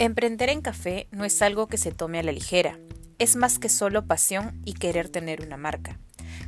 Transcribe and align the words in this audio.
Emprender 0.00 0.50
en 0.50 0.60
café 0.60 1.06
no 1.12 1.24
es 1.24 1.40
algo 1.40 1.68
que 1.68 1.78
se 1.78 1.92
tome 1.92 2.18
a 2.18 2.24
la 2.24 2.32
ligera, 2.32 2.78
es 3.20 3.36
más 3.36 3.60
que 3.60 3.68
solo 3.68 4.06
pasión 4.06 4.60
y 4.64 4.72
querer 4.72 5.08
tener 5.08 5.40
una 5.46 5.56
marca. 5.56 6.00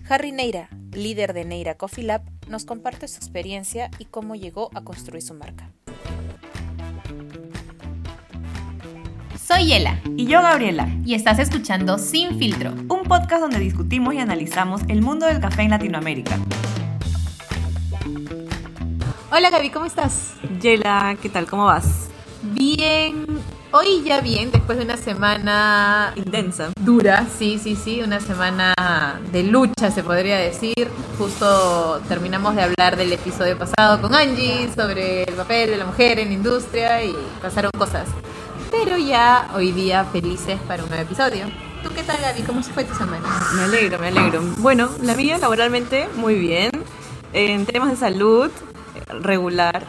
Harry 0.09 0.33
Neira, 0.33 0.69
líder 0.91 1.33
de 1.33 1.45
Neira 1.45 1.77
Coffee 1.77 2.03
Lab, 2.03 2.23
nos 2.49 2.65
comparte 2.65 3.07
su 3.07 3.19
experiencia 3.19 3.89
y 4.01 4.07
cómo 4.07 4.35
llegó 4.35 4.71
a 4.75 4.83
construir 4.83 5.23
su 5.23 5.35
marca. 5.35 5.71
Soy 9.41 9.67
Yela. 9.67 10.01
Y 10.17 10.27
yo, 10.27 10.43
Gabriela. 10.43 10.89
Y 11.05 11.15
estás 11.15 11.39
escuchando 11.39 11.99
Sin 11.99 12.37
Filtro, 12.41 12.73
un 12.73 13.05
podcast 13.05 13.43
donde 13.43 13.61
discutimos 13.61 14.13
y 14.15 14.19
analizamos 14.19 14.83
el 14.89 15.03
mundo 15.03 15.25
del 15.25 15.39
café 15.39 15.63
en 15.63 15.71
Latinoamérica. 15.71 16.37
Hola 19.31 19.51
Gaby, 19.51 19.71
¿cómo 19.71 19.87
estás? 19.87 20.35
Yela, 20.61 21.17
¿qué 21.23 21.29
tal? 21.29 21.47
¿Cómo 21.47 21.67
vas? 21.67 22.09
Bien, 22.59 23.27
hoy 23.71 24.03
ya 24.03 24.23
bien, 24.23 24.51
después 24.51 24.79
de 24.79 24.85
una 24.85 24.97
semana 24.97 26.15
intensa, 26.17 26.71
dura, 26.81 27.27
sí, 27.39 27.61
sí, 27.63 27.77
sí, 27.77 28.01
una 28.03 28.19
semana 28.19 28.75
de 29.31 29.43
lucha 29.43 29.91
se 29.91 30.03
podría 30.03 30.39
decir. 30.39 30.89
Justo 31.19 32.01
terminamos 32.09 32.57
de 32.57 32.63
hablar 32.63 32.97
del 32.97 33.13
episodio 33.13 33.59
pasado 33.59 34.01
con 34.01 34.15
Angie 34.15 34.71
sobre 34.75 35.25
el 35.25 35.35
papel 35.35 35.69
de 35.69 35.77
la 35.77 35.85
mujer 35.85 36.19
en 36.19 36.29
la 36.29 36.35
industria 36.35 37.05
y 37.05 37.15
pasaron 37.43 37.71
cosas. 37.77 38.09
Pero 38.71 38.97
ya 38.97 39.51
hoy 39.55 39.73
día 39.73 40.07
felices 40.07 40.59
para 40.67 40.83
un 40.83 40.89
nuevo 40.89 41.05
episodio. 41.05 41.45
¿Tú 41.83 41.91
qué 41.95 42.03
tal, 42.05 42.17
Gaby? 42.23 42.41
¿Cómo 42.45 42.63
se 42.63 42.73
fue 42.73 42.85
tu 42.85 42.95
semana? 42.95 43.29
Me 43.55 43.65
alegro, 43.65 43.99
me 43.99 44.09
alegro. 44.09 44.41
Bueno, 44.59 44.89
la 45.03 45.15
mía 45.15 45.37
laboralmente 45.37 46.09
muy 46.17 46.37
bien. 46.37 46.71
En 47.35 47.67
temas 47.67 47.91
de 47.91 47.97
salud, 47.97 48.51
regular. 49.07 49.85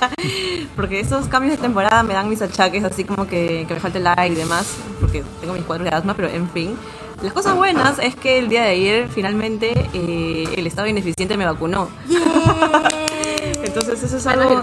porque 0.76 1.00
esos 1.00 1.26
cambios 1.26 1.56
de 1.56 1.62
temporada 1.62 2.02
me 2.02 2.14
dan 2.14 2.28
mis 2.28 2.42
achaques, 2.42 2.84
así 2.84 3.04
como 3.04 3.26
que, 3.26 3.66
me 3.68 3.80
falta 3.80 3.98
el 3.98 4.06
aire 4.06 4.34
y 4.34 4.38
demás, 4.38 4.76
porque 5.00 5.22
tengo 5.40 5.54
mis 5.54 5.64
cuadros 5.64 5.88
de 5.88 5.96
asma, 5.96 6.14
pero 6.14 6.28
en 6.28 6.48
fin. 6.50 6.76
Las 7.22 7.34
cosas 7.34 7.54
buenas 7.54 7.98
es 7.98 8.14
que 8.14 8.38
el 8.38 8.48
día 8.48 8.62
de 8.62 8.70
ayer 8.70 9.08
finalmente 9.08 9.72
eh, 9.92 10.48
el 10.56 10.66
Estado 10.66 10.88
ineficiente 10.88 11.36
me 11.36 11.44
vacunó. 11.44 11.90
Entonces 13.62 14.02
eso 14.02 14.16
es 14.16 14.26
algo, 14.26 14.62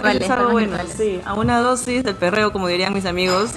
bueno. 0.52 0.76
Sí, 0.96 1.22
a 1.24 1.36
una 1.36 1.60
dosis 1.60 2.04
del 2.04 2.16
perreo, 2.16 2.52
como 2.52 2.68
dirían 2.68 2.94
mis 2.94 3.06
amigos, 3.06 3.52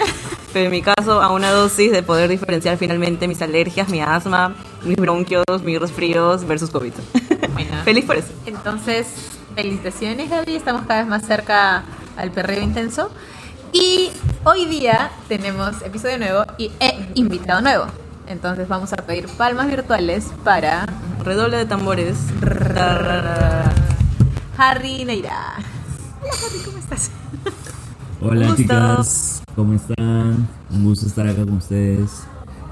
pero 0.53 0.67
en 0.67 0.70
mi 0.70 0.83
caso 0.83 1.22
a 1.22 1.33
una 1.33 1.50
dosis 1.50 1.92
de 1.92 2.03
poder 2.03 2.28
diferenciar 2.28 2.77
finalmente 2.77 3.27
mis 3.27 3.41
alergias, 3.41 3.89
mi 3.89 4.03
asma, 4.03 4.55
mis 4.84 4.97
bronquios, 4.97 5.44
mis 5.65 5.81
resfríos 5.81 6.47
versus 6.47 6.69
COVID. 6.70 6.92
Feliz 7.84 8.05
por 8.05 8.17
eso. 8.17 8.28
Entonces, 8.44 9.06
Felicitaciones, 9.61 10.30
Gaby. 10.30 10.56
Estamos 10.56 10.86
cada 10.86 11.00
vez 11.00 11.11
más 11.11 11.22
cerca 11.27 11.83
al 12.16 12.30
perreo 12.30 12.62
intenso. 12.62 13.11
Y 13.75 14.11
hoy 14.42 14.64
día 14.64 15.11
tenemos 15.28 15.83
episodio 15.83 16.16
nuevo 16.16 16.47
y 16.56 16.72
invitado 17.12 17.61
nuevo. 17.61 17.84
Entonces 18.27 18.69
vamos 18.69 18.94
a 18.94 18.97
pedir 18.97 19.28
palmas 19.36 19.66
virtuales 19.66 20.28
para 20.44 20.86
redoble 21.22 21.58
de 21.58 21.66
tambores. 21.66 22.16
Harry 24.56 25.05
Neira. 25.05 25.56
Hola 26.22 26.33
Harry, 26.42 26.58
¿cómo 26.64 26.78
estás? 26.78 27.11
Hola 28.22 28.56
chicas, 28.56 29.42
¿cómo 29.55 29.75
están? 29.75 30.48
Un 30.70 30.84
gusto 30.84 31.06
estar 31.06 31.28
acá 31.28 31.44
con 31.44 31.58
ustedes. 31.58 32.22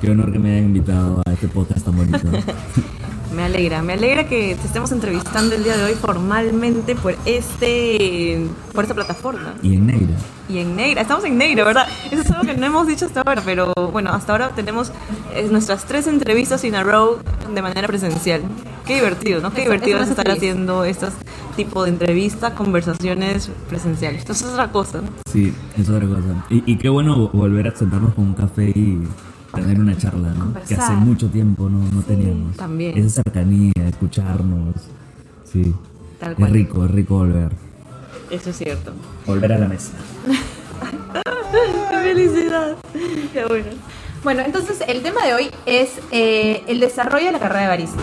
Qué 0.00 0.10
honor 0.10 0.32
que 0.32 0.38
me 0.38 0.52
hayan 0.52 0.66
invitado 0.66 1.22
a 1.26 1.32
este 1.32 1.48
podcast 1.48 1.84
tan 1.84 1.96
bonito. 1.96 2.18
Me 3.34 3.44
alegra, 3.44 3.82
me 3.82 3.92
alegra 3.92 4.26
que 4.26 4.56
te 4.58 4.66
estemos 4.66 4.90
entrevistando 4.90 5.54
el 5.54 5.62
día 5.62 5.76
de 5.76 5.84
hoy 5.84 5.92
formalmente 5.92 6.94
por 6.94 7.14
este 7.26 8.46
por 8.72 8.84
esta 8.84 8.94
plataforma. 8.94 9.54
Y 9.62 9.74
en 9.74 9.86
Negra. 9.86 10.16
Y 10.48 10.58
en 10.58 10.74
Negra, 10.74 11.02
estamos 11.02 11.24
en 11.24 11.36
Negra, 11.36 11.62
¿verdad? 11.62 11.86
Eso 12.10 12.22
es 12.22 12.30
algo 12.30 12.44
que 12.44 12.54
no 12.56 12.64
hemos 12.64 12.86
dicho 12.86 13.04
hasta 13.04 13.20
ahora, 13.20 13.42
pero 13.44 13.74
bueno, 13.92 14.10
hasta 14.10 14.32
ahora 14.32 14.48
tenemos 14.56 14.92
eh, 15.34 15.46
nuestras 15.50 15.84
tres 15.84 16.06
entrevistas 16.06 16.64
in 16.64 16.74
a 16.74 16.82
row 16.82 17.18
de 17.52 17.62
manera 17.62 17.86
presencial. 17.86 18.40
Qué 18.86 18.94
divertido, 18.94 19.42
¿no? 19.42 19.52
Qué 19.52 19.62
divertido 19.62 20.00
es 20.00 20.08
estar 20.08 20.30
haciendo 20.30 20.84
estos 20.84 21.12
tipo 21.54 21.84
de 21.84 21.90
entrevistas, 21.90 22.54
conversaciones 22.54 23.50
presenciales. 23.68 24.20
Esto 24.20 24.32
es 24.32 24.42
otra 24.44 24.72
cosa. 24.72 25.02
Sí, 25.30 25.52
es 25.76 25.88
otra 25.88 26.08
cosa. 26.08 26.46
Y, 26.48 26.62
y 26.64 26.78
qué 26.78 26.88
bueno 26.88 27.28
volver 27.28 27.68
a 27.68 27.76
sentarnos 27.76 28.14
con 28.14 28.24
un 28.24 28.34
café 28.34 28.70
y 28.70 29.02
tener 29.54 29.80
una 29.80 29.96
charla, 29.96 30.32
¿no? 30.34 30.54
Que 30.66 30.74
hace 30.74 30.92
mucho 30.92 31.28
tiempo 31.28 31.68
no, 31.68 31.78
no 31.90 32.02
teníamos. 32.02 32.56
También. 32.56 32.96
Esa 32.98 33.22
cercanía, 33.22 33.72
escucharnos. 33.86 34.74
Sí. 35.44 35.74
Es 36.20 36.50
rico, 36.50 36.84
es 36.84 36.90
rico 36.90 37.16
volver. 37.18 37.52
Eso 38.30 38.50
es 38.50 38.56
cierto. 38.56 38.92
Volver 39.26 39.52
a 39.52 39.58
la 39.58 39.68
mesa. 39.68 39.92
¡Qué 41.90 41.96
felicidad! 42.02 42.76
Qué 43.32 43.44
bueno. 43.46 43.68
Bueno, 44.24 44.42
entonces 44.44 44.82
el 44.86 45.02
tema 45.02 45.24
de 45.24 45.34
hoy 45.34 45.50
es 45.64 46.00
eh, 46.10 46.64
el 46.66 46.80
desarrollo 46.80 47.26
de 47.26 47.32
la 47.32 47.38
carrera 47.38 47.62
de 47.62 47.68
barista. 47.68 48.02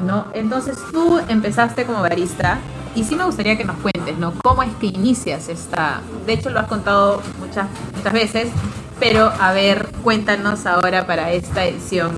¿no? 0.00 0.26
Entonces 0.34 0.78
tú 0.92 1.20
empezaste 1.28 1.84
como 1.84 2.00
barista 2.02 2.58
y 2.94 3.04
sí 3.04 3.16
me 3.16 3.24
gustaría 3.24 3.56
que 3.56 3.64
nos 3.64 3.76
cuentes, 3.76 4.18
¿no? 4.18 4.32
¿Cómo 4.42 4.62
es 4.62 4.72
que 4.80 4.86
inicias 4.86 5.48
esta? 5.48 6.00
De 6.26 6.34
hecho 6.34 6.50
lo 6.50 6.60
has 6.60 6.68
contado 6.68 7.22
muchas, 7.38 7.66
muchas 7.96 8.12
veces, 8.12 8.48
pero 9.00 9.30
a 9.38 9.52
ver, 9.52 9.88
cuéntanos 10.02 10.66
ahora 10.66 11.06
para 11.06 11.32
esta 11.32 11.64
edición, 11.64 12.12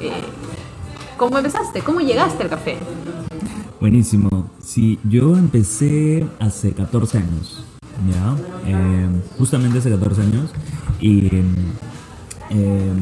eh, 0.00 0.12
¿cómo 1.16 1.38
empezaste? 1.38 1.80
¿Cómo 1.80 2.00
llegaste 2.00 2.42
al 2.42 2.50
café? 2.50 2.78
Buenísimo. 3.80 4.50
Sí, 4.62 4.98
yo 5.04 5.36
empecé 5.36 6.26
hace 6.38 6.72
14 6.72 7.18
años, 7.18 7.64
¿ya? 8.10 8.70
Em, 8.70 9.22
justamente 9.38 9.78
hace 9.78 9.90
14 9.90 10.22
años. 10.22 10.50
Y 11.00 11.28
em, 12.50 12.94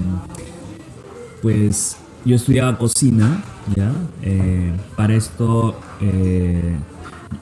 pues 1.42 1.96
yo 2.24 2.36
estudiaba 2.36 2.78
cocina, 2.78 3.44
¿ya? 3.76 3.92
Eh, 4.22 4.72
para 4.96 5.14
esto 5.14 5.76
eh, 6.00 6.74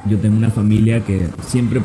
yo 0.06 0.18
tengo 0.18 0.36
una 0.36 0.50
familia 0.50 1.04
que 1.04 1.28
siempre 1.46 1.80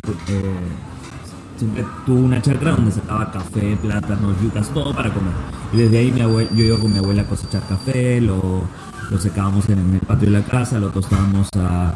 siempre 1.58 1.86
tuvo 2.06 2.20
una 2.20 2.42
chacra 2.42 2.72
donde 2.72 2.92
sacaba 2.92 3.32
café, 3.32 3.78
plátanos, 3.82 4.40
yucas, 4.42 4.70
todo 4.70 4.94
para 4.94 5.12
comer. 5.12 5.34
Y 5.74 5.78
desde 5.78 5.98
ahí 5.98 6.12
mi 6.12 6.20
yo 6.20 6.64
iba 6.64 6.78
con 6.78 6.92
mi 6.92 7.00
abuela 7.00 7.24
a 7.24 7.26
cosechar 7.26 7.64
café, 7.68 8.22
lo, 8.22 8.62
lo 9.10 9.18
secábamos 9.18 9.68
en 9.70 9.96
el 9.96 10.00
patio 10.02 10.30
de 10.32 10.40
la 10.40 10.44
casa, 10.44 10.80
lo 10.80 10.90
tostábamos 10.90 11.50
a, 11.56 11.96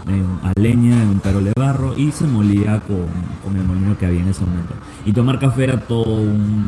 leña 0.56 1.02
en 1.02 1.10
un 1.10 1.20
perol 1.20 1.46
de 1.46 1.54
barro 1.56 1.98
y 1.98 2.12
se 2.12 2.26
molía 2.26 2.82
con, 2.82 3.06
con, 3.44 3.56
el 3.56 3.66
molino 3.66 3.98
que 3.98 4.06
había 4.08 4.22
en 4.22 4.30
ese 4.30 4.44
momento. 4.44 4.74
Y 5.06 5.14
tomar 5.14 5.40
café 5.40 5.66
era 5.66 5.80
todo 5.80 6.14
un, 6.14 6.66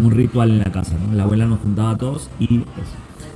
un, 0.00 0.10
ritual 0.10 0.50
en 0.50 0.58
la 0.58 0.72
casa, 0.72 0.94
¿no? 1.06 1.14
La 1.14 1.24
abuela 1.24 1.46
nos 1.46 1.60
juntaba 1.60 1.90
a 1.90 1.96
todos 1.96 2.30
y 2.38 2.58
pues, 2.58 2.86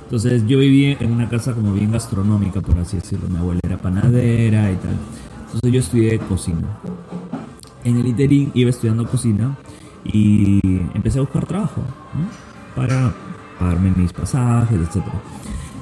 entonces 0.05 0.47
yo 0.47 0.59
vivía 0.59 0.97
en 1.01 1.13
una 1.13 1.29
casa 1.29 1.53
como 1.53 1.73
bien 1.73 1.93
gastronómica, 1.93 2.61
por 2.61 2.79
así 2.79 2.97
decirlo. 2.97 3.29
Mi 3.29 3.39
abuela 3.39 3.61
era 3.63 3.77
panadera 3.77 4.71
y 4.71 4.77
tal. 4.77 4.97
Entonces 5.47 5.73
yo 5.73 5.81
estudié 5.81 6.19
cocina 6.19 6.67
en 7.89 7.99
el 7.99 8.07
interín 8.07 8.51
iba 8.55 8.71
estudiando 8.71 9.07
cocina 9.07 9.57
y 10.05 10.61
empecé 10.95 11.19
a 11.19 11.23
buscar 11.23 11.47
trabajo 11.47 11.83
para 12.75 13.13
pagarme 13.59 13.93
mis 13.97 14.13
pasajes, 14.13 14.79
etc. 14.79 15.05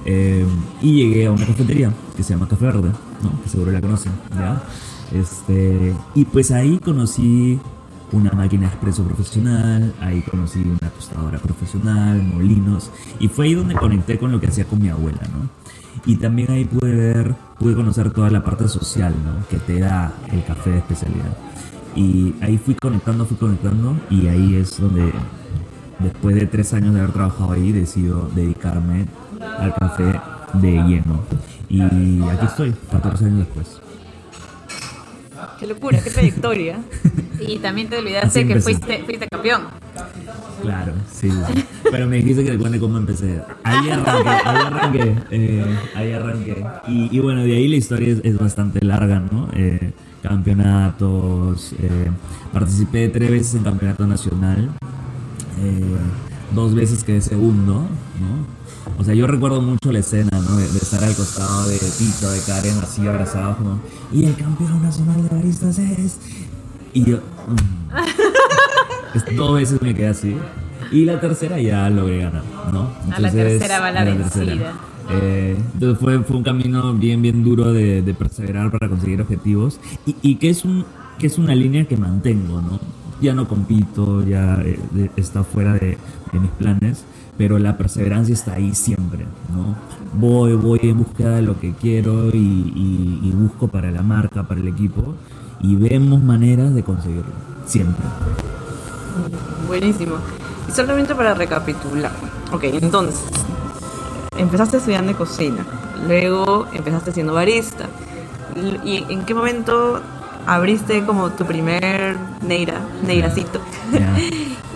Eh, 0.04 0.46
y 0.80 1.02
llegué 1.02 1.26
a 1.26 1.32
una 1.32 1.46
cafetería 1.46 1.92
que 2.16 2.22
se 2.22 2.32
llama 2.32 2.48
Café 2.48 2.66
Verde, 2.66 2.90
que 3.42 3.48
seguro 3.48 3.72
la 3.72 3.80
conocen. 3.80 4.12
¿ya? 4.34 4.62
Este, 5.12 5.94
y 6.14 6.24
pues 6.24 6.50
ahí 6.50 6.78
conocí 6.78 7.58
una 8.12 8.30
máquina 8.32 8.68
expreso 8.68 9.04
profesional, 9.04 9.92
ahí 10.00 10.22
conocí 10.22 10.60
una 10.60 10.90
tostadora 10.90 11.38
profesional, 11.38 12.22
molinos, 12.22 12.90
y 13.18 13.28
fue 13.28 13.46
ahí 13.46 13.54
donde 13.54 13.74
conecté 13.74 14.18
con 14.18 14.32
lo 14.32 14.40
que 14.40 14.46
hacía 14.46 14.64
con 14.64 14.80
mi 14.80 14.88
abuela, 14.88 15.22
¿no? 15.32 15.48
Y 16.04 16.16
también 16.16 16.50
ahí 16.50 16.64
pude 16.64 16.94
ver, 16.94 17.34
pude 17.58 17.74
conocer 17.74 18.12
toda 18.12 18.30
la 18.30 18.44
parte 18.44 18.68
social, 18.68 19.14
¿no? 19.24 19.46
Que 19.48 19.58
te 19.58 19.80
da 19.80 20.12
el 20.30 20.44
café 20.44 20.70
de 20.70 20.78
especialidad. 20.78 21.36
Y 21.96 22.34
ahí 22.42 22.58
fui 22.58 22.74
conectando, 22.74 23.24
fui 23.24 23.38
conectando 23.38 23.96
y 24.10 24.28
ahí 24.28 24.56
es 24.56 24.78
donde, 24.78 25.10
después 25.98 26.36
de 26.36 26.46
tres 26.46 26.74
años 26.74 26.92
de 26.92 27.00
haber 27.00 27.12
trabajado 27.12 27.52
ahí, 27.52 27.72
decido 27.72 28.30
dedicarme 28.34 29.06
al 29.58 29.74
café 29.74 30.20
de 30.54 30.72
lleno. 30.72 31.22
Y 31.68 31.80
aquí 31.80 32.46
estoy, 32.46 32.74
14 32.92 33.24
años 33.24 33.38
después. 33.38 33.80
Qué 35.58 35.66
locura, 35.66 35.98
qué 36.02 36.10
trayectoria. 36.10 36.78
y 37.40 37.58
también 37.58 37.88
te 37.88 37.98
olvidaste 37.98 38.46
que 38.46 38.60
fuiste, 38.60 39.02
fuiste 39.04 39.26
campeón. 39.28 39.62
Claro, 40.62 40.92
sí, 41.10 41.30
Pero 41.90 42.06
me 42.06 42.16
dijiste 42.16 42.44
que 42.44 42.52
te 42.52 42.58
cuente 42.58 42.78
cómo 42.78 42.98
empecé. 42.98 43.40
Ahí 43.62 43.88
arranqué, 43.90 44.28
ahí 44.28 44.66
arranqué. 44.66 45.16
Eh, 45.30 45.76
ahí 45.94 46.12
arranqué. 46.12 46.64
Y, 46.88 47.18
bueno, 47.20 47.42
de 47.42 47.56
ahí 47.56 47.68
la 47.68 47.76
historia 47.76 48.16
es, 48.22 48.38
bastante 48.38 48.84
larga, 48.84 49.20
¿no? 49.20 49.48
Eh, 49.54 49.92
campeonatos, 50.28 51.72
eh, 51.78 52.10
participé 52.52 53.08
tres 53.08 53.30
veces 53.30 53.54
en 53.54 53.64
campeonato 53.64 54.06
nacional, 54.06 54.70
eh, 55.62 55.96
dos 56.54 56.74
veces 56.74 57.04
quedé 57.04 57.20
segundo, 57.20 57.74
¿no? 57.74 58.56
O 58.98 59.04
sea, 59.04 59.14
yo 59.14 59.26
recuerdo 59.26 59.60
mucho 59.60 59.92
la 59.92 59.98
escena, 59.98 60.30
¿no? 60.32 60.56
De, 60.56 60.66
estar 60.66 61.02
al 61.02 61.14
costado 61.14 61.68
de 61.68 61.78
Tito, 61.78 62.30
de 62.30 62.40
Karen, 62.40 62.78
así 62.82 63.06
abrazados, 63.06 63.60
¿no? 63.60 63.78
Y 64.12 64.24
el 64.24 64.36
campeón 64.36 64.82
nacional 64.82 65.22
de 65.22 65.28
baristas 65.28 65.78
es... 65.78 66.18
Y 66.92 67.04
yo... 67.04 67.18
Mm. 67.18 69.36
dos 69.36 69.54
veces 69.54 69.82
me 69.82 69.94
quedé 69.94 70.08
así. 70.08 70.36
Y 70.92 71.04
la 71.04 71.20
tercera 71.20 71.60
ya 71.60 71.90
logré 71.90 72.18
ganar, 72.18 72.42
¿no? 72.72 72.90
A 73.12 73.20
la 73.20 73.30
tercera 73.30 73.80
va 73.80 73.90
la 73.90 74.02
a 74.02 74.04
tercera. 74.04 74.72
Eh, 75.10 75.56
entonces 75.74 75.98
fue, 76.02 76.18
fue 76.24 76.36
un 76.36 76.42
camino 76.42 76.92
bien, 76.94 77.22
bien 77.22 77.44
duro 77.44 77.72
de, 77.72 78.02
de 78.02 78.14
perseverar 78.14 78.70
para 78.72 78.88
conseguir 78.88 79.20
objetivos 79.22 79.78
y, 80.04 80.16
y 80.22 80.34
que, 80.36 80.50
es 80.50 80.64
un, 80.64 80.84
que 81.18 81.26
es 81.28 81.38
una 81.38 81.54
línea 81.54 81.86
que 81.86 81.96
mantengo, 81.96 82.60
¿no? 82.60 82.80
Ya 83.20 83.34
no 83.34 83.46
compito, 83.48 84.22
ya 84.26 84.60
eh, 84.62 84.78
de- 84.90 85.10
está 85.16 85.44
fuera 85.44 85.74
de, 85.74 85.96
de 86.32 86.40
mis 86.40 86.50
planes, 86.50 87.04
pero 87.38 87.58
la 87.58 87.76
perseverancia 87.78 88.34
está 88.34 88.54
ahí 88.54 88.74
siempre, 88.74 89.24
¿no? 89.54 89.74
Voy, 90.18 90.54
voy 90.54 90.80
en 90.82 90.98
búsqueda 90.98 91.36
de 91.36 91.42
lo 91.42 91.58
que 91.60 91.72
quiero 91.72 92.28
y, 92.30 92.38
y- 92.38 93.20
y 93.22 93.30
busco 93.30 93.68
para 93.68 93.90
la 93.90 94.02
marca, 94.02 94.42
para 94.42 94.60
el 94.60 94.68
equipo 94.68 95.14
y 95.60 95.76
vemos 95.76 96.22
maneras 96.22 96.74
de 96.74 96.82
conseguirlo, 96.82 97.32
siempre. 97.64 98.04
Buenísimo. 99.66 100.16
Y 100.68 100.72
solamente 100.72 101.14
para 101.14 101.32
recapitular. 101.34 102.12
Ok, 102.52 102.64
entonces, 102.64 103.20
empezaste 104.38 104.76
estudiando 104.78 105.16
cocina, 105.16 105.64
luego 106.06 106.66
empezaste 106.72 107.12
siendo 107.12 107.34
barista. 107.34 107.86
¿Y 108.84 109.04
en 109.12 109.24
qué 109.24 109.34
momento 109.34 110.00
abriste 110.46 111.04
como 111.04 111.30
tu 111.30 111.44
primer 111.44 112.16
Neira, 112.42 112.80
Neiracito? 113.06 113.60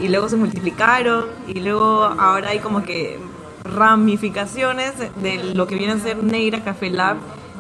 Y 0.03 0.09
luego 0.09 0.31
se 0.31 0.37
multiplicaron 0.37 1.27
y 1.47 1.61
luego 1.61 2.05
ahora 2.05 2.49
hay 2.51 2.61
como 2.61 2.83
que 2.83 3.19
ramificaciones 3.65 4.95
de 5.23 5.53
lo 5.55 5.67
que 5.67 5.75
viene 5.75 5.93
a 5.93 5.99
ser 5.99 6.23
Neira 6.23 6.65
Café 6.65 6.89
Lab. 6.89 7.17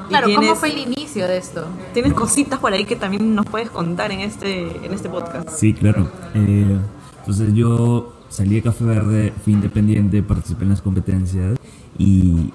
Claro, 0.08 0.26
¿cómo 0.29 0.41
tienes- 0.41 0.58
fue 0.58 0.70
el 0.70 0.79
inicio 0.79 1.29
de 1.29 1.37
esto? 1.37 1.67
Tienes 1.93 2.14
cositas 2.14 2.58
por 2.58 2.73
ahí 2.73 2.87
que 2.87 2.96
también 2.96 3.35
nos 3.35 3.44
puedes 3.44 3.69
contar 3.69 4.11
en 4.11 4.20
este, 4.20 4.85
en 4.85 4.94
este 4.94 5.11
podcast. 5.11 5.50
Sí, 5.50 5.75
claro. 5.75 6.08
Eh, 6.35 6.79
entonces 7.19 7.53
yo 7.53 8.12
salí 8.31 8.55
de 8.55 8.62
Café 8.62 8.85
Verde, 8.85 9.32
fui 9.44 9.53
independiente, 9.53 10.23
participé 10.23 10.62
en 10.65 10.71
las 10.71 10.81
competencias 10.81 11.59
y, 11.99 12.53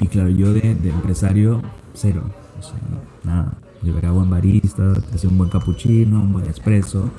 y 0.00 0.06
claro, 0.08 0.30
yo 0.30 0.52
de, 0.52 0.70
empresario, 0.70 1.62
cero. 1.94 2.24
O 2.58 2.62
sea, 2.62 2.74
nada. 3.22 3.52
Yo 3.82 3.96
era 3.98 4.12
buen 4.12 4.30
barista, 4.30 4.92
hacía 5.12 5.28
un 5.28 5.38
buen 5.38 5.50
cappuccino, 5.50 6.20
un 6.20 6.32
buen 6.32 6.46
espresso, 6.46 7.10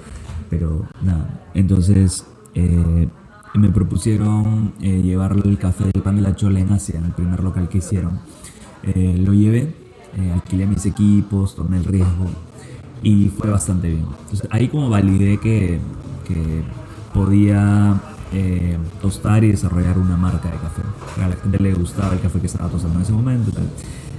pero 0.50 0.86
nada. 1.02 1.42
Entonces 1.54 2.26
eh, 2.56 3.08
me 3.54 3.70
propusieron 3.70 4.74
eh, 4.82 5.02
llevar 5.02 5.36
el 5.44 5.58
café 5.58 5.84
del 5.86 6.02
pan 6.02 6.16
de 6.16 6.22
la 6.22 6.36
chola 6.36 6.60
en 6.60 6.72
Asia, 6.72 6.98
en 6.98 7.06
el 7.06 7.12
primer 7.12 7.44
local 7.44 7.68
que 7.68 7.80
hicieron. 7.80 8.20
Eh, 8.84 9.18
lo 9.20 9.34
llevé, 9.34 9.74
eh, 10.18 10.32
alquilé 10.34 10.66
mis 10.66 10.86
equipos, 10.86 11.56
tomé 11.56 11.78
el 11.78 11.84
riesgo 11.84 12.28
y 13.02 13.30
fue 13.30 13.50
bastante 13.50 13.90
bien. 13.90 14.06
Entonces 14.24 14.48
ahí 14.50 14.70
como 14.70 14.90
validé 14.90 15.38
que 15.38 15.80
podía 17.14 18.00
eh, 18.34 18.78
tostar 19.02 19.44
y 19.44 19.52
desarrollar 19.52 19.98
una 19.98 20.18
marca 20.18 20.50
de 20.50 20.58
café. 20.58 20.82
A 21.24 21.28
la 21.28 21.36
gente 21.36 21.60
le 21.60 21.74
gustaba 21.74 22.14
el 22.14 22.20
café 22.20 22.40
que 22.40 22.48
estaba 22.48 22.70
tostando 22.70 22.98
en 22.98 23.04
ese 23.04 23.14
momento. 23.14 23.52
tal. 23.52 23.66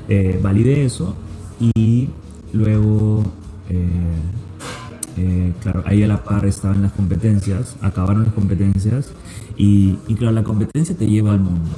Eh, 0.08 0.38
validé 0.42 0.84
eso 0.84 1.16
y 1.58 2.08
luego, 2.52 3.24
eh, 3.68 5.52
claro, 5.62 5.82
ahí 5.86 6.02
a 6.02 6.08
la 6.08 6.22
par 6.22 6.44
estaban 6.46 6.82
las 6.82 6.92
competencias, 6.92 7.76
acabaron 7.80 8.24
las 8.24 8.34
competencias 8.34 9.10
y, 9.56 9.98
y 10.06 10.14
claro, 10.14 10.34
la 10.34 10.44
competencia 10.44 10.96
te 10.96 11.06
lleva 11.06 11.32
al 11.32 11.40
mundo. 11.40 11.70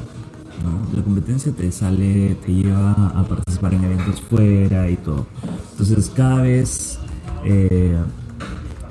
¿no? 0.63 0.97
La 0.97 1.03
competencia 1.03 1.53
te 1.53 1.71
sale, 1.73 2.37
te 2.45 2.53
lleva 2.53 2.93
a 3.15 3.25
participar 3.25 3.75
en 3.75 3.85
eventos 3.85 4.21
fuera 4.21 4.91
y 4.91 4.97
todo. 4.97 5.27
Entonces 5.73 6.11
cada 6.15 6.43
vez, 6.43 6.99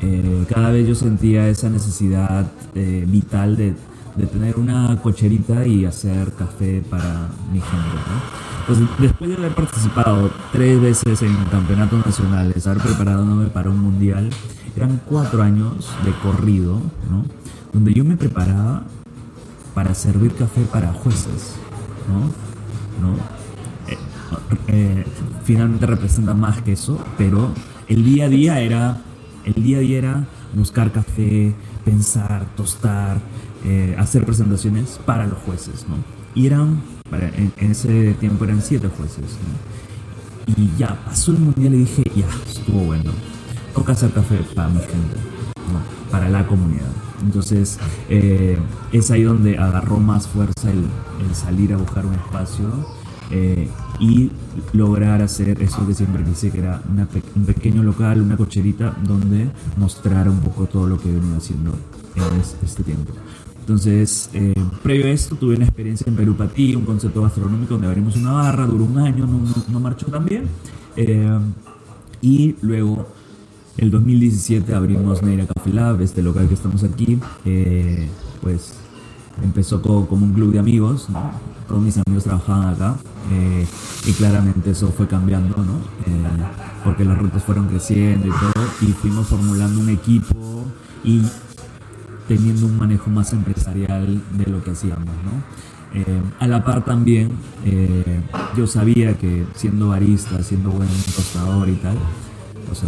eh, 0.02 0.46
cada 0.50 0.72
vez 0.72 0.88
yo 0.88 0.96
sentía 0.96 1.48
esa 1.50 1.70
necesidad 1.70 2.46
eh, 2.76 3.06
vital 3.08 3.56
de, 3.56 3.74
de 4.16 4.26
tener 4.28 4.58
una 4.58 5.00
cocherita 5.02 5.66
y 5.66 5.86
hacer 5.86 6.32
café 6.34 6.84
para 6.90 7.30
mi 7.52 7.60
gente. 7.60 7.96
¿no? 8.08 8.46
Entonces, 8.68 8.88
después 8.98 9.30
de 9.30 9.36
haber 9.38 9.54
participado 9.54 10.32
tres 10.52 10.82
veces 10.82 11.22
en 11.22 11.36
campeonatos 11.52 12.04
nacionales, 12.04 12.66
haber 12.66 12.82
preparándome 12.82 13.48
para 13.48 13.70
un 13.70 13.80
mundial, 13.80 14.30
eran 14.76 15.00
cuatro 15.06 15.44
años 15.44 15.90
de 16.04 16.12
corrido, 16.14 16.82
¿no? 17.10 17.26
Donde 17.72 17.94
yo 17.94 18.04
me 18.04 18.18
preparaba 18.18 18.84
para 19.76 19.94
servir 19.94 20.34
café 20.34 20.62
para 20.72 20.92
jueces, 20.94 21.56
¿no? 22.08 23.08
¿No? 23.08 23.16
Eh, 23.88 23.98
eh, 24.68 25.06
finalmente 25.44 25.86
representa 25.86 26.34
más 26.34 26.62
que 26.64 26.72
eso, 26.74 27.00
pero 27.18 27.52
el 27.88 28.04
día 28.04 28.26
a 28.26 28.30
día 28.30 28.60
era, 28.62 28.98
el 29.46 29.64
día 29.64 29.78
a 29.78 29.82
día 29.82 29.98
era 29.98 30.28
buscar 30.54 30.92
café, 30.92 31.54
pensar, 31.84 32.46
tostar, 32.56 33.20
eh, 33.64 33.96
hacer 33.98 34.26
presentaciones 34.26 35.00
para 35.06 35.28
los 35.28 35.40
jueces, 35.40 35.86
¿no? 35.88 35.96
Y 36.34 36.48
en, 36.48 36.82
en 37.58 37.72
ese 37.72 38.14
tiempo 38.20 38.44
eran 38.44 38.62
siete 38.62 38.90
jueces. 38.90 39.38
Y 40.48 40.70
ya, 40.78 41.00
pasó 41.06 41.32
el 41.32 41.40
mundial 41.40 41.74
y 41.76 41.78
dije, 41.80 42.04
ya, 42.16 42.28
estuvo 42.46 42.82
bueno. 42.82 43.12
Toca 43.74 43.94
hacer 43.94 44.12
café 44.12 44.38
para 44.54 44.70
mi 44.70 44.80
gente, 44.80 45.16
para 46.12 46.30
la 46.30 46.46
comunidad. 46.46 46.92
Entonces, 47.24 47.80
eh, 48.10 48.58
es 48.92 49.12
ahí 49.12 49.24
donde 49.24 49.58
agarró 49.58 49.98
más 49.98 50.28
fuerza 50.28 50.70
el 50.72 51.36
salir 51.36 51.74
a 51.74 51.78
buscar 51.78 52.06
un 52.06 52.14
espacio 52.14 52.70
eh, 53.32 53.68
y 54.00 54.30
lograr 54.74 55.22
hacer 55.22 55.62
eso 55.62 55.86
que 55.88 55.94
siempre 55.94 56.24
quise, 56.24 56.52
que 56.52 56.60
era 56.60 56.82
una 56.92 57.06
pe- 57.06 57.24
un 57.36 57.46
pequeño 57.46 57.84
local, 57.84 58.22
una 58.22 58.38
cocherita, 58.38 58.96
donde 59.08 59.48
mostrar 59.78 60.30
un 60.30 60.40
poco 60.40 60.66
todo 60.68 60.88
lo 60.88 61.00
que 61.00 61.10
he 61.10 61.14
venido 61.14 61.38
haciendo 61.38 61.72
en 62.16 62.40
es- 62.40 62.56
este 62.64 62.84
tiempo. 62.84 63.12
Entonces, 63.62 64.30
eh, 64.34 64.54
previo 64.84 65.08
a 65.08 65.10
esto, 65.10 65.36
tuve 65.36 65.56
una 65.56 65.66
experiencia 65.66 66.06
en 66.08 66.16
Perú 66.16 66.36
un 66.76 66.86
concepto 66.86 67.22
gastronómico 67.24 67.74
donde 67.74 67.88
abrimos 67.88 68.16
una 68.16 68.32
barra, 68.34 68.68
duró 68.68 68.84
un 68.86 68.98
año, 69.00 69.26
no, 69.26 69.40
no- 69.40 69.64
no 69.68 69.80
marchó 69.80 70.06
tan 70.06 70.24
bien. 70.26 70.44
Eh, 70.96 71.40
y 72.22 72.56
luego, 72.62 73.08
el 73.78 73.90
2017, 73.92 74.74
abrimos 74.74 75.24
Neira 75.24 75.46
Café 75.48 75.72
Lab, 75.74 76.00
este 76.02 76.22
local 76.22 76.48
que 76.48 76.54
estamos 76.54 76.84
aquí. 76.84 77.18
Eh, 77.44 78.08
pues 78.42 78.76
empezó 79.44 79.82
co- 79.82 80.08
como 80.08 80.26
un 80.26 80.34
club 80.34 80.54
de 80.54 80.60
amigos, 80.60 81.10
¿no? 81.10 81.32
todos 81.68 81.82
mis 81.82 81.98
amigos 82.06 82.24
trabajaban 82.24 82.70
acá 82.70 82.96
eh, 83.32 83.66
y 84.06 84.12
claramente 84.14 84.72
eso 84.72 84.88
fue 84.96 85.08
cambiando, 85.08 85.56
¿no? 85.58 85.74
Eh, 86.06 86.44
porque 86.84 87.04
las 87.04 87.18
rutas 87.18 87.44
fueron 87.44 87.68
creciendo 87.68 88.28
y 88.28 88.30
todo 88.30 88.64
y 88.82 88.86
fuimos 88.94 89.28
formulando 89.28 89.80
un 89.80 89.90
equipo 89.90 90.64
y 91.04 91.24
teniendo 92.28 92.68
un 92.68 92.78
manejo 92.78 93.10
más 93.10 93.34
empresarial 93.34 94.22
de 94.38 94.46
lo 94.52 94.64
que 94.64 94.72
hacíamos, 94.72 95.06
¿no? 95.08 95.66
Eh, 96.00 96.22
a 96.40 96.48
la 96.48 96.64
par 96.64 96.84
también, 96.84 97.32
eh, 97.64 98.22
yo 98.56 98.68
sabía 98.68 99.18
que 99.18 99.46
siendo 99.56 99.90
barista, 99.90 100.44
siendo 100.44 100.70
buen 100.70 100.90
tostador 101.16 101.70
y 101.70 101.76
tal, 101.76 101.98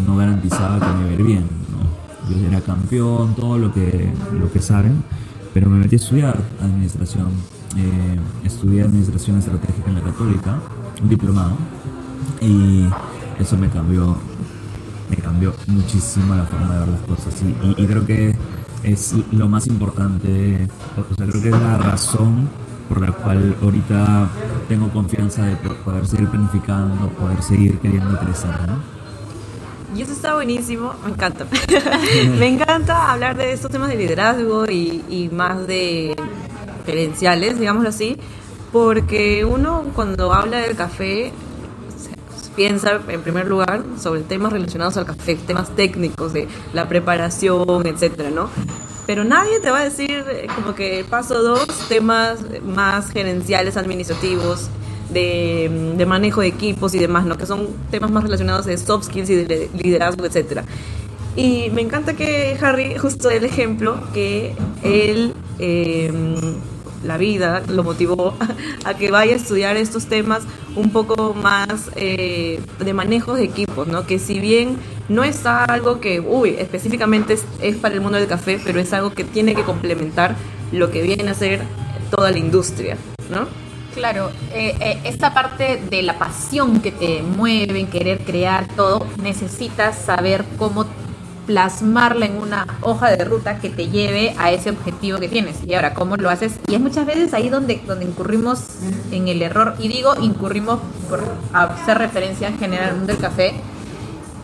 no 0.05 0.17
garantizaba 0.17 0.79
que 0.79 0.97
me 0.99 1.13
iba 1.13 1.23
bien, 1.25 1.45
¿no? 1.71 2.29
Yo 2.35 2.47
era 2.47 2.59
campeón, 2.61 3.35
todo 3.35 3.57
lo 3.57 3.73
que, 3.73 4.11
lo 4.37 4.51
que 4.51 4.59
saben, 4.61 5.01
pero 5.57 5.71
me 5.71 5.79
metí 5.79 5.95
a 5.95 5.97
estudiar 5.97 6.37
administración. 6.61 7.29
Eh, 7.75 8.19
estudié 8.45 8.83
administración 8.83 9.39
estratégica 9.39 9.89
en 9.89 9.95
la 9.95 10.01
católica, 10.01 10.59
un 11.01 11.09
diplomado, 11.09 11.57
y 12.39 12.85
eso 13.39 13.57
me 13.57 13.67
cambió 13.67 14.15
me 15.09 15.15
cambió 15.15 15.55
muchísimo 15.65 16.35
la 16.35 16.43
forma 16.43 16.73
de 16.73 16.79
ver 16.81 16.87
las 16.89 17.01
cosas 17.01 17.41
y, 17.41 17.85
creo 17.87 18.05
que 18.05 18.35
es 18.83 19.15
lo 19.31 19.47
más 19.49 19.65
importante, 19.65 20.67
o 20.95 21.15
sea, 21.15 21.25
creo 21.25 21.41
que 21.41 21.49
es 21.49 21.59
la 21.59 21.77
razón 21.79 22.47
por 22.87 23.01
la 23.01 23.11
cual 23.13 23.55
ahorita 23.59 24.29
tengo 24.69 24.89
confianza 24.89 25.43
de 25.43 25.55
po- 25.55 25.73
poder 25.85 26.05
seguir 26.05 26.27
planificando, 26.29 27.09
poder 27.09 27.41
seguir 27.41 27.79
queriendo 27.79 28.15
crecer. 28.19 28.51
Y 29.95 30.01
eso 30.01 30.11
está 30.11 30.35
buenísimo, 30.35 30.93
me 31.03 31.11
encanta. 31.11 31.45
me 32.39 32.47
encanta 32.47 33.11
hablar 33.11 33.37
de 33.37 33.53
estos 33.53 33.71
temas 33.71 33.89
de 33.89 33.95
liderazgo 33.95 34.65
y, 34.65 35.03
y 35.09 35.29
más 35.31 35.65
de 35.65 36.15
gerenciales, 36.85 37.59
digámoslo 37.59 37.89
así, 37.89 38.17
porque 38.71 39.45
uno 39.45 39.85
cuando 39.95 40.33
habla 40.33 40.59
del 40.59 40.75
café 40.75 41.31
piensa 42.57 42.99
en 43.07 43.21
primer 43.21 43.47
lugar 43.47 43.83
sobre 44.01 44.21
temas 44.21 44.51
relacionados 44.51 44.97
al 44.97 45.05
café, 45.05 45.35
temas 45.35 45.75
técnicos 45.75 46.33
de 46.33 46.47
la 46.73 46.89
preparación, 46.89 47.85
etcétera, 47.85 48.31
¿no? 48.31 48.49
Pero 49.05 49.23
nadie 49.23 49.59
te 49.61 49.69
va 49.69 49.79
a 49.79 49.83
decir 49.83 50.25
eh, 50.27 50.47
como 50.53 50.75
que 50.75 51.05
paso 51.09 51.41
dos, 51.41 51.67
temas 51.87 52.39
más 52.65 53.11
gerenciales, 53.11 53.77
administrativos, 53.77 54.69
de, 55.17 56.05
manejo 56.05 56.41
de 56.41 56.47
equipos 56.47 56.93
y 56.93 56.99
demás, 56.99 57.25
¿no? 57.25 57.37
Que 57.37 57.45
son 57.45 57.67
temas 57.91 58.11
más 58.11 58.23
relacionados 58.23 58.65
de 58.65 58.77
soft 58.77 59.05
skills 59.05 59.29
y 59.29 59.35
de 59.35 59.69
liderazgo, 59.73 60.25
etcétera. 60.25 60.63
Y 61.35 61.69
me 61.71 61.81
encanta 61.81 62.13
que 62.13 62.57
Harry 62.61 62.97
justo 62.97 63.29
el 63.29 63.45
ejemplo 63.45 63.99
que 64.13 64.55
él 64.83 65.33
eh, 65.59 66.11
la 67.03 67.17
vida 67.17 67.61
lo 67.67 67.83
motivó 67.83 68.35
a 68.85 68.93
que 68.95 69.11
vaya 69.11 69.33
a 69.33 69.35
estudiar 69.35 69.77
estos 69.77 70.07
temas 70.07 70.43
un 70.75 70.91
poco 70.91 71.33
más 71.33 71.91
eh, 71.95 72.59
de 72.79 72.93
manejo 72.93 73.35
de 73.35 73.43
equipos, 73.43 73.87
¿no? 73.87 74.05
Que 74.07 74.19
si 74.19 74.39
bien 74.39 74.77
no 75.09 75.23
es 75.23 75.45
algo 75.45 75.99
que, 75.99 76.19
uy, 76.19 76.55
específicamente 76.57 77.33
es, 77.33 77.45
es 77.61 77.75
para 77.77 77.95
el 77.95 78.01
mundo 78.01 78.17
del 78.17 78.27
café, 78.27 78.59
pero 78.63 78.79
es 78.79 78.91
algo 78.93 79.11
que 79.13 79.23
tiene 79.23 79.55
que 79.55 79.63
complementar 79.63 80.35
lo 80.71 80.91
que 80.91 81.01
viene 81.01 81.29
a 81.29 81.33
ser 81.33 81.61
toda 82.09 82.31
la 82.31 82.37
industria, 82.37 82.97
¿no? 83.29 83.66
Claro, 83.97 84.29
eh, 84.53 84.75
eh, 84.79 84.99
esta 85.05 85.33
parte 85.33 85.81
de 85.89 86.03
la 86.03 86.19
pasión 86.19 86.81
que 86.81 86.91
te 86.91 87.23
mueve, 87.23 87.79
en 87.79 87.87
querer 87.87 88.19
crear 88.19 88.67
todo, 88.75 89.07
necesitas 89.23 89.97
saber 89.97 90.45
cómo 90.59 90.85
plasmarla 91.47 92.27
en 92.27 92.37
una 92.37 92.67
hoja 92.81 93.09
de 93.09 93.25
ruta 93.25 93.57
que 93.57 93.71
te 93.71 93.87
lleve 93.89 94.35
a 94.37 94.51
ese 94.51 94.69
objetivo 94.69 95.17
que 95.17 95.27
tienes. 95.27 95.63
Y 95.65 95.73
ahora, 95.73 95.95
¿cómo 95.95 96.15
lo 96.15 96.29
haces? 96.29 96.59
Y 96.67 96.75
es 96.75 96.79
muchas 96.79 97.07
veces 97.07 97.33
ahí 97.33 97.49
donde, 97.49 97.81
donde 97.87 98.05
incurrimos 98.05 98.59
en 99.11 99.29
el 99.29 99.41
error. 99.41 99.73
Y 99.79 99.87
digo, 99.87 100.13
incurrimos 100.21 100.79
por 101.09 101.23
hacer 101.51 101.97
referencia 101.97 102.49
en 102.49 102.59
general 102.59 102.89
al 102.89 102.97
mundo 102.97 103.13
del 103.13 103.21
café. 103.21 103.55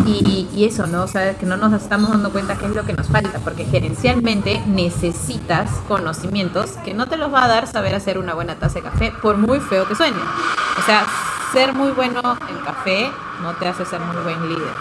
Y, 0.05 0.48
y 0.53 0.65
eso, 0.65 0.88
¿no? 0.88 1.03
O 1.03 1.07
sea, 1.07 1.38
que 1.38 1.45
no 1.45 1.57
nos 1.57 1.74
estamos 1.74 2.10
dando 2.10 2.31
cuenta 2.31 2.57
qué 2.57 2.65
es 2.65 2.75
lo 2.75 2.86
que 2.86 2.93
nos 2.93 3.07
falta, 3.07 3.39
porque 3.39 3.65
gerencialmente 3.65 4.62
necesitas 4.67 5.69
conocimientos 5.88 6.72
que 6.83 6.93
no 6.93 7.07
te 7.07 7.17
los 7.17 7.33
va 7.33 7.45
a 7.45 7.48
dar 7.48 7.67
saber 7.67 7.95
hacer 7.95 8.17
una 8.17 8.33
buena 8.33 8.55
taza 8.55 8.75
de 8.75 8.81
café, 8.83 9.13
por 9.22 9.38
muy 9.38 9.60
feo 9.60 9.88
que 9.88 9.95
suene. 9.95 10.17
O 10.77 10.81
sea, 10.86 11.05
ser 11.53 11.74
muy 11.74 11.91
bueno 11.91 12.22
en 12.50 12.57
café 12.65 13.12
no 13.41 13.53
te 13.53 13.67
hace 13.67 13.86
ser 13.86 14.00
muy 14.01 14.17
buen 14.24 14.50
líder. 14.50 14.74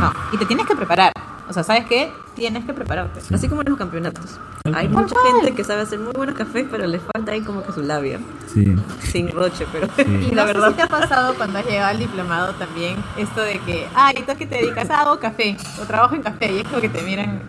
No, 0.00 0.12
y 0.32 0.38
te 0.38 0.46
tienes 0.46 0.66
que 0.66 0.74
preparar. 0.74 1.12
O 1.48 1.52
sea, 1.52 1.62
¿sabes 1.62 1.84
qué? 1.86 2.10
Tienes 2.34 2.64
que 2.64 2.72
prepararte. 2.72 3.20
Así 3.32 3.48
como 3.48 3.60
en 3.62 3.68
los 3.68 3.78
campeonatos. 3.78 4.38
Hay 4.74 4.88
mucha 4.88 5.14
gente 5.30 5.52
que 5.54 5.62
sabe 5.62 5.82
hacer 5.82 5.98
muy 5.98 6.12
buenos 6.12 6.34
cafés, 6.34 6.66
pero 6.70 6.86
le 6.86 6.98
falta 6.98 7.32
ahí 7.32 7.42
como 7.42 7.62
que 7.62 7.72
su 7.72 7.82
labia. 7.82 8.18
Sí. 8.52 8.74
Sin 9.00 9.28
roche, 9.30 9.66
pero 9.70 9.88
Y 9.98 10.34
la 10.34 10.42
no 10.42 10.46
verdad. 10.46 10.64
sé 10.64 10.70
si 10.70 10.76
te 10.76 10.82
ha 10.82 10.86
pasado 10.86 11.34
cuando 11.34 11.58
has 11.58 11.66
llegado 11.66 11.88
al 11.90 11.98
diplomado 11.98 12.54
también, 12.54 12.96
esto 13.18 13.42
de 13.42 13.58
que, 13.60 13.86
ay, 13.94 14.14
¿tú 14.24 14.32
a 14.32 14.34
qué 14.36 14.46
te 14.46 14.56
dedicas? 14.56 14.88
Ah, 14.90 15.02
hago 15.02 15.18
café, 15.18 15.56
o 15.80 15.84
trabajo 15.84 16.14
en 16.14 16.22
café, 16.22 16.52
y 16.52 16.58
es 16.60 16.64
como 16.64 16.80
que 16.80 16.88
te 16.88 17.02
miran. 17.02 17.42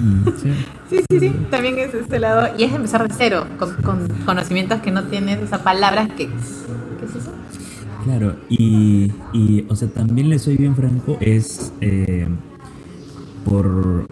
Mm, 0.00 0.28
sí. 0.40 0.66
Sí, 0.88 1.04
sí, 1.10 1.20
sí, 1.20 1.28
también 1.50 1.78
es 1.78 1.92
este 1.92 2.18
lado. 2.18 2.48
Y 2.56 2.64
es 2.64 2.72
empezar 2.72 3.06
de 3.06 3.14
cero, 3.14 3.46
con, 3.58 3.74
con 3.82 4.08
conocimientos 4.24 4.80
que 4.80 4.90
no 4.90 5.04
tienes, 5.04 5.42
o 5.42 5.46
sea, 5.46 5.62
palabras 5.62 6.08
que... 6.16 6.28
¿Qué 6.28 7.04
es 7.04 7.14
eso? 7.16 7.32
Claro, 8.04 8.36
y, 8.48 9.12
y, 9.34 9.66
o 9.68 9.76
sea, 9.76 9.88
también 9.88 10.30
le 10.30 10.38
soy 10.38 10.56
bien 10.56 10.74
franco, 10.74 11.18
es 11.20 11.72
eh, 11.82 12.26
por, 13.48 14.06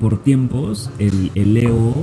por 0.00 0.18
tiempos 0.18 0.90
el, 0.98 1.30
el 1.34 1.56
ego 1.56 1.94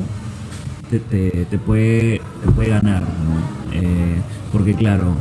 te, 0.90 1.00
te, 1.00 1.46
te 1.50 1.58
puede, 1.58 2.22
te 2.46 2.52
puede 2.52 2.70
ganar, 2.70 3.02
¿no? 3.02 3.74
Eh, 3.74 4.22
porque 4.52 4.74
claro, 4.76 5.14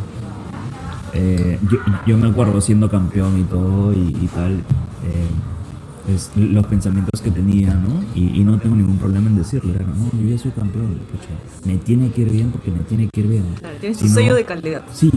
eh, 1.14 1.58
yo, 1.70 1.78
yo 2.06 2.18
me 2.18 2.28
acuerdo 2.28 2.60
siendo 2.60 2.88
campeón 2.90 3.38
y 3.40 3.44
todo 3.44 3.92
y, 3.92 4.16
y 4.20 4.28
tal, 4.34 4.52
eh, 4.52 6.12
es 6.14 6.30
los 6.36 6.66
pensamientos 6.66 7.20
que 7.20 7.30
tenía, 7.30 7.74
¿no? 7.74 8.02
Y, 8.14 8.40
y 8.40 8.44
no 8.44 8.58
tengo 8.58 8.74
ningún 8.76 8.98
problema 8.98 9.28
en 9.28 9.36
decirlo, 9.36 9.72
era, 9.74 9.84
no, 9.86 10.10
yo 10.20 10.28
ya 10.28 10.38
soy 10.38 10.50
campeón, 10.50 10.98
pucha, 11.10 11.28
me 11.64 11.76
tiene 11.78 12.10
que 12.10 12.22
ir 12.22 12.30
bien 12.30 12.50
porque 12.50 12.70
me 12.70 12.80
tiene 12.80 13.08
que 13.08 13.20
ir 13.20 13.28
bien. 13.28 13.44
Claro, 13.58 13.76
tienes 13.80 13.98
Si 13.98 14.04
tu 14.04 14.10
no- 14.10 14.14
sello 14.16 14.34
de 14.34 14.44
calidad. 14.44 14.82
Sí, 14.92 15.10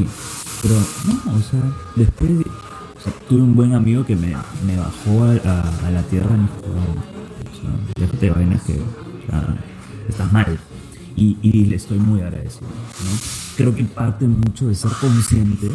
pero 0.62 0.76
no, 0.76 1.38
o 1.38 1.40
sea, 1.42 1.60
después 1.96 2.40
de- 2.40 2.46
tuve 3.28 3.42
un 3.42 3.56
buen 3.56 3.74
amigo 3.74 4.06
que 4.06 4.16
me, 4.16 4.36
me 4.66 4.78
bajó 4.78 5.24
a, 5.24 5.92
la 5.92 6.04
tierra 6.10 6.36
y 6.36 6.40
me 6.40 6.44
dijo, 6.44 6.62
"No, 6.68 7.52
o 7.52 7.62
sea, 7.62 7.70
déjate 7.96 8.26
de 8.26 8.32
vainas 8.32 8.62
que 8.64 8.80
estás 10.10 10.32
mal. 10.32 10.58
Y, 11.18 11.64
le 11.64 11.78
estoy 11.78 11.98
muy 11.98 12.22
agradecido. 12.22 12.68
Creo 13.56 13.74
que 13.74 13.86
parte 13.86 14.28
mucho 14.28 14.68
de 14.68 14.76
ser 14.76 14.92
consciente 15.00 15.72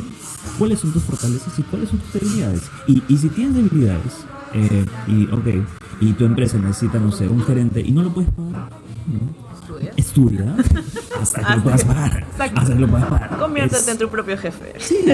cuáles 0.58 0.80
son 0.80 0.92
tus 0.92 1.02
fortalezas 1.02 1.58
y 1.58 1.62
cuáles 1.62 1.88
son 1.88 1.98
tus 1.98 2.12
debilidades. 2.12 2.62
Y, 2.86 3.02
y 3.08 3.16
si 3.16 3.30
tienes 3.30 3.54
debilidades, 3.54 4.26
eh, 4.52 4.84
y 5.06 5.24
ok, 5.32 5.66
y 6.00 6.12
tu 6.12 6.24
empresa 6.26 6.58
necesita, 6.58 6.98
no 6.98 7.10
sé, 7.10 7.26
un 7.26 7.42
gerente 7.42 7.80
y 7.80 7.90
no 7.92 8.02
lo 8.02 8.12
puedes 8.12 8.30
pagar, 8.32 8.68
¿no? 9.06 9.49
Estudia 9.96 10.54
hasta 11.20 11.42
que 11.46 11.56
lo 11.56 11.62
puedas 11.62 11.84
pagar. 11.84 12.24
Hasta 12.38 12.74
que 12.74 12.80
lo 12.80 12.88
puedas 12.88 13.06
pagar. 13.08 13.38
Conviértete 13.38 13.80
Es- 13.82 13.88
en 13.88 13.98
tu 13.98 14.08
propio 14.08 14.36
jefe. 14.38 14.72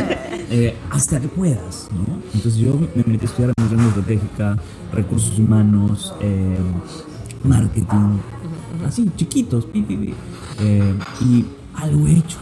eh, 0.50 0.76
hasta 0.90 1.20
que 1.20 1.28
puedas, 1.28 1.88
¿no? 1.92 2.18
Entonces 2.34 2.56
yo 2.56 2.74
me 2.94 3.04
metí 3.06 3.24
a 3.26 3.28
estudiar 3.28 3.52
administración 3.56 3.88
estratégica, 3.88 4.56
recursos 4.92 5.38
humanos, 5.38 6.14
eh, 6.20 6.56
marketing, 7.44 8.18
así, 8.86 9.10
chiquitos, 9.16 9.66
pi, 9.66 9.82
pi, 9.82 9.96
pi. 9.96 10.14
Eh, 10.60 10.94
y 11.20 11.44
algo 11.76 12.06
he 12.06 12.12
hecho, 12.18 12.38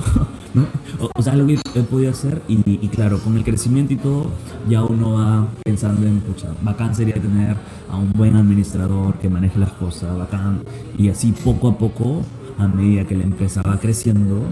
¿no? 0.54 0.66
O, 1.14 1.22
sea, 1.22 1.32
algo 1.32 1.46
que 1.46 1.80
he 1.80 1.82
podido 1.82 2.10
hacer 2.10 2.42
y, 2.48 2.62
y 2.66 2.88
claro, 2.88 3.18
con 3.18 3.36
el 3.36 3.44
crecimiento 3.44 3.92
y 3.92 3.96
todo, 3.96 4.30
ya 4.68 4.82
uno 4.82 5.14
va 5.14 5.48
pensando 5.64 6.06
en, 6.06 6.20
pucha, 6.20 6.48
bacán 6.62 6.94
sería 6.94 7.14
tener 7.14 7.56
a 7.90 7.96
un 7.96 8.12
buen 8.12 8.36
administrador 8.36 9.14
que 9.18 9.28
maneje 9.28 9.58
las 9.58 9.72
cosas, 9.72 10.16
bacán, 10.16 10.62
y 10.96 11.08
así 11.08 11.32
poco 11.32 11.68
a 11.68 11.78
poco, 11.78 12.22
a 12.58 12.68
medida 12.68 13.04
que 13.04 13.16
la 13.16 13.24
empresa 13.24 13.62
va 13.62 13.78
creciendo, 13.78 14.42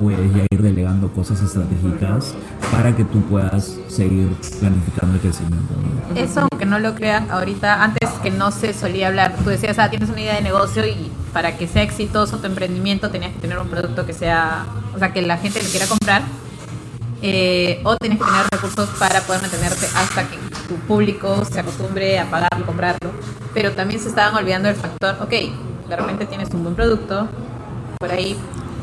puedes 0.00 0.34
ya 0.34 0.46
ir 0.50 0.62
delegando 0.62 1.12
cosas 1.12 1.42
estratégicas 1.42 2.34
para 2.72 2.96
que 2.96 3.04
tú 3.04 3.20
puedas 3.24 3.76
seguir 3.88 4.28
planificando 4.58 5.14
el 5.14 5.20
crecimiento. 5.20 5.74
¿no? 5.74 6.20
Eso, 6.20 6.40
aunque 6.50 6.64
no 6.64 6.78
lo 6.78 6.94
crean, 6.94 7.30
ahorita, 7.30 7.84
antes 7.84 8.08
que 8.22 8.30
no 8.30 8.50
se 8.50 8.72
solía 8.72 9.08
hablar, 9.08 9.34
tú 9.44 9.50
decías, 9.50 9.78
ah, 9.78 9.90
tienes 9.90 10.08
una 10.08 10.22
idea 10.22 10.34
de 10.36 10.40
negocio 10.40 10.86
y 10.86 11.12
para 11.34 11.58
que 11.58 11.68
sea 11.68 11.82
exitoso 11.82 12.38
tu 12.38 12.46
emprendimiento 12.46 13.10
tenías 13.10 13.32
que 13.32 13.40
tener 13.40 13.58
un 13.58 13.68
producto 13.68 14.06
que 14.06 14.14
sea, 14.14 14.64
o 14.94 14.98
sea, 14.98 15.12
que 15.12 15.20
la 15.20 15.36
gente 15.36 15.62
le 15.62 15.68
quiera 15.68 15.86
comprar, 15.86 16.22
eh, 17.20 17.82
o 17.84 17.94
tenías 17.96 18.18
que 18.18 18.24
tener 18.24 18.46
recursos 18.50 18.88
para 18.98 19.20
poder 19.20 19.42
mantenerte 19.42 19.86
hasta 19.94 20.22
que 20.26 20.38
tu 20.66 20.76
público 20.76 21.44
se 21.44 21.60
acostumbre 21.60 22.18
a 22.18 22.30
pagarlo, 22.30 22.64
comprarlo. 22.64 23.10
Pero 23.52 23.72
también 23.72 24.00
se 24.00 24.08
estaban 24.08 24.34
olvidando 24.34 24.68
del 24.68 24.76
factor, 24.76 25.16
ok, 25.20 25.30
de 25.88 25.96
repente 25.96 26.24
tienes 26.24 26.48
un 26.54 26.62
buen 26.62 26.74
producto, 26.74 27.28
por 27.98 28.10
ahí 28.10 28.38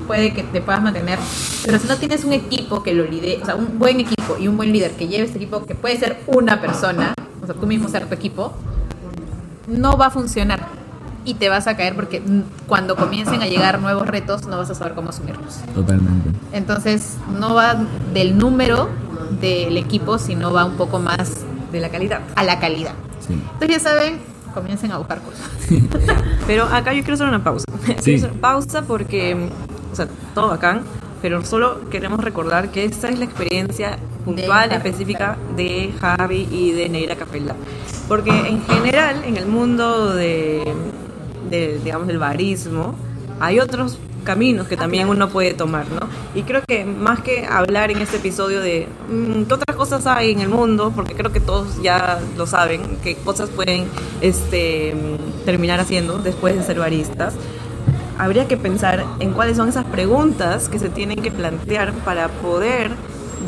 puede 0.07 0.33
que 0.33 0.43
te 0.43 0.61
puedas 0.61 0.81
mantener, 0.81 1.19
pero 1.65 1.77
si 1.77 1.87
no 1.87 1.97
tienes 1.97 2.23
un 2.23 2.33
equipo 2.33 2.81
que 2.81 2.93
lo 2.93 3.03
lidere, 3.05 3.41
o 3.43 3.45
sea, 3.45 3.55
un 3.55 3.77
buen 3.77 3.99
equipo 3.99 4.37
y 4.39 4.47
un 4.47 4.57
buen 4.57 4.71
líder 4.71 4.91
que 4.91 5.07
lleve 5.07 5.25
este 5.25 5.37
equipo, 5.37 5.65
que 5.65 5.75
puede 5.75 5.97
ser 5.97 6.17
una 6.27 6.59
persona, 6.61 7.13
o 7.43 7.45
sea, 7.45 7.53
tú 7.53 7.67
mismo 7.67 7.89
ser 7.89 8.07
tu 8.07 8.15
equipo, 8.15 8.53
no 9.67 9.97
va 9.97 10.07
a 10.07 10.09
funcionar 10.09 10.65
y 11.25 11.33
te 11.33 11.49
vas 11.49 11.67
a 11.67 11.75
caer 11.75 11.93
porque 11.93 12.21
cuando 12.67 12.95
comiencen 12.95 13.41
a 13.41 13.47
llegar 13.47 13.81
nuevos 13.81 14.07
retos 14.07 14.47
no 14.47 14.57
vas 14.57 14.69
a 14.69 14.75
saber 14.75 14.93
cómo 14.93 15.09
asumirlos. 15.09 15.57
Totalmente. 15.75 16.29
Entonces, 16.53 17.17
no 17.37 17.53
va 17.53 17.75
del 18.13 18.37
número 18.37 18.89
del 19.41 19.75
equipo, 19.75 20.19
sino 20.19 20.53
va 20.53 20.63
un 20.63 20.77
poco 20.77 20.99
más 20.99 21.41
De 21.73 21.81
la 21.81 21.89
calidad. 21.89 22.21
a 22.35 22.43
la 22.45 22.59
calidad. 22.59 22.93
Sí. 23.27 23.33
Entonces, 23.33 23.69
ya 23.69 23.79
saben, 23.79 24.19
comiencen 24.53 24.93
a 24.93 24.97
buscar 24.99 25.21
cosas. 25.21 25.41
Pero 26.47 26.63
acá 26.63 26.93
yo 26.93 27.01
quiero 27.01 27.15
hacer 27.15 27.27
una 27.27 27.43
pausa. 27.43 27.65
Hacer 27.97 28.31
pausa 28.39 28.83
porque, 28.83 29.49
sea, 29.97 30.07
todo 30.33 30.49
bacán, 30.49 30.83
pero 31.21 31.43
solo 31.43 31.89
queremos 31.89 32.23
recordar 32.23 32.71
que 32.71 32.85
esta 32.85 33.09
es 33.09 33.19
la 33.19 33.25
experiencia 33.25 33.97
puntual, 34.23 34.69
De 34.69 34.75
Javi, 34.75 34.89
específica 34.89 35.37
de 35.55 35.93
Javi 35.99 36.47
y 36.51 36.71
de 36.71 36.89
Neira 36.89 37.15
Capella. 37.15 37.55
Porque 38.07 38.29
en 38.29 38.61
general, 38.63 39.23
en 39.25 39.37
el 39.37 39.47
mundo 39.47 40.13
de, 40.13 40.73
de, 41.49 41.79
digamos, 41.83 42.07
del 42.07 42.19
barismo, 42.19 42.95
hay 43.39 43.59
otros 43.59 43.97
caminos 44.27 44.67
que 44.67 44.75
también 44.75 45.07
uno 45.07 45.29
puede 45.29 45.53
tomar, 45.53 45.85
¿no? 45.89 46.01
Y 46.35 46.43
creo 46.43 46.61
que 46.67 46.83
más 46.83 47.21
que 47.21 47.45
hablar 47.45 47.91
en 47.91 47.99
este 47.99 48.17
episodio 48.17 48.59
de 48.59 48.89
mm, 49.09 49.43
qué 49.43 49.53
otras 49.53 49.77
cosas 49.77 50.05
hay 50.05 50.31
en 50.31 50.41
el 50.41 50.49
mundo, 50.49 50.91
porque 50.93 51.15
creo 51.15 51.31
que 51.31 51.39
todos 51.39 51.81
ya 51.81 52.19
lo 52.35 52.45
saben, 52.45 52.97
qué 53.01 53.15
cosas 53.15 53.49
pueden 53.49 53.85
este, 54.19 54.93
mm, 54.93 55.45
terminar 55.45 55.79
haciendo 55.79 56.17
después 56.17 56.57
de 56.57 56.63
ser 56.63 56.77
baristas, 56.77 57.35
habría 58.17 58.47
que 58.47 58.57
pensar 58.57 59.03
en 59.19 59.33
cuáles 59.33 59.57
son 59.57 59.69
esas 59.69 59.85
preguntas 59.85 60.69
que 60.69 60.79
se 60.79 60.89
tienen 60.89 61.21
que 61.21 61.31
plantear 61.31 61.93
para 62.05 62.27
poder 62.29 62.91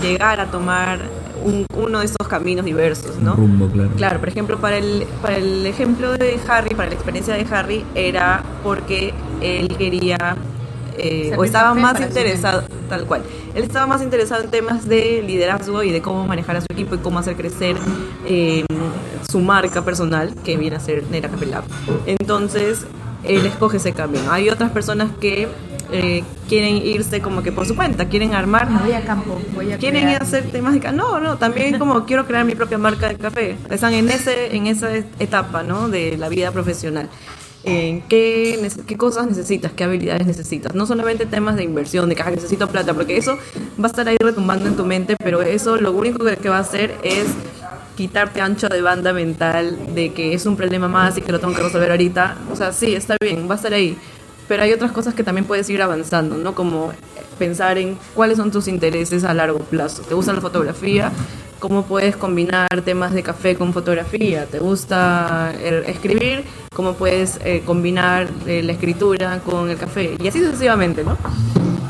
llegar 0.01 0.39
a 0.39 0.45
tomar 0.51 0.99
un- 1.43 1.65
uno 1.77 1.99
de 1.99 2.05
estos 2.05 2.27
caminos 2.27 2.65
diversos, 2.65 3.17
¿no? 3.17 3.35
Rumbo, 3.35 3.67
claro. 3.69 3.89
Claro, 3.95 4.19
por 4.19 4.29
ejemplo, 4.29 4.57
para 4.59 4.77
el, 4.77 5.05
para 5.21 5.37
el 5.37 5.65
ejemplo 5.65 6.13
de 6.17 6.37
Harry, 6.47 6.75
para 6.75 6.89
la 6.89 6.95
experiencia 6.95 7.33
de 7.33 7.45
Harry, 7.49 7.85
era 7.95 8.43
porque 8.63 9.13
él 9.41 9.69
quería 9.77 10.17
eh, 11.01 11.33
o 11.37 11.45
estaba 11.45 11.73
más 11.73 11.99
interesado, 12.01 12.63
tal 12.89 13.05
cual, 13.05 13.21
él 13.55 13.63
estaba 13.63 13.87
más 13.87 14.01
interesado 14.01 14.43
en 14.43 14.51
temas 14.51 14.85
de 14.87 15.23
liderazgo 15.25 15.81
y 15.81 15.91
de 15.91 16.01
cómo 16.01 16.27
manejar 16.27 16.57
a 16.57 16.59
su 16.61 16.67
equipo 16.69 16.95
y 16.95 16.97
cómo 16.97 17.19
hacer 17.19 17.37
crecer 17.37 17.77
eh, 18.27 18.65
su 19.31 19.39
marca 19.39 19.81
personal, 19.85 20.33
que 20.43 20.57
viene 20.57 20.75
a 20.75 20.79
ser 20.81 21.03
Nera 21.09 21.29
Capelab. 21.29 21.63
Entonces, 22.05 22.85
él 23.23 23.45
escoge 23.45 23.77
ese 23.77 23.91
camino. 23.93 24.31
Hay 24.31 24.49
otras 24.49 24.71
personas 24.71 25.09
que 25.19 25.47
eh, 25.91 26.23
quieren 26.47 26.77
irse 26.77 27.19
como 27.19 27.41
que 27.41 27.51
por 27.51 27.65
su 27.65 27.75
cuenta, 27.75 28.05
quieren 28.05 28.33
armar 28.35 28.69
voy 28.83 28.93
a 28.93 29.01
campo, 29.03 29.41
voy 29.55 29.71
a 29.73 29.77
quieren 29.77 30.03
crear- 30.03 30.21
hacer 30.21 30.43
temas 30.51 30.73
de 30.75 30.91
no 30.91 31.19
no 31.19 31.37
también 31.37 31.79
como 31.79 32.05
quiero 32.05 32.27
crear 32.27 32.45
mi 32.45 32.53
propia 32.53 32.77
marca 32.77 33.07
de 33.09 33.15
café 33.15 33.55
están 33.71 33.93
en 33.93 34.07
ese 34.09 34.55
en 34.55 34.67
esa 34.67 34.89
etapa 35.19 35.63
no 35.63 35.89
de 35.89 36.15
la 36.17 36.29
vida 36.29 36.51
profesional 36.51 37.09
qué, 37.63 38.69
qué 38.87 38.97
cosas 38.97 39.27
necesitas, 39.27 39.71
qué 39.73 39.83
habilidades 39.83 40.25
necesitas. 40.25 40.73
No 40.75 40.85
solamente 40.85 41.25
temas 41.25 41.55
de 41.55 41.63
inversión, 41.63 42.07
de 42.09 42.15
que 42.15 42.21
"Ah, 42.23 42.31
necesito 42.31 42.67
plata, 42.67 42.93
porque 42.93 43.17
eso 43.17 43.37
va 43.79 43.85
a 43.85 43.87
estar 43.87 44.07
ahí 44.07 44.17
retumbando 44.19 44.67
en 44.67 44.75
tu 44.75 44.85
mente, 44.85 45.15
pero 45.23 45.41
eso 45.41 45.75
lo 45.77 45.91
único 45.91 46.23
que, 46.25 46.37
que 46.37 46.49
va 46.49 46.57
a 46.57 46.61
hacer 46.61 46.95
es 47.03 47.25
quitarte 47.99 48.39
ancho 48.39 48.69
de 48.69 48.81
banda 48.81 49.11
mental 49.11 49.77
de 49.93 50.13
que 50.13 50.33
es 50.33 50.45
un 50.45 50.55
problema 50.55 50.87
más 50.87 51.17
y 51.17 51.21
que 51.21 51.33
lo 51.33 51.39
tengo 51.41 51.53
que 51.53 51.61
resolver 51.61 51.91
ahorita. 51.91 52.37
O 52.49 52.55
sea, 52.55 52.71
sí, 52.71 52.95
está 52.95 53.17
bien, 53.21 53.45
va 53.49 53.55
a 53.55 53.57
estar 53.57 53.73
ahí. 53.73 53.97
Pero 54.47 54.63
hay 54.63 54.71
otras 54.71 54.93
cosas 54.93 55.13
que 55.13 55.21
también 55.21 55.43
puedes 55.43 55.69
ir 55.69 55.81
avanzando, 55.81 56.37
¿no? 56.37 56.55
Como 56.55 56.93
pensar 57.37 57.77
en 57.77 57.97
cuáles 58.15 58.37
son 58.37 58.51
tus 58.51 58.69
intereses 58.69 59.25
a 59.25 59.33
largo 59.33 59.59
plazo. 59.59 60.03
¿Te 60.03 60.13
gusta 60.13 60.31
la 60.31 60.39
fotografía? 60.39 61.11
¿Cómo 61.59 61.83
puedes 61.83 62.15
combinar 62.15 62.69
temas 62.85 63.13
de 63.13 63.21
café 63.21 63.55
con 63.55 63.73
fotografía? 63.73 64.45
¿Te 64.45 64.59
gusta 64.59 65.53
el 65.61 65.83
escribir? 65.83 66.45
¿Cómo 66.73 66.93
puedes 66.93 67.37
eh, 67.43 67.63
combinar 67.65 68.29
eh, 68.47 68.63
la 68.63 68.71
escritura 68.71 69.39
con 69.39 69.69
el 69.69 69.75
café? 69.77 70.15
Y 70.17 70.25
así 70.25 70.39
sucesivamente, 70.39 71.03
¿no? 71.03 71.17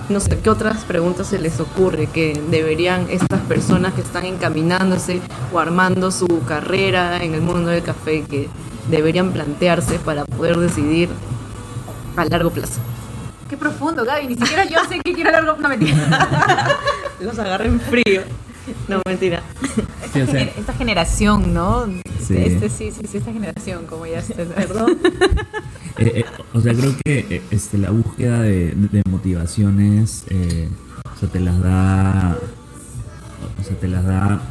No 0.10 0.20
sé, 0.20 0.40
¿qué 0.40 0.50
otras 0.50 0.86
preguntas 0.86 1.28
se 1.28 1.38
les 1.38 1.60
ocurre 1.60 2.08
que 2.08 2.42
deberían 2.50 3.08
estas 3.12 3.42
personas 3.42 3.94
que 3.94 4.02
están 4.02 4.26
encaminándose 4.26 5.22
o 5.54 5.60
armando 5.60 6.10
su 6.10 6.44
carrera 6.48 7.24
en 7.24 7.36
el 7.36 7.42
mundo 7.42 7.70
del 7.70 7.84
café 7.84 8.24
que 8.24 8.50
deberían 8.90 9.32
plantearse 9.32 10.00
para 10.00 10.26
poder 10.26 10.58
decidir 10.58 11.10
a 12.16 12.26
largo 12.26 12.50
plazo? 12.50 12.82
Qué 13.48 13.56
profundo, 13.56 14.04
Gaby. 14.04 14.28
Ni 14.28 14.36
siquiera 14.36 14.66
yo 14.66 14.80
sé 14.90 15.00
que 15.00 15.14
quiero 15.14 15.30
largo. 15.30 15.56
No, 15.60 15.70
mentira. 15.70 15.96
Los 17.20 17.38
agarren 17.38 17.80
frío. 17.80 18.24
No, 18.88 19.02
mentira. 19.08 19.42
Sí, 20.14 20.22
o 20.22 20.26
sea, 20.26 20.42
Gener- 20.42 20.54
esta 20.58 20.74
generación, 20.74 21.54
¿no? 21.54 21.86
Sí. 22.26 22.36
Este, 22.38 22.70
sí, 22.70 22.92
sí, 22.92 23.02
sí, 23.10 23.18
esta 23.18 23.32
generación, 23.34 23.86
como 23.86 24.06
ya 24.06 24.22
se. 24.22 24.34
Perdón. 24.34 24.98
Eh, 25.98 26.12
eh, 26.16 26.26
o 26.54 26.62
sea, 26.62 26.74
creo 26.74 26.94
que 27.04 27.20
eh, 27.30 27.42
este, 27.52 27.78
la 27.78 27.92
búsqueda 27.92 28.42
de, 28.42 28.74
de 28.76 29.02
motivaciones, 29.10 30.24
eh, 30.30 30.70
o 31.16 31.20
sea, 31.20 31.30
te 31.30 31.40
las 31.40 31.60
da, 31.62 32.38
o 33.60 33.64
sea, 33.64 33.76
te 33.78 33.88
las 33.88 34.06
da 34.06 34.42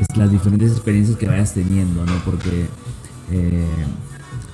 es 0.00 0.16
las 0.16 0.30
diferentes 0.30 0.72
experiencias 0.72 1.16
que 1.18 1.26
vayas 1.26 1.54
teniendo, 1.54 2.04
¿no? 2.04 2.12
Porque 2.24 2.66
eh, 3.30 3.64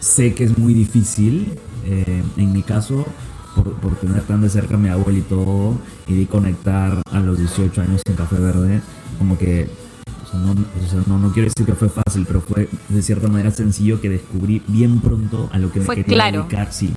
sé 0.01 0.35
que 0.35 0.45
es 0.45 0.57
muy 0.59 0.75
difícil, 0.75 1.59
eh, 1.87 2.23
en 2.37 2.53
mi 2.53 2.63
caso, 2.63 3.07
por, 3.55 3.73
por 3.75 3.95
tener 3.97 4.23
tan 4.23 4.41
de 4.41 4.49
cerca 4.49 4.75
a 4.75 4.79
mi 4.79 4.89
abuelo 4.89 5.19
y 5.19 5.23
todo, 5.23 5.75
y 6.07 6.15
de 6.15 6.27
conectar 6.27 7.03
a 7.11 7.21
los 7.21 7.39
18 7.39 7.81
años 7.83 8.03
en 8.07 8.15
Café 8.15 8.37
Verde, 8.37 8.81
como 9.19 9.37
que 9.39 9.69
o 10.25 10.31
sea, 10.31 10.41
no, 10.41 10.53
o 10.53 10.89
sea, 10.89 11.01
no, 11.07 11.19
no 11.19 11.33
quiero 11.33 11.49
decir 11.49 11.67
que 11.67 11.75
fue 11.75 11.89
fácil, 11.89 12.25
pero 12.27 12.41
fue 12.41 12.69
de 12.89 13.03
cierta 13.03 13.29
manera 13.29 13.51
sencillo 13.51 14.01
que 14.01 14.09
descubrí 14.09 14.63
bien 14.69 15.01
pronto 15.01 15.49
a 15.53 15.59
lo 15.59 15.73
que 15.73 15.81
me 15.81 15.87
Fue 15.87 15.97
quería 15.97 16.15
claro. 16.15 16.39
dedicar. 16.43 16.73
Sí, 16.73 16.93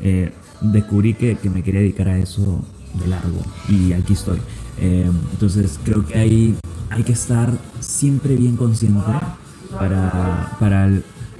Eh, 0.00 0.32
descubrí 0.60 1.14
que, 1.14 1.36
que 1.36 1.50
me 1.50 1.62
quería 1.62 1.80
dedicar 1.80 2.08
a 2.08 2.18
eso 2.18 2.64
de 2.94 3.06
largo 3.08 3.40
y 3.68 3.92
aquí 3.92 4.14
estoy. 4.14 4.38
Eh, 4.80 5.10
entonces 5.32 5.78
creo 5.84 6.06
que 6.06 6.16
hay, 6.18 6.56
hay 6.90 7.02
que 7.02 7.12
estar 7.12 7.52
siempre 7.80 8.36
bien 8.36 8.56
consciente 8.56 9.00
para, 9.78 10.56
para, 10.58 10.88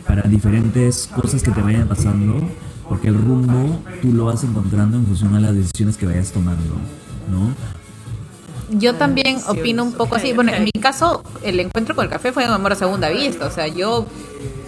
para 0.06 0.22
diferentes 0.22 1.06
cosas 1.06 1.42
que 1.42 1.50
te 1.50 1.62
vayan 1.62 1.88
pasando, 1.88 2.46
porque 2.88 3.08
el 3.08 3.14
rumbo 3.14 3.80
tú 4.00 4.12
lo 4.12 4.26
vas 4.26 4.42
encontrando 4.44 4.96
en 4.96 5.06
función 5.06 5.34
a 5.34 5.40
las 5.40 5.54
decisiones 5.54 5.96
que 5.96 6.06
vayas 6.06 6.32
tomando, 6.32 6.74
¿no? 7.30 7.54
Yo 8.70 8.94
también 8.94 9.38
opino 9.48 9.82
un 9.82 9.92
poco 9.92 10.16
así. 10.16 10.32
Bueno, 10.32 10.52
en 10.52 10.64
mi 10.64 10.72
caso, 10.72 11.22
el 11.42 11.58
encuentro 11.60 11.94
con 11.94 12.04
el 12.04 12.10
café 12.10 12.32
fue 12.32 12.44
un 12.44 12.50
amor 12.50 12.72
a 12.72 12.74
segunda 12.74 13.08
vista. 13.08 13.46
O 13.46 13.50
sea, 13.50 13.66
yo, 13.66 14.06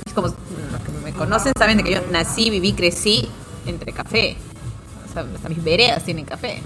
es 0.07 0.13
como 0.15 0.29
los 0.29 0.37
que 0.37 1.05
me 1.05 1.13
conocen 1.13 1.53
saben 1.59 1.77
de 1.77 1.85
que 1.85 1.95
yo 1.95 2.01
nací, 2.11 2.51
viví, 2.51 2.73
crecí 2.73 3.29
entre 3.67 3.93
café. 3.93 4.37
O 5.09 5.13
sea, 5.13 5.27
hasta 5.35 5.49
mis 5.49 5.63
veredas 5.63 6.05
tienen 6.05 6.25
café. 6.25 6.63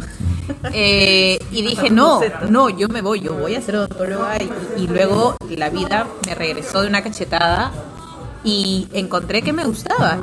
Eh, 0.75 1.39
y 1.51 1.63
dije, 1.63 1.89
no, 1.89 2.21
no, 2.51 2.69
yo 2.69 2.89
me 2.89 3.01
voy, 3.01 3.21
yo 3.21 3.35
voy 3.35 3.55
a 3.55 3.63
ser 3.63 3.77
odontóloga. 3.77 4.37
Y, 4.43 4.83
y 4.83 4.87
luego 4.87 5.37
la 5.49 5.71
vida 5.71 6.07
me 6.27 6.35
regresó 6.35 6.83
de 6.83 6.89
una 6.89 7.03
cachetada 7.03 7.73
y 8.45 8.87
encontré 8.93 9.43
que 9.43 9.53
me 9.53 9.65
gustaba. 9.65 10.19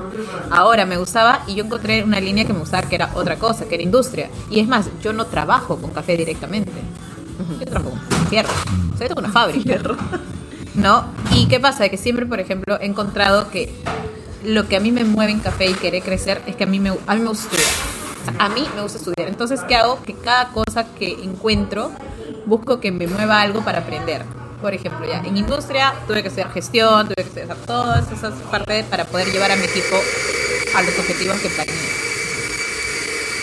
Ahora 0.51 0.85
me 0.85 0.97
gustaba 0.97 1.43
y 1.47 1.55
yo 1.55 1.65
encontré 1.65 2.03
una 2.03 2.21
línea 2.21 2.45
que 2.45 2.53
me 2.53 2.59
gustaba 2.59 2.87
que 2.87 2.95
era 2.95 3.11
otra 3.15 3.37
cosa, 3.37 3.65
que 3.67 3.75
era 3.75 3.83
industria. 3.83 4.29
Y 4.49 4.59
es 4.59 4.67
más, 4.67 4.89
yo 5.01 5.11
no 5.11 5.25
trabajo 5.25 5.77
con 5.77 5.89
café 5.91 6.15
directamente. 6.15 6.71
Yo 7.59 7.65
trabajo 7.65 7.89
con 7.89 8.27
fierro. 8.27 8.49
O 8.93 8.97
sea, 8.97 9.07
yo 9.07 9.15
tengo 9.15 9.21
una 9.21 9.31
fábrica. 9.31 9.79
¿No? 10.75 11.05
¿Y 11.33 11.47
qué 11.47 11.59
pasa? 11.59 11.89
Que 11.89 11.97
siempre, 11.97 12.25
por 12.25 12.39
ejemplo, 12.39 12.79
he 12.79 12.85
encontrado 12.85 13.49
que 13.49 13.73
lo 14.45 14.67
que 14.67 14.77
a 14.77 14.79
mí 14.79 14.91
me 14.91 15.03
mueve 15.03 15.31
en 15.31 15.39
café 15.39 15.69
y 15.69 15.73
querer 15.73 16.03
crecer 16.03 16.41
es 16.45 16.55
que 16.55 16.63
a 16.63 16.67
mí 16.67 16.79
me, 16.79 16.89
a 16.89 17.15
mí 17.15 17.21
me 17.21 17.27
gusta 17.27 17.47
estudiar. 17.47 17.71
O 18.21 18.25
sea, 18.25 18.45
a 18.45 18.49
mí 18.49 18.63
me 18.75 18.81
gusta 18.83 18.97
estudiar. 18.99 19.27
Entonces, 19.27 19.61
¿qué 19.67 19.75
hago? 19.75 20.01
Que 20.03 20.13
cada 20.13 20.49
cosa 20.49 20.85
que 20.93 21.11
encuentro, 21.23 21.91
busco 22.45 22.79
que 22.79 22.91
me 22.91 23.07
mueva 23.07 23.41
algo 23.41 23.61
para 23.61 23.79
aprender. 23.79 24.23
Por 24.61 24.73
ejemplo, 24.75 25.07
ya 25.07 25.19
en 25.19 25.37
industria 25.37 25.93
tuve 26.07 26.21
que 26.21 26.27
estudiar 26.27 26.53
gestión, 26.53 27.07
tuve 27.07 27.15
que 27.15 27.21
estudiar 27.21 27.57
todas 27.65 28.11
esas 28.11 28.33
partes 28.43 28.85
para 28.85 29.05
poder 29.05 29.31
llevar 29.31 29.51
a 29.51 29.55
mi 29.55 29.65
equipo 29.65 29.99
a 30.75 30.81
los 30.83 30.97
objetivos 30.99 31.39
que 31.39 31.49
tenía. 31.49 31.75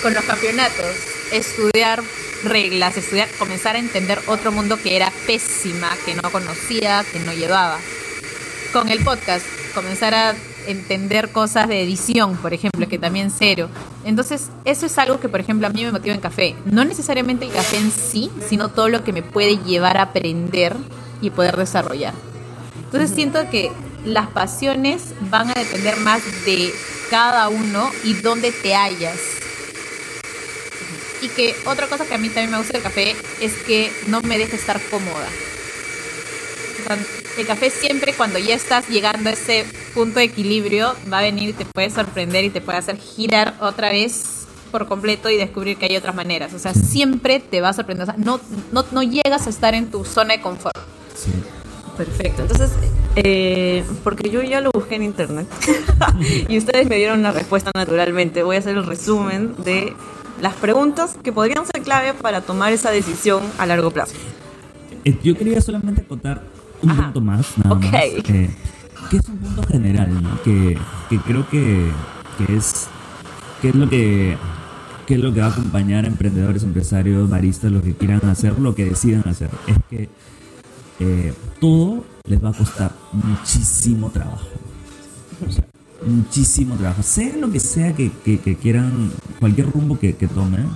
Con 0.01 0.15
los 0.15 0.25
campeonatos, 0.25 0.95
estudiar 1.33 2.03
reglas, 2.45 2.97
estudiar, 2.97 3.29
comenzar 3.37 3.75
a 3.75 3.81
entender 3.81 4.21
otro 4.29 4.53
mundo 4.53 4.79
que 4.81 4.95
era 4.95 5.13
pésima, 5.27 5.91
que 6.07 6.15
no 6.15 6.31
conocía, 6.31 7.05
que 7.13 7.19
no 7.19 7.33
llevaba. 7.33 7.79
Con 8.73 8.89
el 8.89 9.03
podcast, 9.03 9.45
comenzar 9.75 10.15
a 10.15 10.35
entender 10.69 11.31
cosas 11.31 11.67
de 11.67 11.83
edición, 11.83 12.37
por 12.37 12.53
ejemplo, 12.53 12.87
que 12.89 12.99
también 12.99 13.33
cero. 13.37 13.69
Entonces, 14.05 14.51
eso 14.65 14.87
es 14.87 14.99
algo 14.99 15.19
que, 15.19 15.29
por 15.29 15.41
ejemplo, 15.41 15.67
a 15.67 15.71
mí 15.71 15.85
me 15.85 15.91
motiva 15.91 16.15
en 16.15 16.21
café. 16.21 16.55
No 16.67 16.85
necesariamente 16.85 17.47
el 17.47 17.53
café 17.53 17.79
en 17.79 17.91
sí, 17.91 18.31
sino 18.49 18.69
todo 18.69 18.89
lo 18.89 19.03
que 19.03 19.13
me 19.13 19.23
puede 19.23 19.57
llevar 19.57 19.97
a 19.97 20.03
aprender 20.03 20.77
y 21.21 21.31
poder 21.31 21.57
desarrollar. 21.57 22.15
Entonces, 22.85 23.11
siento 23.15 23.49
que 23.51 23.71
las 24.05 24.29
pasiones 24.29 25.15
van 25.31 25.51
a 25.51 25.55
depender 25.55 25.97
más 25.99 26.23
de 26.45 26.73
cada 27.11 27.49
uno 27.49 27.91
y 28.05 28.15
dónde 28.15 28.53
te 28.53 28.75
hallas. 28.75 29.19
Y 31.21 31.29
que 31.29 31.55
otra 31.67 31.87
cosa 31.89 32.07
que 32.07 32.15
a 32.15 32.19
mí 32.19 32.29
también 32.29 32.51
me 32.51 32.59
gusta 32.59 32.75
del 32.75 32.83
café 32.83 33.17
es 33.41 33.55
que 33.67 33.93
no 34.07 34.21
me 34.23 34.39
deja 34.39 34.57
estar 34.57 34.81
cómoda. 34.91 35.29
O 36.81 36.87
sea, 36.87 36.99
el 37.39 37.47
café 37.47 37.71
siempre 37.71 38.15
cuando 38.15 38.39
ya 38.39 38.55
estás 38.55 38.89
llegando 38.89 39.29
a 39.31 39.33
ese 39.33 39.65
punto 39.95 40.21
de 40.21 40.27
equilibrio 40.27 40.95
va 41.13 41.19
a 41.19 41.23
venir 41.23 41.51
y 41.51 41.53
te 41.53 41.65
puede 41.65 41.91
sorprender 41.91 42.45
y 42.45 42.51
te 42.51 42.61
puede 42.61 42.79
hacer 42.79 42.99
girar 42.99 43.55
otra 43.61 43.91
vez 43.91 44.47
por 44.71 44.87
completo 44.87 45.29
y 45.29 45.37
descubrir 45.37 45.77
que 45.77 45.87
hay 45.87 45.97
otras 45.97 46.15
maneras. 46.15 46.55
O 46.55 46.59
sea, 46.59 46.75
siempre 46.75 47.41
te 47.41 47.61
va 47.61 47.71
a 47.71 47.73
sorprender. 47.73 48.09
O 48.09 48.13
sea, 48.13 48.15
no, 48.17 48.41
no, 48.71 48.85
no 48.93 49.03
llegas 49.03 49.47
a 49.47 49.51
estar 49.51 49.75
en 49.75 49.91
tu 49.91 50.05
zona 50.05 50.35
de 50.35 50.41
confort. 50.41 50.77
Sí. 51.19 51.33
Perfecto. 51.97 52.43
Entonces, 52.43 52.71
eh, 53.17 53.85
porque 54.05 54.31
yo 54.31 54.41
ya 54.43 54.61
lo 54.61 54.71
busqué 54.73 54.95
en 54.95 55.03
internet 55.03 55.49
y 56.49 56.57
ustedes 56.57 56.89
me 56.89 56.97
dieron 56.97 57.23
la 57.23 57.33
respuesta 57.33 57.73
naturalmente, 57.75 58.45
voy 58.45 58.55
a 58.55 58.59
hacer 58.61 58.77
el 58.77 58.87
resumen 58.87 59.55
de 59.65 59.95
las 60.41 60.55
preguntas 60.55 61.17
que 61.25 61.33
podrían 61.33 61.67
ser 61.67 61.83
clave 61.83 62.15
para 62.15 62.41
tomar 62.43 62.73
esa 62.73 62.93
decisión 62.93 63.43
a 63.59 63.67
largo 63.67 63.91
plazo. 63.91 64.13
Eh, 65.05 65.19
Yo 65.25 65.37
quería 65.37 65.61
solamente 65.61 66.03
acotar 66.03 66.45
un 66.83 66.91
Ajá. 66.91 67.05
punto 67.05 67.21
más, 67.21 67.59
nada 67.59 67.75
más, 67.75 67.93
eh, 67.93 68.23
que 69.11 69.17
es 69.17 69.29
un 69.29 69.39
punto 69.39 69.63
general, 69.65 70.23
¿no? 70.23 70.41
que, 70.43 70.79
que 71.11 71.19
creo 71.19 71.49
que, 71.49 71.91
que 72.39 72.57
es 72.57 72.87
que 73.61 73.71
es 73.71 73.75
lo 73.75 73.89
que 73.89 74.37
que 75.07 75.15
es 75.15 75.21
lo 75.21 75.33
que 75.33 75.41
va 75.41 75.47
a 75.47 75.51
acompañar 75.51 76.05
a 76.05 76.09
emprendedores, 76.09 76.63
empresarios, 76.63 77.31
baristas, 77.31 77.73
lo 77.73 77.83
que 77.83 77.95
quieran 77.95 78.21
hacer, 78.29 78.59
lo 78.59 78.75
que 78.75 78.85
decidan 78.85 79.27
hacer. 79.27 79.49
Es 79.67 79.77
que 79.89 80.11
eh, 81.01 81.33
todo 81.61 82.05
les 82.25 82.43
va 82.43 82.51
a 82.51 82.53
costar 82.53 82.93
muchísimo 83.13 84.11
trabajo. 84.11 84.47
Muchísimo 86.07 86.77
trabajo. 86.77 87.03
Sea 87.03 87.37
lo 87.37 87.51
que 87.51 87.61
sea 87.61 87.93
que, 87.95 88.11
quieran, 88.61 89.11
cualquier 89.41 89.71
rumbo 89.71 89.99
que, 89.99 90.13
tomen, 90.13 90.69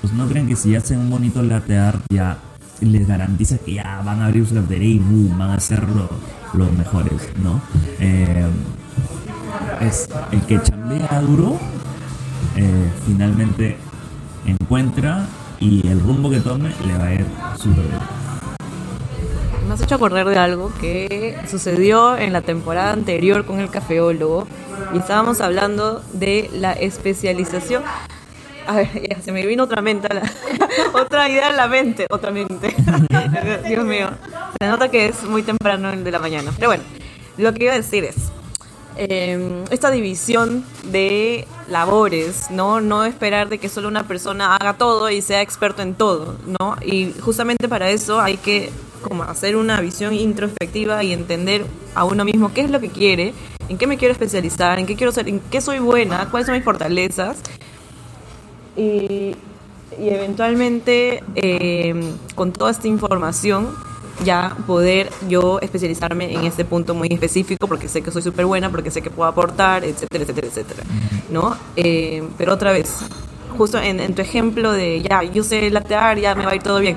pues 0.00 0.12
no 0.12 0.26
crean 0.28 0.48
que 0.48 0.56
si 0.56 0.74
hacen 0.74 0.98
un 0.98 1.10
bonito 1.10 1.42
latte 1.42 1.76
art 1.76 2.00
ya 2.10 2.38
les 2.80 3.06
garantiza 3.06 3.58
que 3.58 3.74
ya 3.74 4.02
van 4.04 4.20
a 4.20 4.26
abrir 4.26 4.46
su 4.46 4.54
cafetería 4.54 4.88
y 4.94 4.98
boom, 4.98 5.38
van 5.38 5.50
a 5.50 5.60
ser 5.60 5.88
lo- 5.88 6.10
los 6.54 6.72
mejores, 6.72 7.28
¿no? 7.42 7.60
Eh, 8.00 8.46
es 9.80 10.08
el 10.32 10.40
que 10.42 10.60
chambea 10.62 11.20
duro, 11.20 11.58
eh, 12.56 12.90
finalmente 13.06 13.76
encuentra 14.46 15.26
y 15.60 15.86
el 15.86 16.00
rumbo 16.00 16.30
que 16.30 16.40
tome 16.40 16.70
le 16.86 16.98
va 16.98 17.04
a 17.06 17.14
ir 17.14 17.26
súper 17.56 17.84
bien. 17.84 18.00
Me 19.66 19.72
has 19.72 19.80
hecho 19.80 19.94
acordar 19.94 20.28
de 20.28 20.36
algo 20.36 20.70
que 20.78 21.38
sucedió 21.48 22.18
en 22.18 22.32
la 22.32 22.42
temporada 22.42 22.92
anterior 22.92 23.46
con 23.46 23.60
el 23.60 23.70
cafeólogo 23.70 24.46
y 24.92 24.98
estábamos 24.98 25.40
hablando 25.40 26.02
de 26.12 26.50
la 26.52 26.72
especialización. 26.72 27.82
A 28.66 28.76
ver, 28.76 29.08
ya, 29.10 29.20
se 29.22 29.32
me 29.32 29.46
vino 29.46 29.64
otra 29.64 29.80
mente, 29.80 30.08
otra 30.92 31.28
idea 31.28 31.48
en 31.48 31.56
la 31.56 31.66
mente, 31.68 32.06
otra 32.10 32.30
mente. 32.30 32.76
Dios 33.66 33.84
mío, 33.84 34.10
se 34.60 34.68
nota 34.68 34.90
que 34.90 35.06
es 35.06 35.22
muy 35.24 35.42
temprano 35.42 35.92
de 35.92 36.10
la 36.10 36.18
mañana. 36.18 36.52
Pero 36.56 36.68
bueno, 36.68 36.84
lo 37.38 37.54
que 37.54 37.64
iba 37.64 37.72
a 37.72 37.76
decir 37.76 38.04
es, 38.04 38.16
eh, 38.96 39.64
esta 39.70 39.90
división 39.90 40.64
de 40.84 41.48
labores, 41.68 42.50
¿no? 42.50 42.82
No 42.82 43.04
esperar 43.04 43.48
de 43.48 43.58
que 43.58 43.70
solo 43.70 43.88
una 43.88 44.06
persona 44.06 44.56
haga 44.56 44.74
todo 44.74 45.08
y 45.08 45.22
sea 45.22 45.40
experto 45.40 45.80
en 45.80 45.94
todo, 45.94 46.36
¿no? 46.46 46.76
Y 46.82 47.14
justamente 47.20 47.66
para 47.66 47.88
eso 47.90 48.20
hay 48.20 48.36
que 48.36 48.70
como 49.04 49.22
hacer 49.22 49.56
una 49.56 49.80
visión 49.80 50.14
introspectiva 50.14 51.04
y 51.04 51.12
entender 51.12 51.64
a 51.94 52.04
uno 52.04 52.24
mismo 52.24 52.52
qué 52.52 52.62
es 52.62 52.70
lo 52.70 52.80
que 52.80 52.88
quiere, 52.88 53.34
en 53.68 53.78
qué 53.78 53.86
me 53.86 53.96
quiero 53.96 54.12
especializar, 54.12 54.78
en 54.78 54.86
qué 54.86 54.96
quiero 54.96 55.12
ser, 55.12 55.28
en 55.28 55.40
qué 55.40 55.60
soy 55.60 55.78
buena, 55.78 56.28
cuáles 56.30 56.46
son 56.46 56.56
mis 56.56 56.64
fortalezas. 56.64 57.36
Y, 58.76 59.36
y 59.98 60.08
eventualmente 60.08 61.22
eh, 61.36 61.94
con 62.34 62.52
toda 62.52 62.70
esta 62.70 62.88
información 62.88 63.68
ya 64.24 64.56
poder 64.66 65.10
yo 65.28 65.58
especializarme 65.60 66.32
en 66.32 66.44
este 66.44 66.64
punto 66.64 66.94
muy 66.94 67.08
específico 67.10 67.66
porque 67.66 67.88
sé 67.88 68.02
que 68.02 68.10
soy 68.10 68.22
súper 68.22 68.46
buena, 68.46 68.70
porque 68.70 68.90
sé 68.90 69.02
que 69.02 69.10
puedo 69.10 69.28
aportar, 69.28 69.84
etcétera, 69.84 70.22
etcétera, 70.22 70.46
etcétera. 70.46 70.82
¿No? 71.30 71.56
Eh, 71.76 72.22
pero 72.38 72.54
otra 72.54 72.72
vez, 72.72 72.96
justo 73.56 73.78
en, 73.78 74.00
en, 74.00 74.14
tu 74.14 74.22
ejemplo 74.22 74.72
de 74.72 75.02
ya, 75.02 75.22
yo 75.24 75.42
sé 75.42 75.70
latear, 75.70 76.18
ya 76.18 76.34
me 76.34 76.44
va 76.44 76.52
a 76.52 76.54
ir 76.54 76.62
todo 76.62 76.78
bien. 76.80 76.96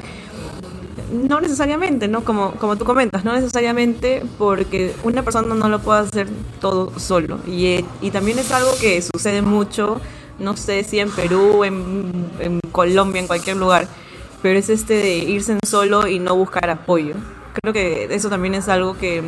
No 1.12 1.40
necesariamente, 1.40 2.08
¿no? 2.08 2.24
Como, 2.24 2.52
como 2.52 2.76
tú 2.76 2.86
comentas, 2.86 3.24
no 3.24 3.34
necesariamente 3.34 4.24
porque 4.38 4.94
una 5.04 5.24
persona 5.24 5.56
no 5.56 5.70
lo 5.70 5.80
puede 5.80 6.02
hacer 6.02 6.28
todo 6.60 6.98
solo. 7.00 7.40
Y, 7.48 7.86
y 8.02 8.12
también 8.12 8.40
es 8.40 8.52
algo 8.52 8.72
que 8.82 9.02
sucede 9.02 9.42
mucho, 9.42 10.02
no 10.40 10.58
sé 10.58 10.84
si 10.84 11.00
en 11.00 11.10
Perú, 11.12 11.64
en, 11.64 12.30
en 12.40 12.60
Colombia, 12.72 13.22
en 13.22 13.28
cualquier 13.28 13.58
lugar 13.58 13.88
pero 14.42 14.60
es 14.60 14.70
este 14.70 14.94
de 14.94 15.18
irse 15.18 15.54
en 15.54 15.60
solo 15.66 16.08
y 16.08 16.20
no 16.20 16.36
buscar 16.36 16.70
apoyo. 16.70 17.16
Creo 17.62 17.74
que 17.74 18.08
eso 18.14 18.30
también 18.30 18.56
es 18.56 18.70
algo 18.70 18.98
que, 18.98 19.24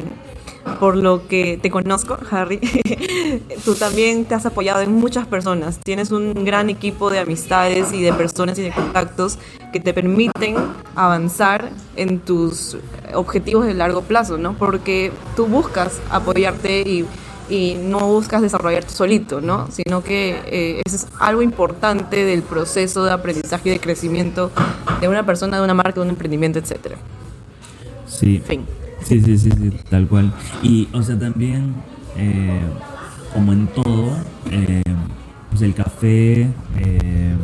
por 0.80 0.96
lo 0.96 1.28
que 1.28 1.58
te 1.62 1.70
conozco, 1.70 2.18
Harry, 2.32 2.60
tú 3.66 3.76
también 3.76 4.26
te 4.26 4.36
has 4.36 4.46
apoyado 4.46 4.82
en 4.82 4.92
muchas 4.94 5.28
personas. 5.28 5.80
Tienes 5.84 6.12
un 6.12 6.46
gran 6.46 6.70
equipo 6.70 7.10
de 7.10 7.20
amistades 7.20 7.92
y 7.94 8.02
de 8.02 8.14
personas 8.14 8.58
y 8.60 8.64
de 8.64 8.72
contactos 8.72 9.38
que 9.74 9.80
te 9.80 9.94
permiten 9.94 10.56
avanzar 10.96 11.70
en 11.96 12.20
tus 12.20 12.78
objetivos 13.14 13.66
de 13.66 13.74
largo 13.74 14.02
plazo, 14.02 14.38
¿no? 14.38 14.54
Porque 14.54 15.12
tú 15.36 15.48
buscas 15.48 16.00
apoyarte 16.10 16.82
y 16.82 17.06
y 17.50 17.76
no 17.82 18.00
buscas 18.00 18.42
desarrollarte 18.42 18.94
solito, 18.94 19.42
¿no? 19.42 19.68
Sino 19.72 20.04
que 20.04 20.40
eh, 20.46 20.82
eso 20.86 20.96
es 20.96 21.08
algo 21.20 21.42
importante 21.42 22.24
del 22.24 22.44
proceso 22.44 23.04
de 23.04 23.12
aprendizaje 23.12 23.70
y 23.70 23.72
de 23.72 23.80
crecimiento 23.80 24.52
de 25.02 25.08
una 25.08 25.26
persona, 25.26 25.58
de 25.58 25.64
una 25.64 25.74
marca, 25.74 25.94
de 25.96 26.02
un 26.02 26.10
emprendimiento, 26.10 26.60
etcétera. 26.60 26.98
Sí. 28.08 28.42
Fin. 28.46 28.66
Sí, 29.04 29.22
sí, 29.22 29.38
sí, 29.38 29.52
sí, 29.52 29.72
tal 29.90 30.08
cual. 30.08 30.34
Y, 30.62 30.88
o 30.94 31.02
sea, 31.02 31.18
también, 31.18 31.74
eh, 32.18 32.62
como 33.34 33.54
en 33.54 33.68
todo, 33.68 34.18
eh, 34.52 34.84
pues 35.50 35.62
el 35.62 35.74
café 35.74 36.42
eh, 36.78 37.36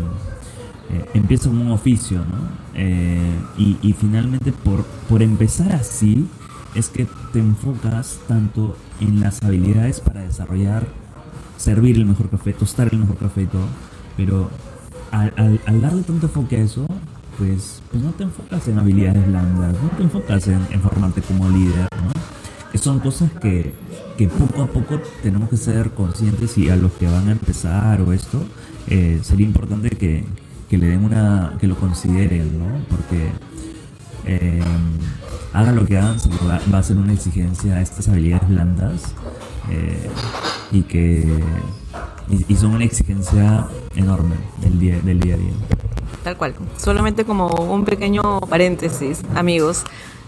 empieza 1.14 1.50
como 1.50 1.62
un 1.62 1.72
oficio, 1.72 2.20
¿no? 2.20 2.66
Y, 3.58 3.78
y, 3.82 3.94
finalmente, 3.94 4.52
por, 4.52 4.84
por 5.08 5.22
empezar 5.24 5.72
así, 5.72 6.28
es 6.76 6.90
que 6.90 7.08
te 7.32 7.40
enfocas 7.40 8.20
tanto 8.28 8.76
en 9.00 9.22
las 9.22 9.42
habilidades 9.44 10.02
para 10.02 10.22
desarrollar, 10.22 10.86
servir 11.58 11.96
el 11.96 12.06
mejor 12.06 12.30
café, 12.30 12.54
tostar 12.54 12.90
el 12.92 13.00
mejor 13.00 13.18
café 13.18 13.44
y 13.44 13.48
todo, 13.48 13.68
pero 14.18 14.50
al, 15.12 15.34
al, 15.66 15.82
darle 15.82 16.04
tanto 16.04 16.28
enfoque 16.28 16.58
a 16.58 16.60
eso, 16.60 16.86
pues, 17.38 17.82
pues, 17.92 18.04
no 18.04 18.12
te 18.12 18.24
enfocas 18.24 18.68
en 18.68 18.80
habilidades 18.80 19.28
blandas, 19.28 19.76
no 19.82 19.90
te 19.90 20.04
enfocas 20.04 20.48
en, 20.48 20.66
en 20.72 20.82
formarte 20.82 21.22
como 21.22 21.50
líder, 21.50 21.88
¿no? 22.04 22.12
Que 22.72 22.78
son 22.78 23.00
cosas 23.00 23.32
que, 23.42 23.74
que, 24.18 24.28
poco 24.28 24.64
a 24.64 24.68
poco 24.68 25.00
tenemos 25.24 25.50
que 25.50 25.58
ser 25.58 25.92
conscientes 25.92 26.58
y 26.58 26.70
a 26.70 26.76
los 26.76 26.92
que 26.94 27.08
van 27.08 27.28
a 27.28 27.32
empezar 27.32 28.02
o 28.02 28.12
esto, 28.14 28.44
eh, 28.88 29.20
sería 29.24 29.46
importante 29.46 29.90
que, 29.90 30.26
que, 30.70 30.78
le 30.78 30.88
den 30.88 31.04
una, 31.04 31.58
que 31.60 31.68
lo 31.68 31.76
consideren, 31.76 32.60
¿no? 32.60 32.66
Porque 32.90 33.32
eh, 34.26 34.62
hagan 35.54 35.76
lo 35.76 35.86
que 35.86 35.98
hagan, 35.98 36.18
va, 36.74 36.78
a 36.78 36.84
ser 36.84 36.98
una 36.98 37.14
exigencia 37.14 37.76
a 37.76 37.82
estas 37.82 38.10
habilidades 38.10 38.50
blandas 38.50 39.14
eh, 39.72 40.10
y 40.72 40.82
que 40.82 41.44
y, 42.30 42.56
son 42.56 42.76
una 42.76 42.86
exigencia 42.86 43.68
enorme 43.96 44.36
del 44.62 44.80
día, 44.80 45.00
del 45.02 45.20
día 45.20 45.36
a 45.36 45.38
día. 45.38 45.54
Tal 46.26 46.38
cual. 46.38 46.56
Solamente 46.78 47.24
como 47.24 47.46
un 47.50 47.86
pequeño 47.86 48.42
paréntesis, 48.42 49.22
amigos. 49.36 49.84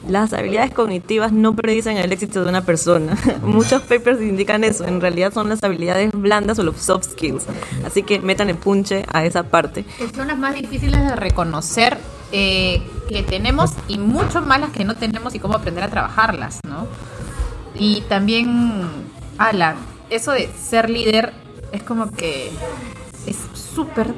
Las 0.08 0.32
habilidades 0.32 0.72
cognitivas 0.72 1.32
no 1.32 1.56
predicen 1.56 1.98
el 1.98 2.12
éxito 2.12 2.44
de 2.44 2.50
una 2.50 2.62
persona. 2.62 3.18
Muchos 3.42 3.82
papers 3.82 4.22
indican 4.22 4.64
eso. 4.64 4.86
En 4.86 5.02
realidad 5.02 5.34
son 5.34 5.50
las 5.50 5.64
habilidades 5.64 6.12
blandas 6.14 6.60
o 6.60 6.64
los 6.64 6.78
soft 6.78 7.14
skills. 7.14 7.48
Así 7.84 8.04
que 8.04 8.20
metan 8.20 8.48
el 8.52 8.58
punche 8.58 9.06
a 9.12 9.26
esa 9.26 9.42
parte. 9.42 9.86
Que 9.98 10.08
son 10.16 10.28
las 10.28 10.38
más 10.38 10.54
difíciles 10.54 11.02
de 11.02 11.16
reconocer 11.16 11.98
eh, 12.32 12.80
que 13.10 13.24
tenemos 13.24 13.72
y 13.88 13.98
mucho 13.98 14.44
más 14.44 14.60
las 14.60 14.70
que 14.70 14.86
no 14.86 14.94
tenemos 14.94 15.34
y 15.34 15.40
cómo 15.40 15.56
aprender 15.56 15.84
a 15.84 15.90
trabajarlas, 15.90 16.60
¿no? 16.64 16.86
Y 17.74 18.02
también, 18.02 18.88
ala, 19.40 19.76
eso 20.12 20.32
de 20.32 20.48
ser 20.48 20.92
líder 20.92 21.34
es 21.72 21.82
como 21.82 22.12
que 22.12 22.52
es 23.26 23.38
súper 23.56 24.14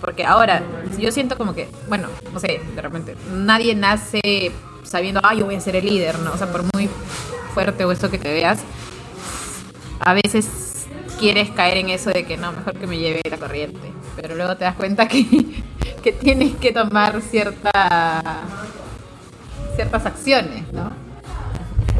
porque 0.00 0.24
ahora 0.24 0.62
yo 0.98 1.10
siento 1.12 1.36
como 1.36 1.54
que, 1.54 1.68
bueno, 1.88 2.08
no 2.32 2.40
sé, 2.40 2.60
de 2.74 2.82
repente, 2.82 3.16
nadie 3.32 3.74
nace 3.74 4.52
sabiendo, 4.82 5.20
ah, 5.22 5.34
yo 5.34 5.44
voy 5.44 5.54
a 5.54 5.60
ser 5.60 5.76
el 5.76 5.86
líder, 5.86 6.18
¿no? 6.20 6.32
O 6.32 6.36
sea, 6.36 6.50
por 6.50 6.64
muy 6.74 6.88
fuerte 7.54 7.84
o 7.84 7.92
esto 7.92 8.10
que 8.10 8.18
te 8.18 8.32
veas, 8.32 8.60
a 10.00 10.14
veces 10.14 10.86
quieres 11.18 11.50
caer 11.50 11.78
en 11.78 11.90
eso 11.90 12.10
de 12.10 12.24
que 12.24 12.36
no, 12.36 12.52
mejor 12.52 12.74
que 12.74 12.86
me 12.86 12.98
lleve 12.98 13.20
la 13.28 13.36
corriente, 13.36 13.92
pero 14.16 14.34
luego 14.34 14.56
te 14.56 14.64
das 14.64 14.76
cuenta 14.76 15.08
que 15.08 15.26
que 16.02 16.12
tienes 16.12 16.54
que 16.56 16.72
tomar 16.72 17.20
cierta, 17.20 18.22
ciertas 19.74 20.06
acciones, 20.06 20.72
¿no? 20.72 21.07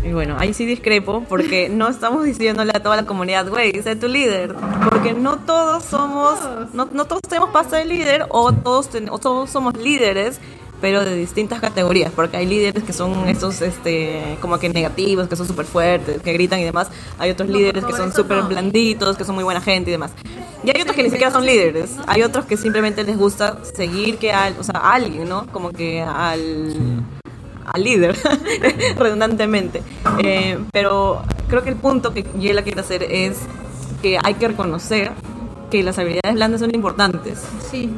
Y 0.04 0.12
bueno, 0.12 0.36
ahí 0.38 0.54
sí 0.54 0.64
discrepo 0.64 1.24
porque 1.28 1.68
no 1.68 1.88
estamos 1.88 2.24
diciéndole 2.24 2.72
a 2.74 2.82
toda 2.82 2.96
la 2.96 3.04
comunidad, 3.04 3.48
güey, 3.48 3.82
sé 3.82 3.96
tu 3.96 4.08
líder. 4.08 4.54
Porque 4.88 5.12
no 5.12 5.38
todos 5.38 5.84
somos, 5.84 6.38
no, 6.72 6.88
no 6.92 7.04
todos 7.04 7.22
tenemos 7.22 7.50
pasta 7.50 7.76
de 7.76 7.84
líder 7.84 8.26
o 8.30 8.52
todos, 8.52 8.88
ten, 8.88 9.08
o 9.10 9.18
todos 9.18 9.50
somos 9.50 9.76
líderes 9.76 10.40
pero 10.80 11.04
de 11.04 11.16
distintas 11.16 11.60
categorías, 11.60 12.12
porque 12.14 12.36
hay 12.36 12.46
líderes 12.46 12.84
que 12.84 12.92
son 12.92 13.28
estos, 13.28 13.62
este, 13.62 14.38
como 14.40 14.58
que 14.58 14.68
negativos, 14.68 15.28
que 15.28 15.36
son 15.36 15.46
súper 15.46 15.66
fuertes, 15.66 16.22
que 16.22 16.32
gritan 16.32 16.60
y 16.60 16.64
demás. 16.64 16.88
Hay 17.18 17.30
otros 17.30 17.48
no, 17.48 17.58
líderes 17.58 17.84
que 17.84 17.92
son 17.92 18.12
súper 18.12 18.38
no. 18.38 18.48
blanditos, 18.48 19.16
que 19.16 19.24
son 19.24 19.34
muy 19.34 19.44
buena 19.44 19.60
gente 19.60 19.90
y 19.90 19.92
demás. 19.92 20.12
Y 20.62 20.70
hay 20.70 20.82
otros 20.82 20.96
que 20.96 21.02
ni 21.02 21.10
siquiera 21.10 21.32
son 21.32 21.44
líderes. 21.44 21.96
Hay 22.06 22.22
otros 22.22 22.44
que 22.44 22.56
simplemente 22.56 23.02
les 23.04 23.16
gusta 23.16 23.58
seguir 23.74 24.18
que 24.18 24.32
al, 24.32 24.54
o 24.58 24.62
sea, 24.62 24.78
a 24.80 24.94
alguien, 24.94 25.28
¿no? 25.28 25.46
Como 25.48 25.70
que 25.70 26.00
al, 26.00 27.02
al 27.72 27.82
líder, 27.82 28.16
redundantemente. 28.98 29.82
Eh, 30.22 30.58
pero 30.72 31.22
creo 31.48 31.62
que 31.62 31.70
el 31.70 31.76
punto 31.76 32.12
que 32.12 32.24
Yela 32.38 32.62
quiere 32.62 32.80
hacer 32.80 33.02
es 33.02 33.38
que 34.02 34.18
hay 34.22 34.34
que 34.34 34.48
reconocer 34.48 35.12
que 35.70 35.82
las 35.82 35.98
habilidades 35.98 36.34
blandas 36.34 36.60
son 36.60 36.74
importantes. 36.74 37.42
Sí. 37.70 37.90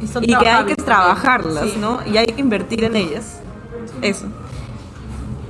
Y, 0.00 0.32
y 0.32 0.36
que 0.36 0.48
hay 0.48 0.64
que 0.64 0.76
trabajarlas, 0.76 1.70
sí. 1.70 1.78
¿no? 1.78 2.00
Y 2.06 2.16
hay 2.16 2.26
que 2.26 2.40
invertir 2.40 2.84
en 2.84 2.96
ellas. 2.96 3.40
Eso. 4.00 4.26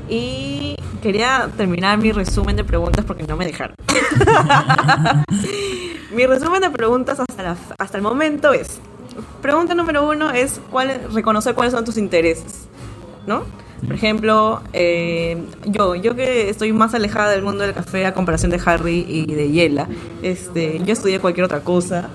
Y 0.08 0.76
quería 1.02 1.50
terminar 1.56 1.98
mi 1.98 2.12
resumen 2.12 2.56
de 2.56 2.64
preguntas 2.64 3.04
porque 3.04 3.24
no 3.24 3.36
me 3.36 3.46
dejaron. 3.46 3.74
mi 6.14 6.26
resumen 6.26 6.60
de 6.60 6.70
preguntas 6.70 7.18
hasta, 7.20 7.42
la, 7.42 7.56
hasta 7.78 7.96
el 7.96 8.02
momento 8.02 8.52
es, 8.52 8.80
pregunta 9.40 9.74
número 9.74 10.08
uno 10.08 10.30
es 10.30 10.60
cuál, 10.70 11.00
reconocer 11.12 11.54
cuáles 11.54 11.72
son 11.72 11.84
tus 11.84 11.96
intereses, 11.96 12.66
¿no? 13.26 13.44
Por 13.86 13.94
ejemplo, 13.94 14.62
eh, 14.72 15.42
yo, 15.66 15.96
yo 15.96 16.14
que 16.14 16.48
estoy 16.48 16.72
más 16.72 16.94
alejada 16.94 17.30
del 17.30 17.42
mundo 17.42 17.64
del 17.64 17.74
café 17.74 18.06
a 18.06 18.14
comparación 18.14 18.50
de 18.50 18.60
Harry 18.64 19.04
y 19.08 19.34
de 19.34 19.50
Yela, 19.50 19.88
este, 20.22 20.80
yo 20.84 20.92
estudié 20.92 21.18
cualquier 21.18 21.44
otra 21.44 21.60
cosa 21.60 22.08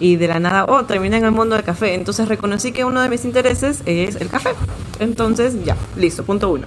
y 0.00 0.16
de 0.16 0.26
la 0.26 0.40
nada, 0.40 0.64
oh, 0.64 0.84
terminé 0.84 1.18
en 1.18 1.24
el 1.24 1.30
mundo 1.30 1.54
del 1.54 1.64
café. 1.64 1.94
Entonces 1.94 2.28
reconocí 2.28 2.72
que 2.72 2.84
uno 2.84 3.00
de 3.00 3.08
mis 3.08 3.24
intereses 3.24 3.82
es 3.86 4.16
el 4.16 4.28
café. 4.28 4.50
Entonces, 4.98 5.64
ya, 5.64 5.76
listo, 5.96 6.24
punto 6.24 6.50
uno. 6.50 6.66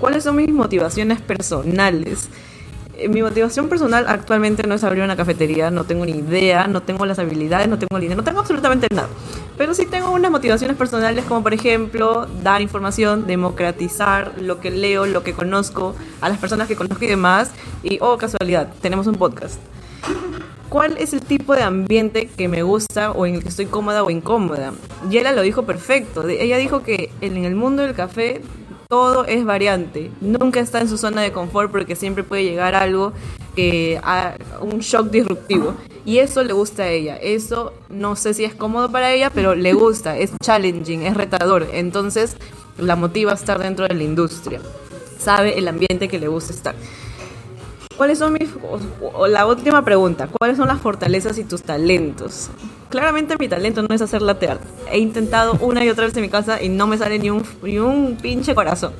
¿Cuáles 0.00 0.24
son 0.24 0.36
mis 0.36 0.50
motivaciones 0.50 1.20
personales? 1.20 2.28
mi 3.08 3.22
motivación 3.22 3.68
personal 3.68 4.04
actualmente 4.08 4.66
no 4.66 4.74
es 4.74 4.84
abrir 4.84 5.02
una 5.02 5.16
cafetería, 5.16 5.70
no 5.70 5.84
tengo 5.84 6.06
ni 6.06 6.12
idea, 6.12 6.66
no 6.66 6.82
tengo 6.82 7.06
las 7.06 7.18
habilidades, 7.18 7.68
no 7.68 7.78
tengo 7.78 7.96
el 7.96 8.02
dinero, 8.02 8.18
no 8.18 8.24
tengo 8.24 8.40
absolutamente 8.40 8.86
nada. 8.94 9.08
Pero 9.56 9.74
sí 9.74 9.86
tengo 9.86 10.10
unas 10.10 10.30
motivaciones 10.30 10.76
personales 10.76 11.24
como 11.26 11.42
por 11.42 11.54
ejemplo 11.54 12.26
dar 12.42 12.60
información, 12.60 13.26
democratizar 13.26 14.32
lo 14.40 14.60
que 14.60 14.70
leo, 14.70 15.06
lo 15.06 15.22
que 15.22 15.32
conozco, 15.32 15.94
a 16.20 16.28
las 16.28 16.38
personas 16.38 16.66
que 16.66 16.76
conozco 16.76 17.04
y 17.04 17.08
demás. 17.08 17.50
Y, 17.82 17.98
oh, 18.00 18.18
casualidad, 18.18 18.72
tenemos 18.80 19.06
un 19.06 19.14
podcast. 19.14 19.60
¿Cuál 20.68 20.96
es 20.98 21.12
el 21.12 21.20
tipo 21.20 21.54
de 21.54 21.62
ambiente 21.62 22.28
que 22.36 22.48
me 22.48 22.64
gusta 22.64 23.12
o 23.12 23.26
en 23.26 23.36
el 23.36 23.42
que 23.42 23.48
estoy 23.48 23.66
cómoda 23.66 24.02
o 24.02 24.10
incómoda? 24.10 24.72
Y 25.08 25.18
ella 25.18 25.30
lo 25.30 25.42
dijo 25.42 25.62
perfecto. 25.62 26.28
Ella 26.28 26.56
dijo 26.56 26.82
que 26.82 27.12
en 27.20 27.36
el 27.44 27.54
mundo 27.54 27.82
del 27.82 27.94
café 27.94 28.42
todo 28.88 29.24
es 29.24 29.44
variante. 29.44 30.10
Nunca 30.20 30.60
está 30.60 30.80
en 30.80 30.88
su 30.88 30.98
zona 30.98 31.22
de 31.22 31.32
confort 31.32 31.70
porque 31.70 31.96
siempre 31.96 32.24
puede 32.24 32.44
llegar 32.44 32.74
algo 32.74 33.12
que 33.54 34.00
a 34.02 34.34
un 34.60 34.80
shock 34.80 35.10
disruptivo. 35.10 35.74
Y 36.04 36.18
eso 36.18 36.42
le 36.44 36.52
gusta 36.52 36.84
a 36.84 36.88
ella. 36.88 37.16
Eso 37.16 37.72
no 37.88 38.16
sé 38.16 38.34
si 38.34 38.44
es 38.44 38.54
cómodo 38.54 38.90
para 38.90 39.12
ella, 39.12 39.30
pero 39.30 39.54
le 39.54 39.72
gusta, 39.72 40.18
es 40.18 40.32
challenging, 40.42 41.02
es 41.02 41.16
retador. 41.16 41.68
Entonces 41.72 42.36
la 42.78 42.96
motiva 42.96 43.32
a 43.32 43.34
estar 43.34 43.58
dentro 43.58 43.86
de 43.86 43.94
la 43.94 44.02
industria. 44.02 44.60
Sabe 45.18 45.58
el 45.58 45.68
ambiente 45.68 46.08
que 46.08 46.18
le 46.18 46.28
gusta 46.28 46.52
estar. 46.52 46.74
¿Cuáles 47.96 48.18
son 48.18 48.32
mis... 48.32 48.48
la 49.28 49.46
última 49.46 49.84
pregunta, 49.84 50.28
¿cuáles 50.28 50.56
son 50.56 50.66
las 50.66 50.80
fortalezas 50.80 51.38
y 51.38 51.44
tus 51.44 51.62
talentos? 51.62 52.50
Claramente 52.88 53.36
mi 53.38 53.48
talento 53.48 53.82
no 53.82 53.94
es 53.94 54.02
hacer 54.02 54.22
latte 54.22 54.48
art. 54.48 54.60
He 54.90 54.98
intentado 54.98 55.54
una 55.60 55.84
y 55.84 55.88
otra 55.88 56.04
vez 56.04 56.16
en 56.16 56.22
mi 56.22 56.28
casa 56.28 56.62
y 56.62 56.68
no 56.68 56.86
me 56.86 56.98
sale 56.98 57.18
ni 57.18 57.30
un, 57.30 57.42
ni 57.62 57.78
un 57.78 58.16
pinche 58.20 58.54
corazón. 58.54 58.92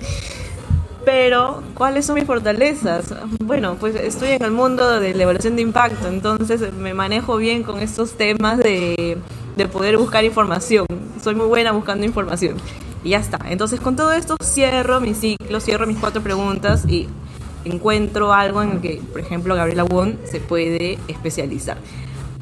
Pero, 1.05 1.63
¿cuáles 1.75 2.07
son 2.07 2.15
mis 2.15 2.25
fortalezas? 2.25 3.15
Bueno, 3.41 3.77
pues 3.79 3.95
estoy 3.95 4.31
en 4.31 4.43
el 4.43 4.51
mundo 4.51 5.01
de 5.01 5.15
la 5.15 5.25
evaluación 5.25 5.55
de 5.55 5.63
impacto, 5.63 6.09
entonces 6.09 6.73
me 6.73 6.95
manejo 6.95 7.37
bien 7.37 7.63
con 7.63 7.81
estos 7.81 8.13
temas 8.13 8.57
de, 8.59 9.19
de 9.57 9.69
poder 9.69 9.99
buscar 9.99 10.25
información. 10.25 10.87
Soy 11.23 11.35
muy 11.35 11.47
buena 11.47 11.73
buscando 11.73 12.07
información. 12.07 12.57
Y 13.03 13.11
ya 13.11 13.19
está. 13.19 13.39
Entonces, 13.49 13.81
con 13.81 13.97
todo 13.97 14.13
esto 14.13 14.37
cierro 14.43 15.01
mi 15.01 15.15
ciclo, 15.15 15.61
cierro 15.61 15.87
mis 15.87 15.99
cuatro 15.99 16.23
preguntas 16.23 16.89
y 16.89 17.07
encuentro 17.67 18.33
algo 18.33 18.63
en 18.63 18.73
el 18.73 18.81
que, 18.81 19.03
por 19.13 19.21
ejemplo, 19.21 19.55
Gabriela 19.55 19.85
Won 19.85 20.19
se 20.25 20.41
puede 20.41 20.99
especializar. 21.09 21.77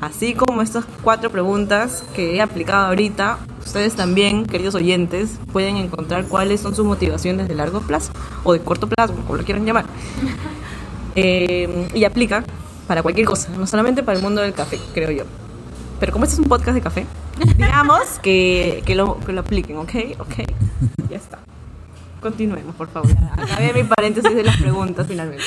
Así 0.03 0.35
como 0.35 0.63
estas 0.63 0.85
cuatro 1.05 1.31
preguntas 1.31 2.03
que 2.13 2.35
he 2.35 2.43
aplicado 2.43 2.89
ahorita, 2.89 3.39
ustedes 3.65 3.95
también, 3.95 4.47
queridos 4.47 4.75
oyentes, 4.75 5.39
pueden 5.53 5.77
encontrar 5.77 6.25
cuáles 6.25 6.61
son 6.61 6.75
sus 6.75 6.85
motivaciones 6.85 7.47
de 7.47 7.55
largo 7.55 7.81
plazo 7.83 8.13
o 8.43 8.53
de 8.53 8.59
corto 8.59 8.89
plazo, 8.89 9.15
como 9.15 9.37
lo 9.37 9.45
quieran 9.45 9.65
llamar. 9.65 9.87
Eh, 11.15 11.89
y 11.93 12.05
aplica 12.05 12.43
para 12.87 13.03
cualquier 13.03 13.27
cosa, 13.27 13.51
no 13.59 13.67
solamente 13.67 14.03
para 14.03 14.17
el 14.17 14.25
mundo 14.25 14.41
del 14.41 14.55
café, 14.55 14.79
creo 14.95 15.11
yo. 15.11 15.25
Pero 16.01 16.11
como 16.11 16.25
este 16.25 16.37
es 16.37 16.39
un 16.39 16.47
podcast 16.47 16.75
de 16.75 16.81
café, 16.81 17.07
digamos 17.59 18.19
que, 18.23 18.83
que, 18.87 18.95
lo, 18.95 19.21
que 19.21 19.35
lo 19.35 19.43
apliquen, 19.43 19.77
¿ok? 19.77 19.93
Ok, 20.21 20.35
ya 21.11 21.19
está. 21.19 21.39
Continuemos, 22.23 22.75
por 22.77 22.89
favor. 22.89 23.11
Acabé 23.33 23.75
mi 23.75 23.85
paréntesis 23.85 24.35
de 24.35 24.43
las 24.43 24.57
preguntas 24.57 25.07
finalmente. 25.07 25.45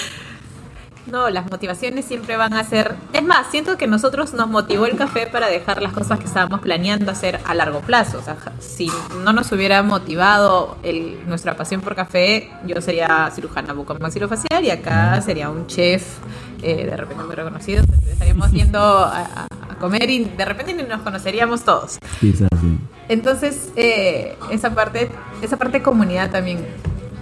No, 1.07 1.29
las 1.29 1.49
motivaciones 1.51 2.05
siempre 2.05 2.35
van 2.35 2.53
a 2.53 2.63
ser... 2.63 2.95
Es 3.13 3.23
más, 3.23 3.47
siento 3.51 3.77
que 3.77 3.87
nosotros 3.87 4.33
nos 4.33 4.47
motivó 4.47 4.85
el 4.85 4.97
café 4.97 5.27
para 5.27 5.47
dejar 5.47 5.81
las 5.81 5.93
cosas 5.93 6.19
que 6.19 6.25
estábamos 6.25 6.61
planeando 6.61 7.11
hacer 7.11 7.39
a 7.45 7.53
largo 7.53 7.81
plazo. 7.81 8.17
O 8.17 8.21
sea, 8.23 8.37
si 8.59 8.91
no 9.23 9.31
nos 9.31 9.51
hubiera 9.51 9.83
motivado 9.83 10.77
el, 10.83 11.19
nuestra 11.27 11.55
pasión 11.55 11.81
por 11.81 11.95
café, 11.95 12.49
yo 12.65 12.81
sería 12.81 13.29
cirujana 13.33 13.73
bucomaxilofacial 13.73 14.63
y 14.63 14.71
acá 14.71 15.21
sería 15.21 15.49
un 15.49 15.67
chef 15.67 16.17
eh, 16.63 16.85
de 16.85 16.97
repente 16.97 17.23
muy 17.23 17.35
reconocido. 17.35 17.83
Estaríamos 18.11 18.51
yendo 18.53 18.79
a, 18.79 19.45
a, 19.45 19.75
comer 19.79 20.09
y 20.09 20.23
de 20.23 20.45
repente 20.45 20.73
ni 20.73 20.83
nos 20.83 21.01
conoceríamos 21.01 21.63
todos. 21.63 21.99
Quizás 22.19 22.49
sí. 22.61 22.79
Entonces, 23.09 23.71
eh, 23.75 24.35
esa 24.49 24.73
parte, 24.73 25.11
esa 25.41 25.57
parte 25.57 25.77
de 25.77 25.83
comunidad 25.83 26.31
también 26.31 26.65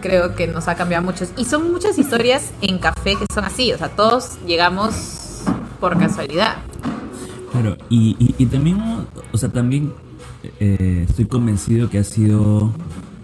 creo 0.03 0.35
que 0.35 0.47
nos 0.47 0.67
ha 0.67 0.75
cambiado 0.75 1.03
mucho. 1.03 1.25
Y 1.37 1.45
son 1.45 1.71
muchas 1.71 1.97
historias 1.97 2.51
en 2.61 2.77
café 2.77 3.15
que 3.15 3.25
son 3.33 3.45
así, 3.45 3.71
o 3.71 3.77
sea, 3.77 3.87
todos 3.87 4.37
llegamos 4.45 5.43
por 5.79 5.97
casualidad. 5.97 6.57
Claro, 7.51 7.77
y, 7.89 8.17
y, 8.19 8.35
y 8.37 8.45
también, 8.47 8.81
o 9.31 9.37
sea, 9.37 9.49
también 9.49 9.93
eh, 10.59 11.05
estoy 11.07 11.25
convencido 11.25 11.89
que 11.89 11.99
ha 11.99 12.03
sido 12.03 12.73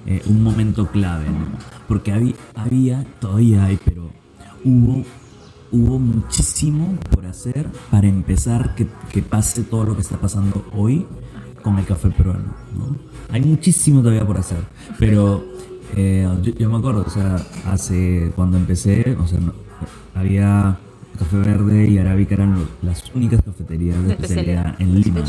eh, 0.07 0.21
un 0.27 0.41
momento 0.41 0.87
clave, 0.87 1.25
¿no? 1.25 1.47
Porque 1.87 2.13
había, 2.13 2.35
había, 2.55 3.05
todavía 3.19 3.65
hay, 3.65 3.77
pero 3.83 4.09
hubo, 4.63 5.03
hubo 5.71 5.99
muchísimo 5.99 6.97
por 7.11 7.25
hacer 7.25 7.67
para 7.91 8.07
empezar 8.07 8.75
que, 8.75 8.87
que 9.11 9.21
pase 9.21 9.63
todo 9.63 9.83
lo 9.83 9.95
que 9.95 10.01
está 10.01 10.17
pasando 10.17 10.65
hoy 10.73 11.05
con 11.61 11.77
el 11.77 11.85
café 11.85 12.09
peruano, 12.09 12.53
¿no? 12.77 12.95
Hay 13.31 13.41
muchísimo 13.41 14.01
todavía 14.01 14.25
por 14.25 14.37
hacer, 14.37 14.63
pero 14.97 15.43
eh, 15.95 16.27
yo, 16.41 16.53
yo, 16.53 16.69
me 16.69 16.77
acuerdo, 16.77 17.03
o 17.05 17.09
sea, 17.09 17.37
hace 17.67 18.31
cuando 18.35 18.57
empecé, 18.57 19.17
o 19.19 19.27
sea, 19.27 19.39
no, 19.39 19.53
había 20.15 20.77
Café 21.17 21.37
Verde 21.37 21.87
y 21.87 21.97
Arábica 21.97 22.35
eran 22.35 22.59
lo, 22.59 22.67
las 22.81 23.03
únicas 23.13 23.41
cafeterías 23.41 24.01
de 24.03 24.13
especialidad 24.13 24.75
en 24.79 25.01
Lima. 25.01 25.21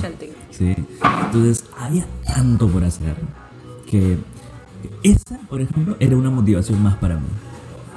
¿sí? 0.51 0.77
Entonces, 1.25 1.65
había 1.79 2.07
tanto 2.25 2.69
por 2.69 2.85
hacer 2.85 3.17
que 3.89 4.19
esa, 5.03 5.39
por 5.49 5.61
ejemplo, 5.61 5.97
era 5.99 6.17
una 6.17 6.31
motivación 6.31 6.83
más 6.83 6.97
para 6.97 7.17
mí. 7.17 7.27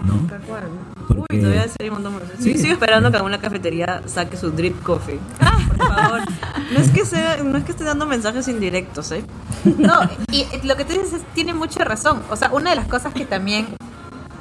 ¿no? 0.05 0.27
Porque... 1.07 1.35
Uy, 1.35 1.41
todavía 1.41 1.65
hay 1.79 1.89
un 1.89 2.01
montón 2.01 2.21
sí, 2.39 2.53
sí, 2.53 2.57
sigo 2.59 2.73
esperando 2.73 3.11
que 3.11 3.17
alguna 3.17 3.39
cafetería 3.39 4.03
saque 4.05 4.37
su 4.37 4.51
drip 4.51 4.81
coffee. 4.83 5.19
Por 5.77 5.87
favor. 5.87 6.21
No 6.71 6.79
es 6.79 6.89
que 6.89 7.05
sea, 7.05 7.37
no 7.43 7.57
es 7.57 7.63
que 7.63 7.71
esté 7.71 7.83
dando 7.83 8.05
mensajes 8.05 8.47
indirectos, 8.47 9.11
¿eh? 9.11 9.23
No, 9.77 10.01
y 10.31 10.45
lo 10.63 10.75
que 10.75 10.85
tú 10.85 10.93
dices 10.93 11.21
tiene 11.33 11.53
mucha 11.53 11.83
razón. 11.83 12.21
O 12.29 12.35
sea, 12.35 12.49
una 12.51 12.71
de 12.71 12.75
las 12.75 12.87
cosas 12.87 13.13
que 13.13 13.25
también, 13.25 13.67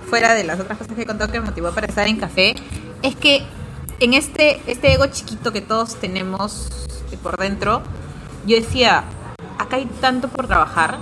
fuera 0.09 0.35
de 0.35 0.45
las 0.45 0.61
otras 0.61 0.79
cosas 0.79 0.95
que 0.95 1.03
he 1.03 1.07
contado 1.07 1.31
que 1.31 1.41
me 1.41 1.47
motivó 1.47 1.73
para 1.73 1.87
estar 1.87 2.07
en 2.07 2.17
café, 2.17 2.55
es 3.03 3.17
que 3.17 3.43
en 4.01 4.15
este, 4.15 4.61
este 4.67 4.93
ego 4.93 5.07
chiquito 5.07 5.53
que 5.53 5.61
todos 5.61 5.97
tenemos 5.97 6.69
por 7.23 7.37
dentro, 7.37 7.83
yo 8.47 8.57
decía, 8.57 9.05
acá 9.59 9.77
hay 9.77 9.87
tanto 10.01 10.29
por 10.29 10.47
trabajar 10.47 10.99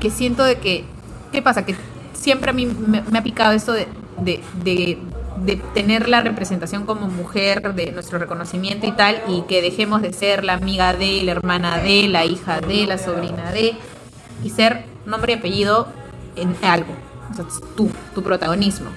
que 0.00 0.10
siento 0.10 0.44
de 0.44 0.58
que, 0.58 0.84
¿qué 1.32 1.42
pasa? 1.42 1.64
Que 1.64 1.76
siempre 2.14 2.50
a 2.50 2.52
mí 2.52 2.66
me, 2.66 3.02
me 3.02 3.18
ha 3.18 3.22
picado 3.22 3.52
esto 3.52 3.72
de, 3.72 3.88
de, 4.20 4.40
de, 4.62 4.98
de, 5.44 5.56
tener 5.74 6.08
la 6.08 6.20
representación 6.20 6.86
como 6.86 7.08
mujer, 7.08 7.74
de 7.74 7.92
nuestro 7.92 8.18
reconocimiento 8.18 8.86
y 8.86 8.92
tal, 8.92 9.22
y 9.28 9.42
que 9.42 9.62
dejemos 9.62 10.02
de 10.02 10.12
ser 10.12 10.44
la 10.44 10.54
amiga 10.54 10.92
de, 10.94 11.22
la 11.22 11.32
hermana 11.32 11.78
de, 11.78 12.08
la 12.08 12.24
hija 12.24 12.60
de, 12.60 12.86
la 12.86 12.98
sobrina 12.98 13.52
de, 13.52 13.74
y 14.42 14.50
ser 14.50 14.84
nombre 15.04 15.34
y 15.34 15.36
apellido 15.36 15.88
en 16.36 16.56
algo. 16.62 16.94
Entonces, 17.30 17.62
tú, 17.76 17.90
tu 18.14 18.22
protagonismo. 18.22 18.90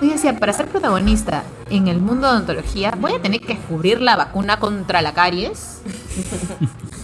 Yo 0.00 0.10
decía, 0.10 0.38
para 0.38 0.52
ser 0.52 0.66
protagonista 0.66 1.44
en 1.70 1.88
el 1.88 1.98
mundo 1.98 2.26
de 2.26 2.34
odontología, 2.34 2.92
voy 2.98 3.14
a 3.14 3.22
tener 3.22 3.40
que 3.40 3.54
descubrir 3.54 4.00
la 4.02 4.16
vacuna 4.16 4.58
contra 4.58 5.00
la 5.00 5.14
caries. 5.14 5.80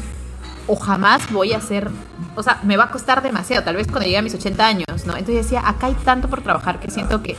o 0.67 0.77
jamás 0.77 1.31
voy 1.33 1.53
a 1.53 1.61
ser, 1.61 1.91
o 2.37 2.43
sea, 2.43 2.61
me 2.63 2.77
va 2.77 2.85
a 2.85 2.91
costar 2.91 3.23
demasiado, 3.23 3.65
tal 3.65 3.77
vez 3.77 3.87
cuando 3.87 4.05
llegue 4.05 4.19
a 4.19 4.23
mis 4.23 4.35
80 4.35 4.67
años, 4.67 5.07
¿no? 5.07 5.17
Entonces 5.17 5.45
decía, 5.45 5.67
acá 5.67 5.87
hay 5.87 5.95
tanto 5.95 6.29
por 6.29 6.43
trabajar 6.43 6.81
que 6.81 6.91
siento 6.91 7.23
que 7.23 7.37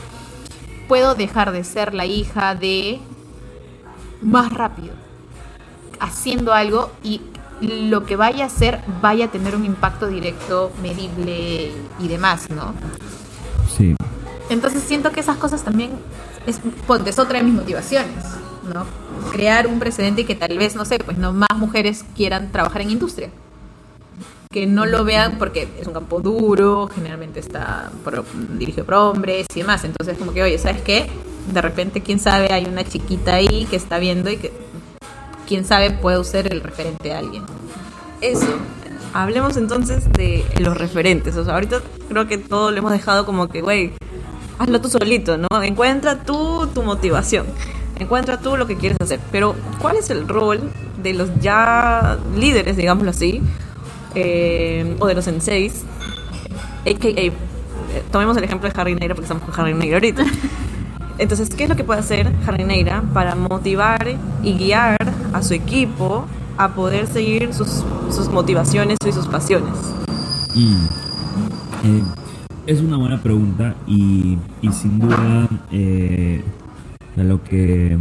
puedo 0.88 1.14
dejar 1.14 1.52
de 1.52 1.64
ser 1.64 1.94
la 1.94 2.06
hija 2.06 2.54
de 2.54 3.00
más 4.20 4.52
rápido, 4.52 4.94
haciendo 6.00 6.52
algo 6.52 6.90
y 7.02 7.20
lo 7.60 8.04
que 8.04 8.16
vaya 8.16 8.44
a 8.44 8.46
hacer 8.48 8.80
vaya 9.00 9.26
a 9.26 9.28
tener 9.28 9.56
un 9.56 9.64
impacto 9.64 10.06
directo, 10.06 10.72
medible 10.82 11.72
y 11.98 12.08
demás, 12.08 12.50
¿no? 12.50 12.74
Sí. 13.76 13.96
Entonces 14.50 14.82
siento 14.82 15.12
que 15.12 15.20
esas 15.20 15.36
cosas 15.36 15.62
también 15.62 15.92
es, 16.46 16.60
es 17.06 17.18
otra 17.18 17.38
de 17.38 17.44
mis 17.44 17.54
motivaciones. 17.54 18.24
¿no? 18.72 18.86
Crear 19.32 19.66
un 19.66 19.78
precedente 19.78 20.22
y 20.22 20.24
que 20.24 20.34
tal 20.34 20.56
vez, 20.58 20.76
no 20.76 20.84
sé, 20.84 20.98
pues 20.98 21.18
no 21.18 21.32
más 21.32 21.56
mujeres 21.56 22.04
quieran 22.16 22.52
trabajar 22.52 22.82
en 22.82 22.90
industria. 22.90 23.30
Que 24.50 24.66
no 24.66 24.86
lo 24.86 25.04
vean 25.04 25.38
porque 25.38 25.68
es 25.80 25.86
un 25.86 25.94
campo 25.94 26.20
duro, 26.20 26.88
generalmente 26.94 27.40
está 27.40 27.90
por, 28.04 28.24
dirigido 28.56 28.84
por 28.84 28.94
hombres 28.94 29.46
y 29.54 29.60
demás. 29.60 29.84
Entonces, 29.84 30.16
como 30.16 30.32
que, 30.32 30.42
oye, 30.42 30.58
¿sabes 30.58 30.82
qué? 30.82 31.10
De 31.52 31.60
repente, 31.60 32.00
quién 32.00 32.20
sabe, 32.20 32.52
hay 32.52 32.64
una 32.66 32.84
chiquita 32.84 33.34
ahí 33.34 33.66
que 33.68 33.76
está 33.76 33.98
viendo 33.98 34.30
y 34.30 34.36
que, 34.36 34.52
quién 35.46 35.64
sabe, 35.64 35.90
puede 35.90 36.22
ser 36.24 36.52
el 36.52 36.60
referente 36.60 37.08
de 37.08 37.14
alguien. 37.14 37.42
Eso. 38.20 38.46
Hablemos 39.12 39.56
entonces 39.56 40.10
de 40.12 40.44
los 40.58 40.76
referentes. 40.76 41.36
O 41.36 41.44
sea, 41.44 41.54
ahorita 41.54 41.82
creo 42.08 42.26
que 42.26 42.38
todo 42.38 42.70
lo 42.70 42.78
hemos 42.78 42.92
dejado 42.92 43.26
como 43.26 43.48
que, 43.48 43.60
güey, 43.60 43.92
hazlo 44.58 44.80
tú 44.80 44.88
solito, 44.88 45.36
¿no? 45.36 45.62
Encuentra 45.62 46.22
tú 46.24 46.68
tu 46.74 46.82
motivación. 46.82 47.46
Encuentra 47.98 48.38
tú 48.38 48.56
lo 48.56 48.66
que 48.66 48.76
quieres 48.76 48.98
hacer. 49.00 49.20
Pero, 49.30 49.54
¿cuál 49.80 49.96
es 49.96 50.10
el 50.10 50.26
rol 50.28 50.60
de 51.02 51.14
los 51.14 51.28
ya 51.40 52.18
líderes, 52.36 52.76
digámoslo 52.76 53.10
así, 53.10 53.40
eh, 54.14 54.96
o 54.98 55.06
de 55.06 55.14
los 55.14 55.24
senseis? 55.24 55.84
AKA, 56.86 57.32
tomemos 58.10 58.36
el 58.36 58.44
ejemplo 58.44 58.68
de 58.68 58.80
Harry 58.80 58.94
Neira 58.94 59.14
porque 59.14 59.26
estamos 59.26 59.44
con 59.44 59.60
Harry 59.60 59.74
Neira 59.74 59.96
ahorita. 59.96 60.24
Entonces, 61.18 61.48
¿qué 61.54 61.64
es 61.64 61.68
lo 61.68 61.76
que 61.76 61.84
puede 61.84 62.00
hacer 62.00 62.32
Harry 62.46 62.64
Neira 62.64 63.02
para 63.12 63.34
motivar 63.36 64.16
y 64.42 64.54
guiar 64.54 64.96
a 65.32 65.42
su 65.42 65.54
equipo 65.54 66.26
a 66.56 66.74
poder 66.74 67.06
seguir 67.06 67.54
sus, 67.54 67.84
sus 68.10 68.28
motivaciones 68.28 68.98
y 69.06 69.12
sus 69.12 69.26
pasiones? 69.28 69.74
Mm. 70.54 70.86
Eh, 71.84 72.02
es 72.66 72.80
una 72.80 72.96
buena 72.96 73.22
pregunta 73.22 73.74
y, 73.86 74.38
y 74.62 74.72
sin 74.72 74.98
duda 74.98 75.48
eh, 75.70 76.42
lo 77.22 77.42
que 77.44 77.96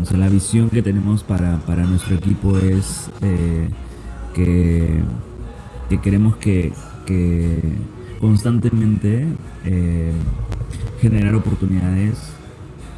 o 0.00 0.04
sea, 0.04 0.18
la 0.18 0.28
visión 0.28 0.68
que 0.68 0.82
tenemos 0.82 1.22
para, 1.22 1.58
para 1.60 1.84
nuestro 1.84 2.16
equipo 2.16 2.58
es 2.58 3.10
eh, 3.22 3.68
que, 4.34 5.00
que, 5.88 6.00
queremos 6.00 6.36
que, 6.36 6.72
que, 7.06 7.58
constantemente 8.20 9.26
eh, 9.64 10.12
generar 11.00 11.34
oportunidades 11.34 12.18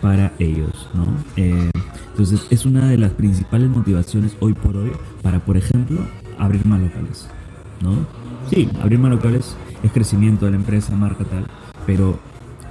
para 0.00 0.32
ellos, 0.38 0.88
¿no? 0.94 1.06
Eh, 1.36 1.70
entonces 2.10 2.46
es 2.50 2.66
una 2.66 2.88
de 2.88 2.98
las 2.98 3.12
principales 3.12 3.68
motivaciones 3.68 4.36
hoy 4.40 4.52
por 4.54 4.76
hoy 4.76 4.92
para, 5.22 5.38
por 5.40 5.56
ejemplo, 5.56 6.00
abrir 6.38 6.66
más 6.66 6.80
locales, 6.80 7.28
¿no? 7.80 7.94
Sí, 8.50 8.68
abrir 8.80 8.98
más 8.98 9.10
locales 9.10 9.56
es 9.82 9.92
crecimiento 9.92 10.46
de 10.46 10.52
la 10.52 10.56
empresa, 10.56 10.96
marca 10.96 11.24
tal, 11.24 11.46
pero 11.86 12.18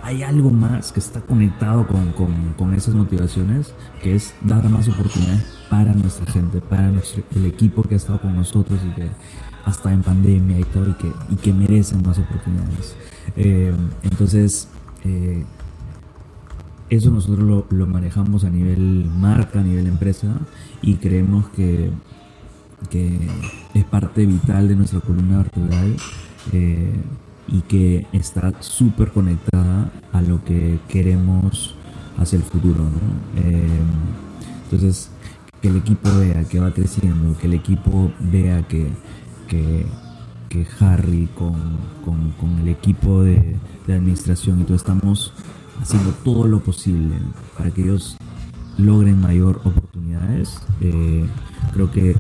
hay 0.08 0.24
algo 0.24 0.50
más 0.52 0.94
que 0.94 1.02
está 1.02 1.20
conectado 1.20 1.86
con, 1.86 2.14
con, 2.14 2.54
con, 2.58 2.74
esas 2.74 2.96
motivaciones, 2.96 3.74
que 4.02 4.16
es 4.16 4.34
dar 4.40 4.70
más 4.70 4.88
oportunidades 4.88 5.44
para 5.70 5.92
nuestra 5.92 6.32
gente, 6.32 6.62
para 6.62 6.88
el 6.88 7.46
equipo 7.46 7.84
que 7.84 7.96
ha 7.96 7.98
estado 7.98 8.22
con 8.22 8.34
nosotros 8.34 8.80
y 8.88 8.96
que 8.96 9.10
hasta 9.66 9.92
en 9.92 10.04
pandemia 10.04 10.62
y 10.62 10.64
todo, 10.64 10.92
y 10.92 10.94
que, 10.94 11.12
y 11.30 11.36
que 11.36 11.52
merecen 11.52 12.04
más 12.04 12.18
oportunidades. 12.20 12.96
Eh, 13.36 13.74
entonces, 14.04 14.70
eh, 15.04 15.44
eso 16.90 17.12
nosotros 17.12 17.46
lo, 17.46 17.68
lo, 17.70 17.86
manejamos 17.86 18.46
a 18.46 18.50
nivel 18.50 19.12
marca, 19.14 19.60
a 19.60 19.64
nivel 19.64 19.88
empresa, 19.88 20.40
y 20.82 20.96
creemos 20.96 21.50
que, 21.50 21.92
que 22.90 23.28
es 23.74 23.84
parte 23.84 24.26
vital 24.26 24.70
de 24.70 24.78
nuestra 24.78 25.02
columna 25.02 25.40
vertebral. 25.40 25.98
Eh, 26.54 26.94
y 27.48 27.62
que 27.62 28.06
está 28.12 28.54
súper 28.62 29.12
conectada 29.12 29.92
a 30.12 30.22
lo 30.22 30.44
que 30.44 30.80
queremos 30.88 31.76
hacia 32.18 32.38
el 32.38 32.44
futuro. 32.44 32.84
Eh, 33.38 33.68
entonces, 34.66 35.12
que 35.62 35.70
el 35.70 35.78
equipo 35.78 36.10
vea 36.18 36.44
que 36.44 36.60
va 36.60 36.72
creciendo, 36.72 37.38
que 37.38 37.48
el 37.48 37.54
equipo 37.54 38.12
vea 38.20 38.68
que, 38.68 38.88
que, 39.48 39.86
que 40.50 40.68
Harry 40.80 41.30
con, 41.36 41.56
con, 42.04 42.32
con, 42.32 42.60
el 42.60 42.68
equipo 42.68 43.24
de, 43.24 43.56
de 43.86 43.94
administración 43.94 44.62
y 44.62 44.64
todo 44.64 44.76
estamos 44.76 45.34
haciendo 45.82 46.12
todo 46.24 46.48
lo 46.48 46.60
posible 46.60 47.16
para 47.58 47.72
que 47.72 47.84
ellos 47.84 48.18
logren 48.78 49.20
mayor 49.22 49.62
oportunidades. 49.64 50.60
Eh, 50.82 51.26
creo 51.74 51.92
que 51.92 52.16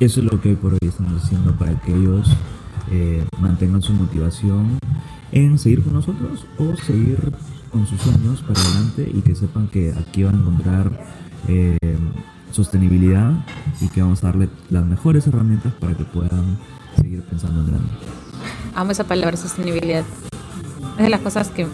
eso 0.00 0.20
es 0.20 0.26
lo 0.30 0.40
que 0.40 0.50
hoy 0.50 0.56
por 0.56 0.72
hoy 0.74 0.78
estamos 0.82 1.22
haciendo 1.22 1.56
para 1.56 1.80
que 1.80 1.94
ellos 1.94 2.36
eh, 2.90 3.24
mantengan 3.40 3.82
su 3.82 3.92
motivación 3.92 4.78
en 5.32 5.58
seguir 5.58 5.82
con 5.82 5.94
nosotros 5.94 6.46
o 6.58 6.76
seguir 6.76 7.32
con 7.70 7.86
sus 7.86 8.00
sueños 8.00 8.42
para 8.42 8.60
adelante 8.60 9.10
y 9.12 9.20
que 9.22 9.34
sepan 9.34 9.68
que 9.68 9.92
aquí 9.92 10.22
van 10.22 10.36
a 10.36 10.38
encontrar 10.38 10.90
eh, 11.48 11.76
sostenibilidad 12.52 13.32
y 13.80 13.88
que 13.88 14.02
vamos 14.02 14.22
a 14.22 14.28
darle 14.28 14.48
las 14.70 14.84
mejores 14.84 15.26
herramientas 15.26 15.72
para 15.74 15.94
que 15.94 16.04
puedan 16.04 16.58
seguir 16.96 17.22
pensando 17.22 17.60
en 17.60 17.66
grande. 17.66 17.88
Amo 18.74 18.92
esa 18.92 19.04
palabra 19.04 19.36
sostenibilidad. 19.36 20.04
Es 20.96 21.02
de 21.02 21.10
las 21.10 21.20
cosas 21.20 21.48
que 21.50 21.66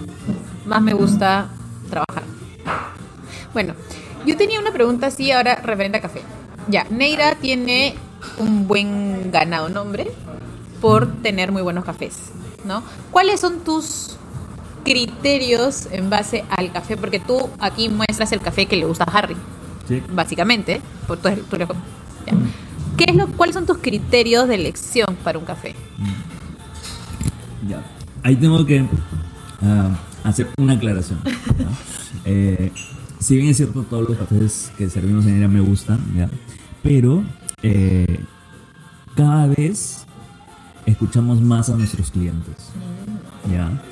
más 0.66 0.82
me 0.82 0.94
gusta 0.94 1.48
trabajar. 1.90 2.24
Bueno, 3.52 3.74
yo 4.26 4.36
tenía 4.36 4.58
una 4.60 4.72
pregunta 4.72 5.08
así 5.08 5.30
ahora 5.30 5.56
referente 5.56 5.98
a 5.98 6.00
café. 6.00 6.22
Ya, 6.68 6.86
Neira 6.90 7.36
tiene 7.36 7.94
un 8.38 8.66
buen 8.66 9.30
ganado 9.30 9.68
nombre 9.68 10.10
por 10.82 11.06
tener 11.22 11.52
muy 11.52 11.62
buenos 11.62 11.84
cafés, 11.84 12.32
¿no? 12.66 12.82
¿Cuáles 13.10 13.40
son 13.40 13.60
tus 13.60 14.16
criterios 14.84 15.86
en 15.92 16.10
base 16.10 16.44
al 16.50 16.72
café? 16.72 16.96
Porque 16.96 17.20
tú 17.20 17.48
aquí 17.60 17.88
muestras 17.88 18.32
el 18.32 18.40
café 18.40 18.66
que 18.66 18.76
le 18.76 18.84
gusta 18.84 19.04
a 19.04 19.16
Harry, 19.18 19.36
Sí. 19.88 20.02
básicamente. 20.12 20.82
Por 21.06 21.18
tu, 21.18 21.30
tu- 21.30 21.56
ya. 21.56 21.66
¿Qué 22.96 23.04
es 23.08 23.16
lo, 23.16 23.28
¿Cuáles 23.28 23.54
son 23.54 23.64
tus 23.64 23.78
criterios 23.78 24.48
de 24.48 24.56
elección 24.56 25.16
para 25.24 25.38
un 25.38 25.44
café? 25.44 25.74
Ya. 27.68 27.82
Ahí 28.24 28.36
tengo 28.36 28.64
que 28.66 28.84
ah, 29.62 29.96
hacer 30.24 30.48
una 30.58 30.74
aclaración. 30.74 31.20
¿ya? 31.24 31.32
Eh, 32.24 32.70
si 33.18 33.36
bien 33.36 33.48
es 33.48 33.56
cierto, 33.56 33.82
todos 33.82 34.08
los 34.08 34.18
cafés 34.18 34.70
que 34.78 34.88
servimos 34.88 35.26
en 35.26 35.38
ella 35.38 35.48
me 35.48 35.60
gustan, 35.60 35.98
¿ya? 36.14 36.28
pero 36.84 37.24
eh, 37.64 38.20
cada 39.16 39.46
vez 39.48 40.01
escuchamos 40.86 41.40
más 41.40 41.70
a 41.70 41.76
nuestros 41.76 42.10
clientes. 42.10 42.56
¿ya? 43.50 43.82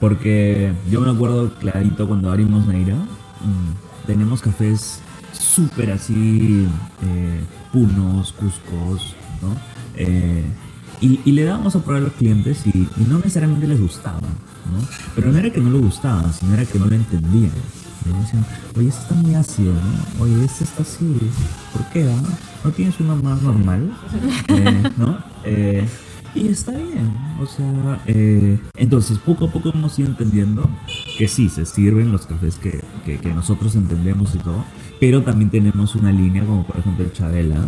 Porque 0.00 0.72
yo 0.90 1.00
me 1.00 1.10
acuerdo 1.10 1.52
clarito 1.54 2.06
cuando 2.06 2.30
abrimos 2.30 2.66
Neira, 2.66 2.94
mm, 2.94 4.06
tenemos 4.06 4.40
cafés 4.40 5.00
súper 5.32 5.90
así, 5.90 6.66
eh, 7.02 7.40
punos, 7.72 8.32
cuscos, 8.32 9.14
¿no? 9.42 9.56
Eh, 9.96 10.44
y, 11.00 11.30
le 11.30 11.44
dábamos 11.44 11.76
a 11.76 11.80
probar 11.80 12.02
a 12.02 12.04
los 12.06 12.12
clientes 12.14 12.66
y, 12.66 12.88
no 13.08 13.18
necesariamente 13.18 13.66
les 13.66 13.80
gustaba, 13.80 14.20
¿no? 14.20 14.86
Pero 15.14 15.30
no 15.32 15.38
era 15.38 15.50
que 15.50 15.60
no 15.60 15.70
le 15.70 15.78
gustaba, 15.78 16.32
sino 16.32 16.54
era 16.54 16.64
que 16.64 16.78
no 16.78 16.86
lo 16.86 16.94
entendían. 16.94 17.52
Decían, 18.04 18.46
oye, 18.76 18.88
este 18.88 19.02
está 19.02 19.14
muy 19.16 19.34
ácido, 19.34 19.74
¿no? 19.74 20.24
Oye, 20.24 20.44
este 20.44 20.64
está 20.64 20.82
así, 20.82 21.18
¿por 21.72 21.84
qué? 21.90 22.10
ah? 22.10 22.22
¿No 22.64 22.70
tienes 22.70 22.98
uno 23.00 23.16
más 23.16 23.42
normal? 23.42 23.92
Eh, 24.48 24.82
¿No? 24.96 25.18
Y 26.38 26.46
está 26.46 26.70
bien, 26.70 27.12
o 27.40 27.46
sea, 27.46 28.00
eh, 28.06 28.60
entonces 28.76 29.18
poco 29.18 29.46
a 29.46 29.50
poco 29.50 29.70
hemos 29.74 29.98
ido 29.98 30.06
entendiendo 30.06 30.70
que 31.18 31.26
sí, 31.26 31.48
se 31.48 31.66
sirven 31.66 32.12
los 32.12 32.26
cafés 32.26 32.54
que, 32.58 32.80
que, 33.04 33.18
que 33.18 33.34
nosotros 33.34 33.74
entendemos 33.74 34.36
y 34.36 34.38
todo, 34.38 34.64
pero 35.00 35.24
también 35.24 35.50
tenemos 35.50 35.96
una 35.96 36.12
línea 36.12 36.44
como 36.44 36.64
por 36.64 36.78
ejemplo 36.78 37.04
el 37.04 37.12
Chabela, 37.12 37.64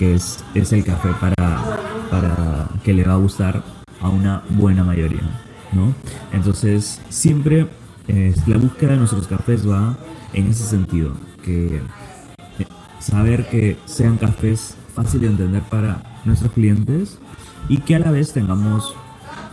que 0.00 0.16
es, 0.16 0.44
es 0.52 0.72
el 0.72 0.82
café 0.84 1.10
para, 1.20 1.78
para 2.10 2.68
que 2.82 2.92
le 2.92 3.04
va 3.04 3.12
a 3.12 3.18
gustar 3.18 3.62
a 4.00 4.08
una 4.08 4.42
buena 4.50 4.82
mayoría, 4.82 5.22
¿no? 5.70 5.94
Entonces 6.32 7.00
siempre 7.08 7.68
eh, 8.08 8.34
la 8.48 8.56
búsqueda 8.56 8.92
de 8.92 8.96
nuestros 8.96 9.28
cafés 9.28 9.68
va 9.68 9.96
en 10.32 10.48
ese 10.48 10.64
sentido, 10.64 11.12
que 11.44 11.76
eh, 11.76 12.66
saber 12.98 13.48
que 13.48 13.76
sean 13.84 14.16
cafés 14.16 14.74
fáciles 14.92 15.20
de 15.20 15.44
entender 15.44 15.62
para 15.70 16.02
nuestros 16.24 16.50
clientes 16.50 17.20
y 17.68 17.78
que 17.78 17.94
a 17.96 17.98
la 17.98 18.10
vez 18.10 18.32
tengamos 18.32 18.94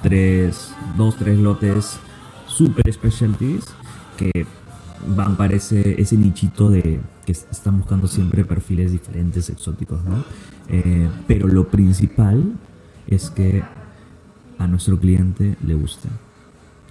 tres, 0.02 0.74
dos, 0.98 1.16
tres 1.18 1.38
lotes 1.40 2.00
super 2.48 2.92
specialties 2.92 3.66
que 4.18 4.46
van 5.08 5.36
para 5.38 5.56
ese, 5.56 6.00
ese 6.02 6.18
nichito 6.18 6.70
de 6.70 7.00
que 7.26 7.32
es- 7.32 7.48
están 7.52 7.78
buscando 7.78 8.08
siempre 8.08 8.44
perfiles 8.44 8.92
diferentes, 8.92 9.50
exóticos, 9.50 10.04
¿no? 10.04 10.24
Eh, 10.68 11.10
pero 11.28 11.48
lo 11.48 11.68
principal 11.70 12.44
es 13.08 13.30
que 13.30 13.64
a 14.58 14.68
nuestro 14.68 15.00
cliente 15.00 15.56
le 15.66 15.74
guste, 15.76 16.10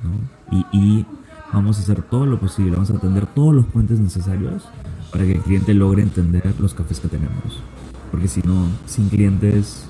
¿no? 0.03 0.57
Y, 0.57 0.65
y 1.01 1.07
vamos 1.53 1.79
a 1.79 1.83
hacer 1.83 2.03
todo 2.03 2.25
lo 2.27 2.39
posible, 2.41 2.73
vamos 2.73 2.91
a 2.91 2.97
atender 2.97 3.27
todos 3.27 3.55
los 3.55 3.67
puentes 3.67 3.99
necesarios 3.99 4.65
para 5.13 5.25
que 5.25 5.33
el 5.33 5.41
cliente 5.41 5.75
logre 5.75 6.03
entender 6.03 6.55
los 6.59 6.73
cafés 6.75 7.01
que 7.01 7.09
tenemos. 7.09 7.61
Porque 8.11 8.29
si 8.29 8.41
no, 8.43 8.67
sin 8.87 9.09
clientes 9.11 9.87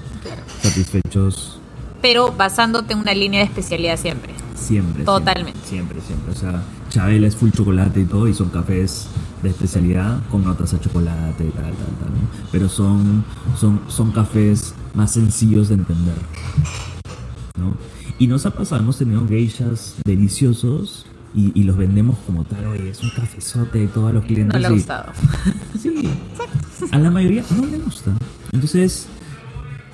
satisfechos, 0.62 1.60
Pero 2.02 2.32
basándote 2.36 2.92
en 2.92 3.00
una 3.00 3.14
línea 3.14 3.40
de 3.40 3.46
especialidad 3.46 3.96
siempre. 3.98 4.32
siempre. 4.54 5.04
Totalmente. 5.04 5.58
Siempre, 5.64 6.00
siempre. 6.00 6.32
O 6.32 6.36
sea, 6.36 6.62
Chabela 6.90 7.26
es 7.26 7.36
full 7.36 7.50
chocolate 7.50 8.00
y 8.00 8.04
todo, 8.04 8.28
y 8.28 8.34
son 8.34 8.48
cafés 8.50 9.06
de 9.42 9.50
especialidad 9.50 10.20
con 10.30 10.44
notas 10.44 10.74
a 10.74 10.80
chocolate 10.80 11.44
y 11.44 11.50
tal, 11.50 11.64
tal, 11.64 11.72
tal. 11.74 12.10
¿no? 12.10 12.28
Pero 12.52 12.68
son, 12.68 13.24
son, 13.58 13.80
son 13.88 14.10
cafés 14.12 14.74
más 14.94 15.12
sencillos 15.12 15.68
de 15.68 15.74
entender. 15.74 16.14
¿no? 17.58 17.74
Y 18.18 18.26
nos 18.26 18.46
ha 18.46 18.50
pasado, 18.50 18.80
hemos 18.82 18.98
tenido 18.98 19.26
geishas 19.28 19.96
deliciosos 20.04 21.06
y, 21.34 21.52
y 21.60 21.64
los 21.64 21.76
vendemos 21.76 22.16
como 22.26 22.44
tal, 22.44 22.66
oye, 22.66 22.90
es 22.90 23.00
un 23.02 23.10
cafezote 23.10 23.78
de 23.80 23.86
todos 23.88 24.12
los 24.12 24.24
clientes. 24.24 24.54
No 24.54 24.58
le 24.60 24.66
ha 24.66 24.70
y- 24.70 24.74
gustado. 24.74 25.12
Sí, 25.80 26.08
a 26.90 26.98
la 26.98 27.10
mayoría 27.10 27.44
no 27.56 27.66
le 27.66 27.78
gusta. 27.78 28.12
Entonces, 28.52 29.06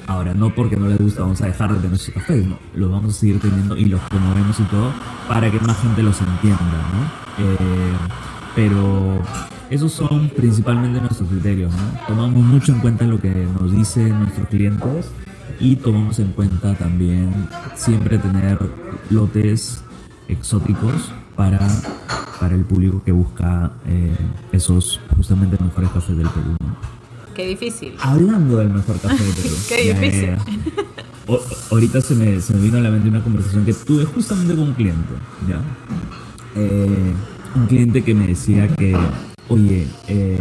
ahora 0.07 0.35
no 0.35 0.55
porque 0.55 0.77
no 0.77 0.89
les 0.89 0.99
gusta 0.99 1.23
vamos 1.23 1.41
a 1.43 1.47
dejar 1.47 1.73
de 1.75 1.81
tener 1.81 1.99
sus 1.99 2.15
cafés, 2.15 2.47
no, 2.47 2.59
los 2.75 2.91
vamos 2.91 3.17
a 3.17 3.19
seguir 3.19 3.41
teniendo 3.41 3.77
y 3.77 3.87
los 3.87 4.01
promovemos 4.03 4.59
y 4.61 4.65
todo 4.65 4.93
para 5.29 5.51
que 5.51 5.59
más 5.61 5.79
gente 5.81 6.03
los 6.03 6.21
entienda, 6.21 6.63
¿no? 6.63 7.45
Eh, 7.45 7.93
pero 8.55 9.21
esos 9.71 9.93
son 9.93 10.29
principalmente 10.29 11.01
nuestros 11.01 11.29
criterios, 11.29 11.73
¿no? 11.73 12.07
Tomamos 12.07 12.43
mucho 12.43 12.73
en 12.73 12.81
cuenta 12.81 13.05
lo 13.05 13.21
que 13.21 13.31
nos 13.31 13.73
dicen 13.73 14.19
nuestros 14.21 14.49
clientes 14.49 15.11
y 15.59 15.77
tomamos 15.77 16.19
en 16.19 16.33
cuenta 16.33 16.75
también 16.75 17.33
siempre 17.75 18.19
tener 18.19 18.59
lotes 19.11 19.83
exóticos 20.29 21.13
para, 21.37 21.59
para 22.41 22.55
el 22.55 22.65
público 22.65 23.03
que 23.05 23.13
busca 23.13 23.73
eh, 23.87 24.17
esos 24.53 25.01
justamente 25.17 25.63
mejores 25.63 25.91
cafés 25.91 26.17
del 26.17 26.29
Perú. 26.29 26.57
¿no? 26.61 27.04
Qué 27.35 27.47
difícil. 27.49 27.95
Hablando 28.01 28.57
del 28.59 28.71
mejor 28.71 28.99
café 29.01 29.23
del 29.23 29.35
Perú. 29.43 29.55
Qué 29.69 29.95
difícil. 29.95 30.27
ya, 30.31 30.37
ya. 30.37 30.45
O- 31.27 31.41
ahorita 31.73 32.01
se 32.01 32.15
me, 32.15 32.41
se 32.41 32.53
me 32.55 32.61
vino 32.61 32.79
a 32.79 32.81
la 32.81 32.91
mente 32.91 33.09
una 33.09 33.23
conversación 33.23 33.65
que 33.65 33.73
tuve 33.73 34.05
justamente 34.05 34.55
con 34.55 34.65
un 34.69 34.75
cliente. 34.75 35.15
¿ya? 35.49 35.61
Eh, 36.57 37.13
un 37.57 37.67
cliente 37.67 38.03
que 38.05 38.15
me 38.15 38.27
decía 38.27 38.69
que, 38.77 38.97
oye, 39.49 39.87
eh, 40.09 40.39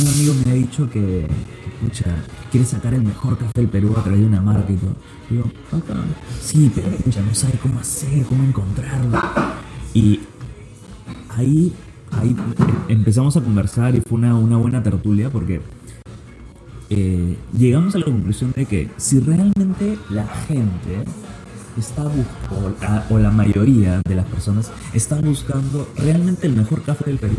un 0.00 0.08
amigo 0.08 0.34
me 0.44 0.52
ha 0.52 0.54
dicho 0.54 0.88
que, 0.88 1.00
que, 1.26 1.70
pucha, 1.86 2.04
quiere 2.50 2.64
sacar 2.66 2.94
el 2.94 3.02
mejor 3.02 3.36
café 3.36 3.52
del 3.60 3.68
Perú 3.68 3.94
a 3.96 4.02
través 4.02 4.20
de 4.20 4.26
una 4.26 4.40
marca 4.40 4.72
y 4.72 4.76
todo. 4.76 4.94
Digo, 5.28 5.44
acá, 5.70 5.94
sí, 6.40 6.70
pero 6.74 6.88
ya 7.10 7.20
no 7.22 7.34
sabe 7.34 7.54
cómo 7.60 7.80
hacer, 7.80 8.24
cómo 8.26 8.44
encontrarlo. 8.44 9.20
Y 9.92 10.20
ahí, 11.36 11.72
ahí 12.20 12.36
empezamos 12.88 13.36
a 13.36 13.40
conversar 13.40 13.94
y 13.94 14.00
fue 14.00 14.18
una, 14.18 14.34
buena 14.56 14.82
tertulia 14.82 15.30
porque 15.30 15.60
eh, 16.90 17.36
llegamos 17.56 17.94
a 17.94 17.98
la 17.98 18.04
conclusión 18.04 18.52
de 18.54 18.66
que 18.66 18.90
si 18.96 19.20
realmente 19.20 19.98
la 20.10 20.26
gente 20.26 21.04
está 21.78 22.04
o 23.10 23.18
la- 23.18 23.30
mayoría 23.30 24.02
de 24.06 24.14
las 24.14 24.26
personas 24.26 24.70
está 24.92 25.16
buscando 25.20 25.88
realmente 25.96 26.46
el 26.46 26.54
mejor 26.54 26.82
café 26.82 27.06
del 27.06 27.18
Perú, 27.18 27.36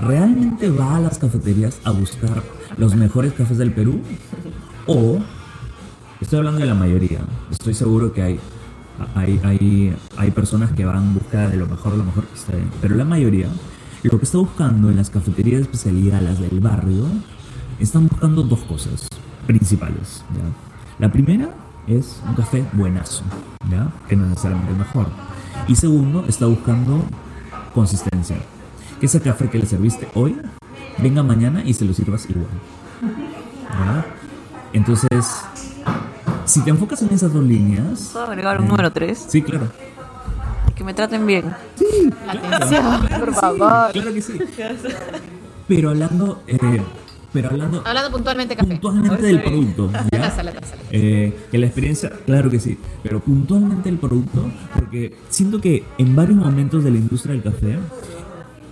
realmente 0.00 0.70
va 0.70 0.96
a 0.96 1.00
las 1.00 1.18
cafeterías 1.18 1.78
a 1.84 1.90
buscar 1.90 2.42
los 2.78 2.94
mejores 2.94 3.34
cafés 3.34 3.58
del 3.58 3.72
Perú, 3.72 4.00
o 4.86 5.18
estoy 6.22 6.38
hablando 6.38 6.60
de 6.60 6.66
la 6.66 6.74
mayoría, 6.74 7.20
estoy 7.50 7.74
seguro 7.74 8.12
que 8.14 8.22
hay 8.22 8.40
hay, 9.14 9.40
hay, 9.44 9.96
hay 10.16 10.30
personas 10.30 10.72
que 10.72 10.84
van 10.84 10.96
en 11.04 11.14
busca 11.14 11.48
de 11.48 11.56
lo 11.56 11.66
mejor, 11.66 11.96
lo 11.96 12.04
mejor, 12.04 12.24
está 12.34 12.56
bien. 12.56 12.70
pero 12.80 12.94
la 12.94 13.04
mayoría, 13.04 13.48
lo 14.02 14.18
que 14.18 14.24
está 14.24 14.38
buscando 14.38 14.90
en 14.90 14.96
las 14.96 15.10
cafeterías 15.10 15.58
de 15.58 15.62
especialidad, 15.62 16.20
las 16.20 16.40
del 16.40 16.60
barrio, 16.60 17.06
están 17.78 18.08
buscando 18.08 18.42
dos 18.42 18.60
cosas 18.60 19.08
principales. 19.46 20.24
¿ya? 20.34 20.42
La 20.98 21.12
primera 21.12 21.50
es 21.86 22.20
un 22.26 22.34
café 22.34 22.64
buenazo, 22.72 23.22
¿ya? 23.70 23.90
que 24.08 24.16
no 24.16 24.24
es 24.24 24.30
necesariamente 24.30 24.72
el 24.72 24.78
mejor. 24.78 25.06
Y 25.66 25.76
segundo, 25.76 26.24
está 26.28 26.46
buscando 26.46 27.04
consistencia. 27.74 28.36
Que 29.00 29.06
ese 29.06 29.20
café 29.20 29.48
que 29.48 29.58
le 29.58 29.66
serviste 29.66 30.08
hoy 30.14 30.36
venga 30.98 31.22
mañana 31.22 31.62
y 31.64 31.74
se 31.74 31.84
lo 31.84 31.94
sirvas 31.94 32.28
igual. 32.28 32.46
¿ya? 33.70 34.06
Entonces, 34.72 35.44
si 36.48 36.60
te 36.62 36.70
enfocas 36.70 37.02
en 37.02 37.10
esas 37.12 37.32
dos 37.32 37.44
líneas... 37.44 38.10
¿Puedo 38.12 38.26
agregar 38.26 38.60
un 38.60 38.68
número 38.68 38.90
3? 38.92 39.26
Sí, 39.28 39.42
claro. 39.42 39.68
Que 40.74 40.84
me 40.84 40.94
traten 40.94 41.26
bien. 41.26 41.44
Atención, 42.26 43.08
por 43.20 43.34
favor. 43.34 43.92
Claro 43.92 44.14
que 44.14 44.22
sí. 44.22 44.38
Pero 45.66 45.90
hablando, 45.90 46.42
eh, 46.46 46.80
pero 47.32 47.50
hablando 47.50 47.82
Hablando 47.84 48.10
puntualmente 48.10 48.56
café. 48.56 48.68
puntualmente 48.70 49.22
del 49.26 49.42
producto, 49.42 49.90
La 49.92 50.04
taza, 50.04 50.42
la 50.42 50.52
taza. 50.52 50.76
la 50.76 50.82
taza. 50.82 50.88
Eh, 50.92 51.36
que 51.50 51.58
la 51.58 51.66
experiencia, 51.66 52.10
claro 52.24 52.48
que 52.48 52.58
sí, 52.60 52.78
pero 53.02 53.20
puntualmente 53.20 53.88
el 53.90 53.98
producto, 53.98 54.46
porque 54.74 55.14
siento 55.28 55.60
que 55.60 55.84
en 55.98 56.16
varios 56.16 56.38
momentos 56.38 56.84
de 56.84 56.90
la 56.90 56.96
industria 56.96 57.34
del 57.34 57.42
café 57.42 57.78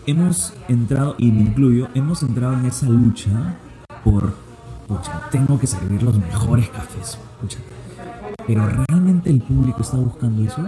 hemos 0.07 0.55
entrado, 0.69 1.17
y 1.19 1.31
me 1.33 1.43
incluyo, 1.43 1.89
hemos 1.95 2.23
entrado 2.23 2.55
en 2.55 2.65
esa 2.67 2.87
lucha 2.87 3.57
por, 4.05 4.33
pucha, 4.87 5.29
tengo 5.31 5.59
que 5.59 5.67
servir 5.67 6.03
los 6.03 6.17
mejores 6.19 6.69
cafés, 6.71 7.19
pucha. 7.41 7.59
Pero 8.47 8.67
realmente 8.89 9.31
el 9.31 9.43
público 9.43 9.83
está 9.83 9.97
buscando 9.97 10.45
eso. 10.45 10.65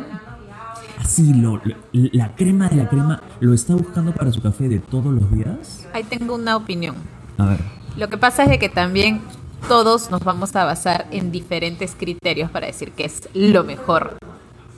Así, 0.99 1.33
lo, 1.35 1.57
lo- 1.65 1.77
la 1.93 2.35
crema 2.35 2.69
de 2.69 2.77
la 2.77 2.89
crema, 2.89 3.23
¿lo 3.41 3.55
está 3.55 3.75
buscando 3.75 4.13
para 4.13 4.33
su 4.33 4.43
café 4.43 4.69
de 4.69 4.81
todos 4.81 5.13
los 5.15 5.31
días? 5.33 5.87
Ahí 5.93 6.03
tengo 6.05 6.35
una 6.35 6.57
opinión. 6.57 6.97
A 7.39 7.47
ver. 7.47 7.61
Lo 7.97 8.09
que 8.09 8.19
pasa 8.19 8.45
es 8.45 8.51
de 8.51 8.59
que 8.59 8.69
también 8.69 9.21
todos 9.69 10.11
nos 10.11 10.23
vamos 10.25 10.55
a 10.57 10.65
basar 10.65 11.07
en 11.11 11.31
diferentes 11.31 11.95
criterios 11.97 12.51
para 12.51 12.67
decir 12.67 12.93
que 12.93 13.05
es 13.05 13.29
lo 13.35 13.65
mejor 13.65 14.17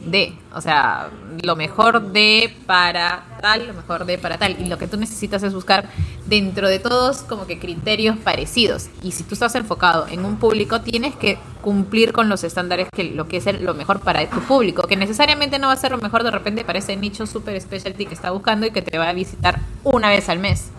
de, 0.04 0.32
o 0.54 0.60
sea, 0.60 1.10
lo 1.42 1.56
mejor 1.56 2.12
de 2.12 2.54
para 2.66 3.24
tal, 3.40 3.66
lo 3.66 3.74
mejor 3.74 4.04
de 4.06 4.18
para 4.18 4.38
tal. 4.38 4.56
Y 4.60 4.66
lo 4.66 4.78
que 4.78 4.86
tú 4.86 4.96
necesitas 4.96 5.42
es 5.42 5.52
buscar 5.52 5.88
dentro 6.26 6.68
de 6.68 6.78
todos 6.78 7.18
como 7.18 7.46
que 7.46 7.58
criterios 7.58 8.16
parecidos. 8.18 8.88
Y 9.02 9.12
si 9.12 9.24
tú 9.24 9.34
estás 9.34 9.54
enfocado 9.54 10.06
en 10.08 10.24
un 10.24 10.36
público, 10.36 10.80
tienes 10.80 11.14
que 11.16 11.38
cumplir 11.60 12.12
con 12.12 12.28
los 12.28 12.44
estándares 12.44 12.88
que 12.90 13.04
lo 13.04 13.28
que 13.28 13.36
es 13.38 13.60
lo 13.60 13.74
mejor 13.74 14.00
para 14.00 14.28
tu 14.28 14.40
público, 14.40 14.86
que 14.86 14.96
necesariamente 14.96 15.58
no 15.58 15.66
va 15.66 15.74
a 15.74 15.76
ser 15.76 15.92
lo 15.92 15.98
mejor 15.98 16.24
de 16.24 16.30
repente 16.30 16.64
para 16.64 16.78
ese 16.78 16.96
nicho 16.96 17.26
super 17.26 17.60
specialty 17.60 18.06
que 18.06 18.14
está 18.14 18.30
buscando 18.30 18.66
y 18.66 18.70
que 18.70 18.82
te 18.82 18.96
va 18.98 19.08
a 19.08 19.12
visitar 19.12 19.60
una 19.84 20.08
vez 20.08 20.28
al 20.28 20.38
mes. 20.38 20.70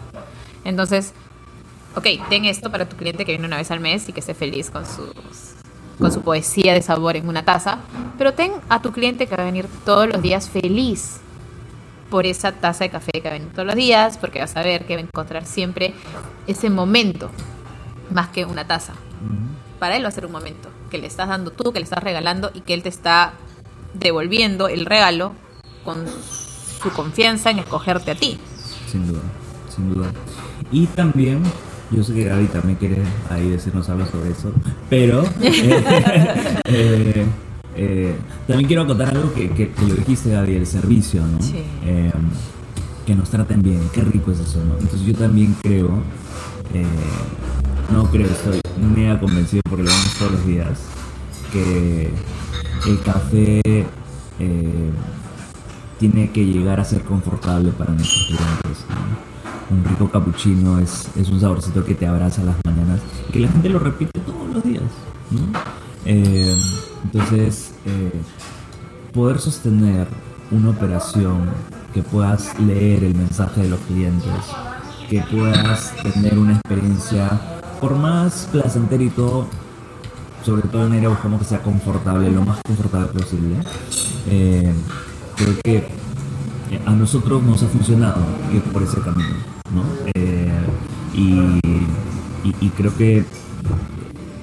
Entonces, 0.63 1.13
ok, 1.95 2.05
ten 2.29 2.45
esto 2.45 2.71
para 2.71 2.87
tu 2.87 2.95
cliente 2.95 3.25
que 3.25 3.31
viene 3.33 3.45
una 3.45 3.57
vez 3.57 3.69
al 3.71 3.79
mes 3.79 4.09
y 4.09 4.13
que 4.13 4.19
esté 4.19 4.33
feliz 4.33 4.69
con 4.69 4.85
sus 4.85 5.50
con 6.01 6.11
su 6.11 6.21
poesía 6.21 6.73
de 6.73 6.81
sabor 6.81 7.15
en 7.15 7.29
una 7.29 7.45
taza, 7.45 7.77
pero 8.17 8.33
ten 8.33 8.51
a 8.67 8.81
tu 8.81 8.91
cliente 8.91 9.27
que 9.27 9.35
va 9.35 9.43
a 9.43 9.45
venir 9.45 9.67
todos 9.85 10.07
los 10.07 10.21
días 10.21 10.49
feliz 10.49 11.21
por 12.09 12.25
esa 12.25 12.51
taza 12.51 12.83
de 12.83 12.89
café 12.89 13.11
que 13.13 13.21
va 13.21 13.29
a 13.29 13.33
venir 13.37 13.53
todos 13.53 13.65
los 13.65 13.75
días, 13.75 14.17
porque 14.17 14.39
vas 14.39 14.57
a 14.57 14.63
ver 14.63 14.85
que 14.85 14.95
va 14.95 15.01
a 15.01 15.03
encontrar 15.03 15.45
siempre 15.45 15.93
ese 16.47 16.69
momento, 16.69 17.29
más 18.09 18.29
que 18.29 18.43
una 18.45 18.67
taza. 18.67 18.93
Para 19.79 19.95
él 19.95 20.03
va 20.03 20.09
a 20.09 20.11
ser 20.11 20.25
un 20.25 20.31
momento 20.33 20.69
que 20.89 20.97
le 20.97 21.07
estás 21.07 21.29
dando 21.29 21.51
tú, 21.51 21.71
que 21.71 21.79
le 21.79 21.85
estás 21.85 22.03
regalando 22.03 22.51
y 22.53 22.61
que 22.61 22.73
él 22.73 22.83
te 22.83 22.89
está 22.89 23.33
devolviendo 23.93 24.67
el 24.67 24.85
regalo 24.85 25.33
con 25.85 26.05
su 26.81 26.91
confianza 26.91 27.49
en 27.49 27.59
escogerte 27.59 28.11
a 28.11 28.15
ti. 28.15 28.39
Sin 28.91 29.07
duda, 29.07 29.21
sin 29.73 29.93
duda. 29.93 30.11
Y 30.71 30.87
también, 30.87 31.43
yo 31.91 32.03
sé 32.03 32.13
que 32.13 32.23
Gaby 32.25 32.45
también 32.47 32.77
quiere 32.77 33.01
ahí 33.29 33.49
decirnos 33.49 33.89
algo 33.89 34.05
sobre 34.05 34.31
eso, 34.31 34.51
pero 34.89 35.23
eh, 35.41 35.83
eh, 36.65 37.25
eh, 37.75 38.15
también 38.47 38.67
quiero 38.67 38.83
acotar 38.83 39.09
algo 39.15 39.33
que, 39.33 39.49
que- 39.49 39.69
que 39.71 39.85
lo 39.85 39.95
dijiste, 39.95 40.31
Gaby, 40.31 40.55
el 40.55 40.65
servicio, 40.67 41.21
¿no? 41.25 41.41
Sí. 41.41 41.63
Eh, 41.85 42.11
que 43.05 43.15
nos 43.15 43.29
traten 43.29 43.61
bien, 43.61 43.81
qué 43.93 44.01
rico 44.01 44.31
es 44.31 44.39
eso, 44.39 44.63
¿no? 44.63 44.75
Entonces 44.79 45.01
yo 45.07 45.15
también 45.15 45.55
creo, 45.61 45.89
no 47.91 48.03
creo, 48.11 48.27
estoy 48.27 48.61
mega 48.95 49.19
convencido 49.19 49.61
porque 49.69 49.83
lo 49.83 49.89
vemos 49.89 50.13
todos 50.19 50.31
los 50.33 50.45
días, 50.45 50.79
que 51.51 52.09
el 52.87 52.99
café 53.01 53.61
tiene 55.99 56.31
que 56.31 56.45
llegar 56.45 56.79
a 56.79 56.85
ser 56.85 57.01
confortable 57.03 57.71
para 57.71 57.91
nuestros 57.91 58.25
clientes. 58.27 58.85
¿no? 58.89 59.30
Un 59.71 59.83
rico 59.85 60.09
cappuccino 60.09 60.79
es, 60.79 61.07
es 61.15 61.29
un 61.29 61.39
saborcito 61.39 61.83
que 61.85 61.95
te 61.95 62.05
abraza 62.05 62.43
las 62.43 62.55
mañanas 62.65 62.99
que 63.31 63.39
la 63.39 63.47
gente 63.47 63.69
lo 63.69 63.79
repite 63.79 64.19
todos 64.19 64.53
los 64.53 64.63
días. 64.63 64.83
Eh, 66.05 66.55
entonces, 67.05 67.73
eh, 67.85 68.21
poder 69.13 69.39
sostener 69.39 70.07
una 70.51 70.71
operación 70.71 71.49
que 71.93 72.03
puedas 72.03 72.59
leer 72.59 73.03
el 73.03 73.15
mensaje 73.15 73.61
de 73.61 73.69
los 73.69 73.79
clientes, 73.81 74.33
que 75.09 75.21
puedas 75.31 75.93
tener 76.03 76.37
una 76.37 76.53
experiencia, 76.53 77.29
por 77.79 77.95
más 77.95 78.49
placentera 78.51 79.03
y 79.03 79.09
todo, 79.09 79.47
sobre 80.43 80.63
todo 80.63 80.87
en 80.87 80.93
Aira 80.93 81.09
buscamos 81.09 81.39
que 81.39 81.45
sea 81.45 81.61
confortable, 81.61 82.29
lo 82.31 82.43
más 82.43 82.59
confortable 82.65 83.07
posible. 83.07 83.55
Eh, 84.27 84.73
creo 85.35 85.55
que 85.63 85.87
a 86.85 86.91
nosotros 86.91 87.43
nos 87.43 87.61
ha 87.63 87.67
funcionado 87.67 88.21
ir 88.53 88.61
por 88.63 88.83
ese 88.83 88.99
camino, 89.01 89.35
¿no? 89.73 89.83
Eh, 90.13 90.51
y, 91.13 91.59
y- 92.47 92.55
y 92.61 92.69
creo 92.69 92.95
que 92.97 93.23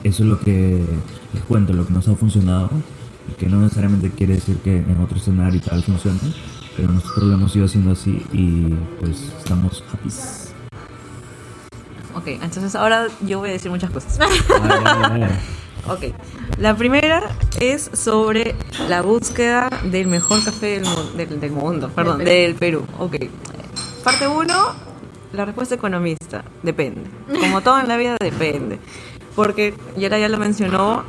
eso 0.05 0.23
es 0.23 0.29
lo 0.29 0.39
que 0.41 0.83
les 1.33 1.43
cuento, 1.45 1.73
lo 1.73 1.87
que 1.87 1.93
nos 1.93 2.07
ha 2.09 2.15
funcionado, 2.15 2.71
y 3.31 3.33
que 3.35 3.47
no 3.47 3.61
necesariamente 3.61 4.11
quiere 4.11 4.35
decir 4.35 4.57
que 4.59 4.77
en 4.79 5.01
otro 5.03 5.19
escenario 5.19 5.59
y 5.59 5.61
tal 5.63 5.83
funcione, 5.83 6.19
pero 6.77 6.93
nosotros 6.93 7.25
lo 7.25 7.35
hemos 7.35 7.55
ido 7.57 7.67
haciendo 7.67 7.93
así 7.93 8.23
y 8.33 8.73
pues 9.01 9.33
estamos 9.39 9.83
happy. 9.93 10.09
Ok, 12.15 12.27
entonces 12.43 12.75
ahora 12.75 13.07
yo 13.27 13.39
voy 13.39 13.51
a 13.51 13.53
decir 13.53 13.71
muchas 13.71 13.91
cosas. 13.91 14.19
Ah, 14.21 15.29
Ok, 15.87 16.13
la 16.59 16.77
primera 16.77 17.23
es 17.61 17.91
sobre 17.95 18.55
la 18.91 19.01
búsqueda 19.01 19.71
del 19.85 20.07
mejor 20.09 20.45
café 20.45 20.81
del, 20.81 20.85
mu- 20.85 21.17
del- 21.17 21.41
del 21.41 21.51
mundo, 21.53 21.89
perdón, 21.95 22.19
del 22.25 22.55
Perú. 22.57 22.85
Ok, 22.99 23.17
parte 24.05 24.27
1, 24.29 24.55
la 25.33 25.45
respuesta 25.45 25.75
economista, 25.75 26.45
depende. 26.63 27.03
Como 27.41 27.61
todo 27.61 27.79
en 27.81 27.89
la 27.89 27.97
vida, 27.97 28.17
depende. 28.21 28.79
Porque 29.35 29.75
Yara 29.97 30.19
ya 30.19 30.29
lo 30.29 30.39
mencionó, 30.39 31.05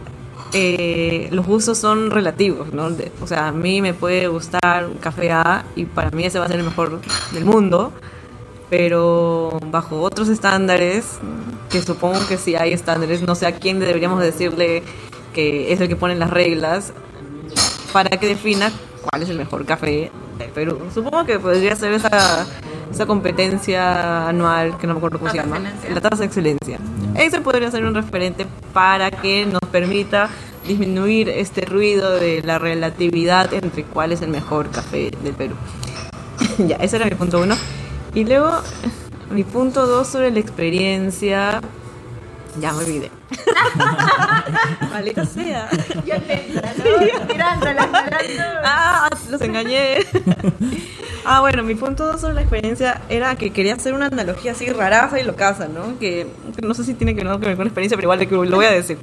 eh, 0.54 1.30
los 1.32 1.46
gustos 1.46 1.78
son 1.78 2.12
relativos, 2.12 2.74
¿no? 2.74 2.90
De- 2.90 3.12
o 3.22 3.28
sea, 3.28 3.48
a 3.48 3.52
mí 3.52 3.82
me 3.82 3.94
puede 3.94 4.28
gustar 4.28 4.86
un 4.88 4.98
café 4.98 5.32
A 5.32 5.64
y 5.76 5.86
para 5.86 6.10
mí 6.12 6.26
ese 6.26 6.40
va 6.40 6.46
a 6.46 6.48
ser 6.48 6.58
el 6.60 6.66
mejor 6.66 7.00
del 7.32 7.46
mundo, 7.46 7.92
pero 8.70 9.60
bajo 9.72 10.02
otros 10.02 10.28
estándares, 10.30 11.06
que 11.70 11.82
supongo 11.82 12.20
que 12.28 12.38
si 12.38 12.56
hay 12.56 12.74
estándares, 12.74 13.22
no 13.22 13.36
sé 13.36 13.46
a 13.48 13.54
quién 13.56 13.80
deberíamos 13.80 14.22
decirle 14.22 14.84
que 15.34 15.72
es 15.72 15.80
el 15.82 15.88
que 15.88 15.96
pone 15.96 16.16
las 16.16 16.30
reglas 16.30 16.94
para 17.94 18.18
que 18.18 18.28
defina 18.28 18.72
cuál 19.04 19.24
es 19.24 19.30
el 19.30 19.38
mejor 19.38 19.66
café 19.66 20.12
del 20.38 20.50
Perú. 20.50 20.80
Supongo 20.94 21.26
que 21.26 21.40
podría 21.40 21.76
ser 21.76 21.94
esa, 21.94 22.46
esa 22.92 23.06
competencia 23.06 24.28
anual, 24.28 24.78
que 24.78 24.88
no 24.88 24.94
me 24.94 24.98
acuerdo 24.98 25.20
cómo 25.20 25.32
se 25.32 25.38
de 25.38 25.44
llama, 25.44 25.60
la 25.60 26.02
tasa 26.02 26.18
de 26.18 26.26
excelencia. 26.26 26.80
Ese 27.16 27.42
podría 27.42 27.70
ser 27.72 27.86
un 27.86 27.94
referente 27.94 28.46
para 28.74 29.12
que 29.12 29.46
nos 29.46 29.62
permita 29.72 30.30
disminuir 30.68 31.30
este 31.30 31.66
ruido 31.66 32.16
de 32.16 32.42
la 32.44 32.60
relatividad 32.60 33.54
entre 33.54 33.84
cuál 33.84 34.12
es 34.12 34.22
el 34.22 34.30
mejor 34.30 34.70
café 34.70 35.12
del 35.24 35.34
Perú. 35.34 35.56
ya, 36.60 36.78
ese 36.78 36.98
era 36.98 37.06
mi 37.06 37.16
punto 37.16 37.40
uno. 37.42 37.56
Y 38.14 38.26
luego, 38.26 38.52
mi 39.32 39.44
punto 39.44 39.88
dos 39.88 40.08
sobre 40.08 40.32
la 40.32 40.40
experiencia. 40.40 41.62
Ya 42.60 42.74
me 42.74 42.80
olvidé. 42.80 43.12
Maldita 44.92 45.24
sea. 45.26 45.70
Yo 46.06 46.16
atenta, 46.16 46.74
¿no? 46.78 47.28
Tirándola, 47.28 48.04
tirándola. 48.06 48.62
Ah, 48.66 49.10
los 49.30 49.42
engañé. 49.42 50.00
ah, 51.26 51.42
bueno, 51.42 51.64
mi 51.64 51.76
punto 51.76 52.18
sobre 52.18 52.34
la 52.34 52.42
experiencia 52.42 53.02
era 53.10 53.36
que 53.36 53.52
quería 53.52 53.76
hacer 53.76 53.94
una 53.94 54.08
analogía 54.08 54.52
así 54.52 54.68
raraza 54.70 55.20
y 55.20 55.24
locaza, 55.24 55.68
¿no? 55.68 55.98
Que, 56.00 56.28
no 56.62 56.74
sé 56.74 56.84
si 56.84 56.94
tiene 56.94 57.16
que 57.16 57.24
ver 57.24 57.40
con 57.40 57.46
la 57.46 57.64
experiencia, 57.64 57.98
pero 57.98 58.14
igual 58.14 58.50
lo 58.50 58.58
voy 58.58 58.66
a 58.66 58.72
decir. 58.72 58.98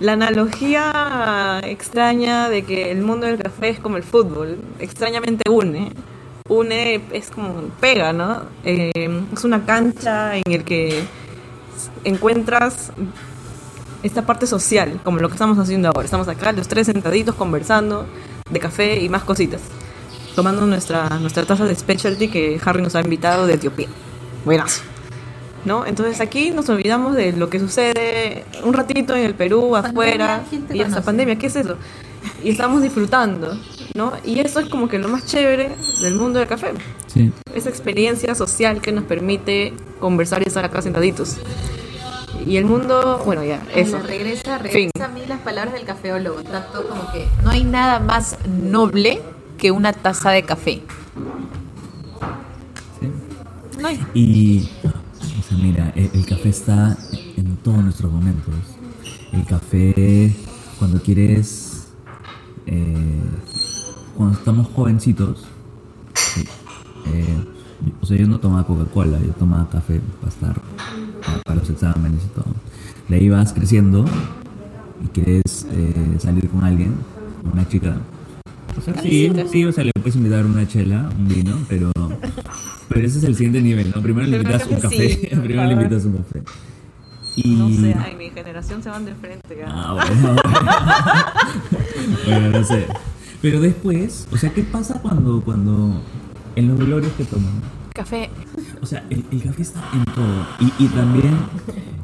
La 0.00 0.14
analogía 0.14 1.60
extraña 1.62 2.48
de 2.48 2.64
que 2.64 2.90
el 2.90 3.02
mundo 3.02 3.26
del 3.26 3.38
café 3.38 3.68
es 3.68 3.78
como 3.78 3.96
el 3.96 4.02
fútbol, 4.02 4.58
extrañamente 4.80 5.48
une. 5.48 5.92
Une 6.48 7.00
es 7.12 7.30
como 7.30 7.54
pega, 7.80 8.12
¿no? 8.12 8.42
Eh, 8.64 8.90
es 9.32 9.44
una 9.44 9.64
cancha 9.64 10.36
en 10.36 10.42
el 10.46 10.64
que 10.64 11.04
encuentras 12.04 12.92
esta 14.02 14.26
parte 14.26 14.46
social, 14.46 15.00
como 15.04 15.18
lo 15.18 15.28
que 15.28 15.34
estamos 15.34 15.58
haciendo 15.58 15.88
ahora. 15.88 16.04
Estamos 16.04 16.26
acá 16.28 16.52
los 16.52 16.66
tres 16.66 16.86
sentaditos 16.86 17.36
conversando 17.36 18.06
de 18.50 18.58
café 18.58 19.00
y 19.00 19.08
más 19.08 19.22
cositas, 19.22 19.60
tomando 20.34 20.66
nuestra, 20.66 21.08
nuestra 21.20 21.44
taza 21.44 21.64
de 21.64 21.74
specialty 21.74 22.28
que 22.28 22.60
Harry 22.64 22.82
nos 22.82 22.94
ha 22.94 23.00
invitado 23.00 23.46
de 23.46 23.54
Etiopía. 23.54 23.88
Buenas. 24.44 24.82
¿No? 25.64 25.86
Entonces 25.86 26.20
aquí 26.20 26.50
nos 26.50 26.68
olvidamos 26.68 27.14
de 27.14 27.32
lo 27.32 27.48
que 27.48 27.60
sucede 27.60 28.44
un 28.64 28.74
ratito 28.74 29.14
en 29.14 29.24
el 29.24 29.34
Perú, 29.34 29.76
afuera, 29.76 30.42
y 30.72 30.80
esta 30.80 31.02
pandemia, 31.02 31.36
¿qué 31.36 31.46
es 31.46 31.56
eso? 31.56 31.76
Y 32.42 32.50
estamos 32.50 32.82
disfrutando, 32.82 33.56
¿no? 33.94 34.12
Y 34.24 34.40
eso 34.40 34.58
es 34.58 34.68
como 34.68 34.88
que 34.88 34.98
lo 34.98 35.08
más 35.08 35.26
chévere 35.26 35.70
del 36.00 36.14
mundo 36.16 36.40
del 36.40 36.48
café. 36.48 36.72
Sí. 37.06 37.32
Esa 37.54 37.68
experiencia 37.68 38.34
social 38.34 38.80
que 38.80 38.90
nos 38.90 39.04
permite 39.04 39.72
conversar 40.00 40.42
y 40.42 40.48
estar 40.48 40.64
acá 40.64 40.82
sentaditos. 40.82 41.36
Y 42.44 42.56
el 42.56 42.64
mundo, 42.64 43.22
bueno, 43.24 43.44
ya, 43.44 43.62
eso. 43.74 44.00
Regresa, 44.00 44.58
regresa 44.58 45.04
a 45.04 45.08
mí 45.08 45.22
las 45.28 45.40
palabras 45.40 45.74
del 45.74 45.84
cafeólogo. 45.84 46.42
Tanto 46.42 46.88
como 46.88 47.12
que 47.12 47.28
no 47.44 47.50
hay 47.50 47.62
nada 47.62 48.00
más 48.00 48.36
noble 48.46 49.20
que 49.62 49.70
una 49.70 49.92
taza 49.92 50.32
de 50.32 50.42
café. 50.42 50.82
sí. 52.98 53.08
Y, 54.12 54.68
o 54.82 55.42
sea, 55.48 55.56
mira, 55.56 55.92
el, 55.94 56.10
el 56.14 56.26
café 56.26 56.48
está 56.48 56.98
en 57.36 57.56
todos 57.58 57.78
nuestros 57.84 58.10
momentos. 58.10 58.56
El 59.30 59.44
café, 59.46 60.34
cuando 60.80 61.00
quieres, 61.00 61.92
eh, 62.66 63.20
cuando 64.16 64.36
estamos 64.36 64.66
jovencitos, 64.74 65.44
sí, 66.14 66.44
eh, 67.06 67.44
o 68.00 68.04
sea, 68.04 68.16
yo 68.16 68.26
no 68.26 68.40
tomaba 68.40 68.66
Coca-Cola, 68.66 69.20
yo 69.24 69.32
tomaba 69.34 69.70
café 69.70 70.00
para 70.20 70.32
estar, 70.32 70.60
para, 71.24 71.42
para 71.44 71.60
los 71.60 71.70
exámenes 71.70 72.24
y 72.24 72.28
todo. 72.34 72.52
De 73.08 73.14
ahí 73.14 73.28
vas 73.28 73.52
creciendo 73.52 74.06
y 75.04 75.06
quieres 75.06 75.68
eh, 75.70 76.16
salir 76.18 76.48
con 76.48 76.64
alguien, 76.64 76.96
una 77.52 77.68
chica. 77.68 77.96
O 78.76 78.80
sea, 78.80 79.00
sí, 79.02 79.30
sí, 79.50 79.64
o 79.64 79.72
sea, 79.72 79.84
le 79.84 79.92
puedes 79.92 80.16
invitar 80.16 80.46
una 80.46 80.66
chela, 80.66 81.08
un 81.18 81.28
vino, 81.28 81.58
pero, 81.68 81.92
pero 82.88 83.06
ese 83.06 83.18
es 83.18 83.24
el 83.24 83.34
siguiente 83.36 83.60
nivel, 83.60 83.92
¿no? 83.94 84.02
Primero 84.02 84.26
le 84.26 84.38
invitas 84.38 84.66
un 84.66 84.76
café 84.80 85.08
sí, 85.08 85.26
primero 85.42 85.64
le 85.66 85.72
invitas 85.74 86.04
un 86.04 86.16
café. 86.18 86.42
Y... 87.36 87.54
No 87.54 87.68
sé, 87.70 87.94
ay, 87.98 88.14
mi 88.16 88.30
generación 88.30 88.82
se 88.82 88.90
van 88.90 89.04
de 89.04 89.14
frente. 89.14 89.56
ya. 89.58 89.66
Ah, 89.68 89.94
bueno, 89.94 90.36
bueno. 90.44 90.70
Bueno, 92.26 92.58
no 92.58 92.64
sé. 92.64 92.86
Pero 93.40 93.60
después, 93.60 94.28
o 94.30 94.36
sea, 94.36 94.50
¿qué 94.50 94.62
pasa 94.62 95.00
cuando, 95.00 95.42
cuando 95.42 96.00
en 96.56 96.68
los 96.68 96.78
velorios 96.78 97.12
que 97.12 97.24
toman? 97.24 97.52
Café. 97.94 98.30
O 98.80 98.86
sea, 98.86 99.04
el, 99.10 99.24
el 99.30 99.42
café 99.42 99.62
está 99.62 99.82
en 99.94 100.04
todo. 100.04 100.46
Y, 100.60 100.84
y 100.84 100.88
también 100.88 101.36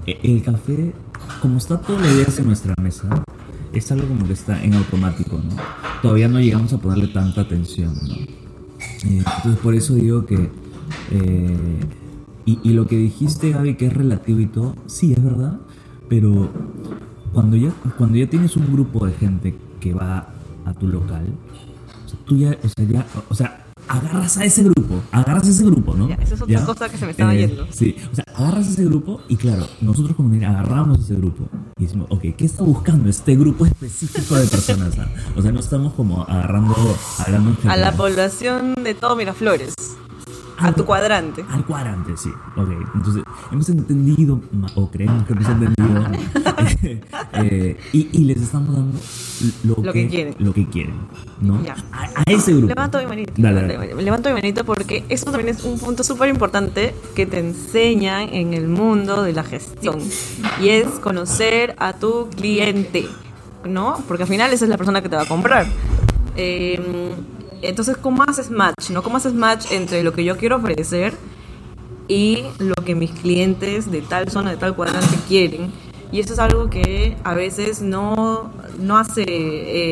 eh, 0.07 0.19
el 0.23 0.43
café, 0.43 0.93
como 1.41 1.59
está 1.59 1.79
todos 1.81 2.01
los 2.01 2.17
días 2.17 2.39
en 2.39 2.47
nuestra 2.47 2.75
mesa, 2.81 3.23
es 3.79 3.91
algo 3.93 4.07
como 4.09 4.27
que 4.27 4.33
está 4.33 4.63
en 4.63 4.75
automático, 4.75 5.37
¿no? 5.37 5.57
Todavía 6.03 6.29
no 6.29 6.41
llegamos 6.41 6.73
a 6.73 6.79
ponerle 6.79 7.09
tanta 7.09 7.43
atención, 7.43 7.95
¿no? 8.07 8.15
Eh, 8.15 8.29
entonces, 9.05 9.57
por 9.63 9.75
eso 9.75 9.95
digo 9.95 10.27
que. 10.27 10.51
eh, 11.11 11.81
y, 12.45 12.59
y 12.63 12.73
lo 12.73 12.87
que 12.87 12.97
dijiste, 12.97 13.51
Gaby, 13.53 13.75
que 13.75 13.87
es 13.87 13.93
relativo 13.93 14.41
y 14.41 14.47
todo, 14.47 14.75
sí, 14.87 15.13
es 15.13 15.23
verdad, 15.23 15.61
pero 16.09 16.49
cuando 17.33 17.57
ya, 17.59 17.71
cuando 17.99 18.17
ya 18.17 18.27
tienes 18.29 18.57
un 18.57 18.73
grupo 18.73 19.07
de 19.07 19.13
gente 19.13 19.55
que 19.81 19.93
va 19.93 20.29
a 20.65 20.73
tu 20.73 20.89
local, 20.89 21.27
o 22.07 22.09
sea, 22.09 22.19
tú 22.25 22.37
ya, 22.37 22.57
o 22.63 22.69
sea, 22.69 22.85
ya, 22.87 23.07
o 23.29 23.35
sea, 23.35 23.67
agarras 23.89 24.37
a 24.37 24.45
ese 24.45 24.63
grupo, 24.63 25.03
agarras 25.11 25.47
a 25.47 25.51
ese 25.51 25.65
grupo, 25.65 25.95
¿no? 25.95 26.09
Ya, 26.09 26.15
esa 26.17 26.35
es 26.35 26.43
otra 26.43 26.65
cosa 26.65 26.89
que 26.89 26.99
se 26.99 27.05
me 27.05 27.11
estaba 27.13 27.35
yendo. 27.35 27.67
Sí, 27.71 27.97
o 28.11 28.15
sea, 28.15 28.25
agarras 28.35 28.69
a 28.69 28.71
ese 28.71 28.85
grupo 28.85 29.21
y 29.29 29.37
claro, 29.37 29.67
nosotros 29.81 30.17
como 30.17 30.29
mira, 30.29 30.51
agarramos 30.51 30.99
a 30.99 31.03
ese 31.03 31.15
grupo 31.15 31.49
y 31.79 31.85
decimos, 31.85 32.07
ok, 32.11 32.23
¿qué 32.37 32.45
está 32.45 32.63
buscando 32.63 33.09
este 33.09 33.37
grupo 33.37 33.67
específico 33.67 34.37
de 34.37 34.47
personas? 34.47 34.99
ah? 34.99 35.09
O 35.37 35.43
sea, 35.43 35.53
no 35.53 35.61
estamos 35.61 35.95
como 35.95 36.23
agarrando, 36.23 36.75
hablando 37.19 37.57
en 37.63 37.71
A 37.71 37.77
la 37.77 37.93
población 37.93 38.75
de 38.83 38.95
todo 38.95 39.17
Miraflores. 39.17 39.75
A 40.59 40.73
tu 40.73 40.85
cuadrante. 40.85 41.45
Al 41.51 41.65
cuadrante, 41.65 42.17
sí. 42.17 42.31
Ok, 42.57 42.69
entonces 42.95 43.23
hemos 43.53 43.69
entendido, 43.69 44.41
o 44.75 44.91
creemos 44.91 45.25
que 45.27 45.33
hemos 45.35 45.49
entendido, 45.49 46.05
eh, 47.35 47.77
y, 47.93 48.09
y 48.13 48.25
les 48.25 48.43
estamos 48.43 48.75
dando 48.75 48.99
lo, 49.65 49.83
Lo 49.83 49.93
que 49.93 50.09
quieren. 50.09 50.35
Lo 50.39 50.53
que 50.53 50.67
quieren, 50.69 50.95
¿no? 51.41 51.63
Ya. 51.65 51.77
A, 51.93 52.05
a 52.21 52.23
ese 52.27 52.53
grupo. 52.53 52.69
Levanto 52.69 52.99
mi 52.99 53.07
manito. 53.07 53.33
Dale, 53.37 53.61
dale. 53.63 53.75
levanto- 53.79 54.03
Levanto 54.03 54.29
mi 54.31 54.35
manito 54.35 54.65
porque 54.65 55.05
eso 55.09 55.27
también 55.27 55.49
es 55.49 55.65
un 55.65 55.79
punto 55.79 56.03
súper 56.03 56.29
importante 56.29 56.95
que 57.15 57.27
te 57.27 57.39
enseñan 57.39 58.29
en 58.33 58.55
el 58.55 58.69
mundo 58.69 59.23
de 59.23 59.33
la 59.33 59.45
gestión. 59.45 59.99
Y 60.61 60.71
es 60.71 60.87
conocer 61.01 61.75
a 61.79 61.93
tu 61.93 62.29
cliente, 62.31 63.07
¿no? 63.65 64.03
Porque 64.09 64.25
al 64.25 64.29
final 64.29 64.53
esa 64.53 64.65
es 64.65 64.71
la 64.71 64.77
persona 64.77 65.03
que 65.03 65.09
te 65.09 65.17
va 65.17 65.23
a 65.23 65.27
comprar. 65.29 65.67
Eh, 66.37 66.81
entonces, 67.63 67.97
¿cómo 67.97 68.23
haces 68.23 68.51
match? 68.51 68.91
¿no? 68.91 69.03
¿Cómo 69.03 69.17
haces 69.17 69.35
match 69.35 69.73
entre 69.73 70.03
lo 70.03 70.13
que 70.13 70.25
yo 70.25 70.37
quiero 70.37 70.57
ofrecer 70.57 71.15
y 72.09 72.43
lo 72.59 72.75
que 72.77 72.95
mis 72.95 73.11
clientes 73.11 73.91
de 73.91 74.01
tal 74.01 74.31
zona, 74.31 74.51
de 74.51 74.57
tal 74.57 74.75
cuadrante 74.75 75.17
quieren. 75.29 75.71
Y 76.11 76.21
eso 76.21 76.33
es 76.33 76.39
algo 76.39 76.71
que 76.71 77.19
a 77.23 77.35
veces 77.35 77.83
no, 77.83 78.51
no 78.79 78.97
hace 78.97 79.25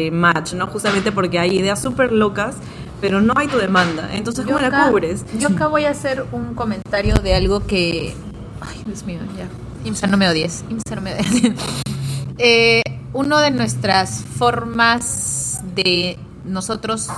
eh, 0.07 0.11
match, 0.11 0.55
¿no? 0.55 0.67
Justamente 0.67 1.13
porque 1.13 1.39
hay 1.39 1.59
ideas 1.59 1.81
súper 1.81 2.11
locas, 2.11 2.57
pero 3.03 3.21
no 3.21 3.35
hay 3.37 3.49
tu 3.49 3.59
demanda. 3.59 4.09
Entonces, 4.15 4.47
¿cómo 4.47 4.59
la 4.59 4.69
acá- 4.69 4.89
cubres? 4.89 5.27
Yo 5.39 5.49
acá 5.49 5.67
voy 5.67 5.85
a 5.85 5.91
hacer 5.91 6.25
un 6.33 6.55
comentario 6.55 7.17
de 7.17 7.35
algo 7.35 7.67
que. 7.67 8.15
Ay, 8.63 8.83
Dios 8.87 9.05
mío, 9.05 9.19
ya. 9.37 9.47
Imsa, 9.87 10.07
no 10.07 10.17
me 10.17 10.27
odies. 10.27 10.65
Imsa, 10.71 10.95
no 10.97 11.03
me 11.03 11.13
odies. 11.13 11.53
eh, 12.39 12.83
uno 13.13 13.39
de 13.39 13.51
nuestras 13.51 14.25
formas 14.39 15.61
de 15.75 16.19
nosotros 16.47 17.09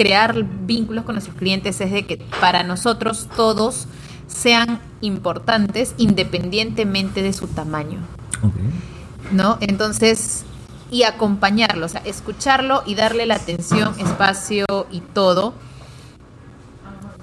crear 0.00 0.34
vínculos 0.64 1.04
con 1.04 1.16
nuestros 1.16 1.36
clientes 1.36 1.78
es 1.82 1.92
de 1.92 2.06
que 2.06 2.16
para 2.40 2.62
nosotros 2.62 3.28
todos 3.36 3.86
sean 4.28 4.80
importantes 5.02 5.94
independientemente 5.98 7.22
de 7.22 7.34
su 7.34 7.48
tamaño. 7.48 7.98
Ok. 8.42 8.54
¿no? 9.30 9.58
Entonces, 9.60 10.44
y 10.90 11.04
acompañarlo, 11.04 11.86
o 11.86 11.88
sea, 11.88 12.00
escucharlo 12.04 12.82
y 12.86 12.94
darle 12.94 13.26
la 13.26 13.36
atención, 13.36 13.94
espacio 13.98 14.64
y 14.90 15.00
todo, 15.00 15.54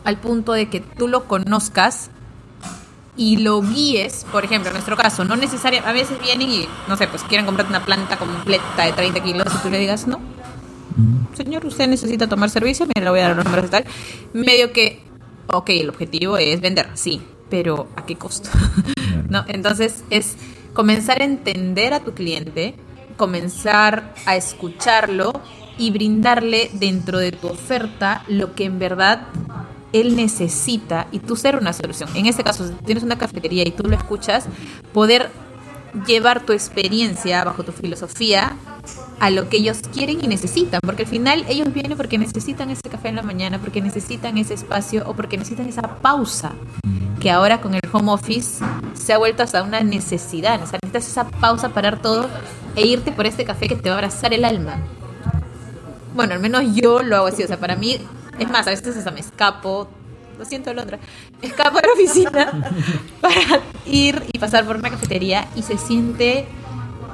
al 0.03 0.17
punto 0.17 0.53
de 0.53 0.69
que 0.69 0.79
tú 0.79 1.07
lo 1.07 1.25
conozcas 1.25 2.11
y 3.17 3.37
lo 3.37 3.61
guíes, 3.61 4.25
por 4.31 4.45
ejemplo, 4.45 4.69
en 4.69 4.75
nuestro 4.75 4.95
caso, 4.95 5.25
no 5.25 5.35
necesariamente, 5.35 5.89
a 5.89 5.93
veces 5.93 6.21
vienen 6.21 6.49
y, 6.49 6.67
no 6.87 6.95
sé, 6.95 7.07
pues 7.07 7.23
quieren 7.23 7.45
comprarte 7.45 7.71
una 7.71 7.83
planta 7.83 8.17
completa 8.17 8.85
de 8.85 8.93
30 8.93 9.23
kilos 9.23 9.47
y 9.53 9.57
tú 9.57 9.69
le 9.69 9.79
digas, 9.79 10.07
no, 10.07 10.19
señor, 11.33 11.65
usted 11.65 11.87
necesita 11.87 12.27
tomar 12.27 12.49
servicio, 12.49 12.85
me 12.85 13.01
le 13.01 13.09
voy 13.09 13.19
a 13.19 13.27
dar 13.29 13.35
los 13.35 13.45
números 13.45 13.65
y 13.67 13.69
tal. 13.69 13.85
Medio 14.33 14.71
que, 14.71 15.01
ok, 15.47 15.69
el 15.69 15.89
objetivo 15.89 16.37
es 16.37 16.61
vender, 16.61 16.89
sí, 16.95 17.21
pero 17.49 17.87
¿a 17.95 18.05
qué 18.05 18.15
costo? 18.15 18.49
¿No? 19.29 19.45
Entonces 19.47 20.03
es 20.09 20.35
comenzar 20.73 21.21
a 21.21 21.25
entender 21.25 21.93
a 21.93 22.01
tu 22.01 22.13
cliente, 22.13 22.75
comenzar 23.17 24.13
a 24.25 24.35
escucharlo 24.35 25.33
y 25.77 25.91
brindarle 25.91 26.69
dentro 26.73 27.19
de 27.19 27.31
tu 27.31 27.47
oferta 27.47 28.23
lo 28.27 28.55
que 28.55 28.65
en 28.65 28.79
verdad 28.79 29.27
él 29.93 30.15
necesita 30.15 31.07
y 31.11 31.19
tú 31.19 31.35
ser 31.35 31.55
una 31.55 31.73
solución. 31.73 32.09
En 32.15 32.25
este 32.25 32.43
caso, 32.43 32.67
si 32.67 32.73
tienes 32.85 33.03
una 33.03 33.17
cafetería 33.17 33.63
y 33.65 33.71
tú 33.71 33.83
lo 33.83 33.95
escuchas, 33.95 34.45
poder 34.93 35.29
llevar 36.05 36.45
tu 36.45 36.53
experiencia 36.53 37.43
bajo 37.43 37.63
tu 37.63 37.71
filosofía 37.71 38.55
a 39.19 39.29
lo 39.29 39.49
que 39.49 39.57
ellos 39.57 39.79
quieren 39.93 40.23
y 40.23 40.27
necesitan, 40.27 40.79
porque 40.83 41.03
al 41.03 41.09
final 41.09 41.45
ellos 41.47 41.73
vienen 41.73 41.97
porque 41.97 42.17
necesitan 42.17 42.69
ese 42.69 42.89
café 42.89 43.09
en 43.09 43.15
la 43.15 43.23
mañana, 43.23 43.59
porque 43.59 43.81
necesitan 43.81 44.37
ese 44.37 44.53
espacio 44.53 45.03
o 45.07 45.13
porque 45.13 45.37
necesitan 45.37 45.67
esa 45.67 45.81
pausa, 45.81 46.53
que 47.19 47.31
ahora 47.31 47.61
con 47.61 47.73
el 47.73 47.81
home 47.91 48.11
office 48.11 48.63
se 48.93 49.13
ha 49.13 49.17
vuelto 49.17 49.43
hasta 49.43 49.63
una 49.63 49.81
necesidad, 49.81 50.61
o 50.61 50.67
sea, 50.67 50.79
necesitas 50.83 51.07
esa 51.07 51.27
pausa, 51.27 51.69
parar 51.69 52.01
todo 52.01 52.29
e 52.75 52.85
irte 52.85 53.11
por 53.11 53.25
este 53.25 53.43
café 53.43 53.67
que 53.67 53.75
te 53.75 53.89
va 53.89 53.95
a 53.95 53.97
abrazar 53.99 54.33
el 54.33 54.45
alma. 54.45 54.77
Bueno, 56.13 56.33
al 56.33 56.39
menos 56.39 56.63
yo 56.75 57.01
lo 57.01 57.15
hago 57.15 57.27
así, 57.27 57.43
o 57.43 57.47
sea, 57.47 57.59
para 57.59 57.75
mí, 57.75 57.97
es 58.39 58.49
más, 58.49 58.67
a 58.67 58.71
veces 58.71 58.97
hasta 58.97 59.11
me 59.11 59.19
escapo. 59.19 59.87
Lo 60.37 60.45
siento, 60.45 60.71
Londra, 60.71 60.99
escapo 61.41 61.79
de 61.79 61.87
la 61.87 61.93
oficina 61.93 62.71
para 63.21 63.61
ir 63.87 64.23
y 64.31 64.37
pasar 64.37 64.65
por 64.65 64.75
una 64.75 64.91
cafetería 64.91 65.47
y 65.55 65.63
se 65.63 65.79
siente 65.79 66.45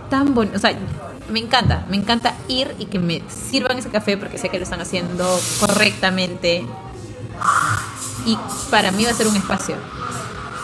tan 0.10 0.34
bonito, 0.34 0.58
o 0.58 0.60
sea, 0.60 0.78
me 1.30 1.40
encanta, 1.40 1.86
me 1.90 1.98
encanta 1.98 2.36
ir 2.48 2.76
y 2.80 2.86
que 2.86 3.00
me 3.00 3.22
sirvan 3.30 3.78
ese 3.78 3.90
café 3.90 4.18
porque 4.18 4.38
sé 4.38 4.50
que 4.50 4.58
lo 4.58 4.64
están 4.64 4.82
haciendo 4.82 5.40
correctamente 5.60 6.66
y 8.26 8.38
para 8.70 8.92
mí 8.92 9.04
va 9.04 9.12
a 9.12 9.14
ser 9.14 9.28
un 9.28 9.36
espacio. 9.36 9.76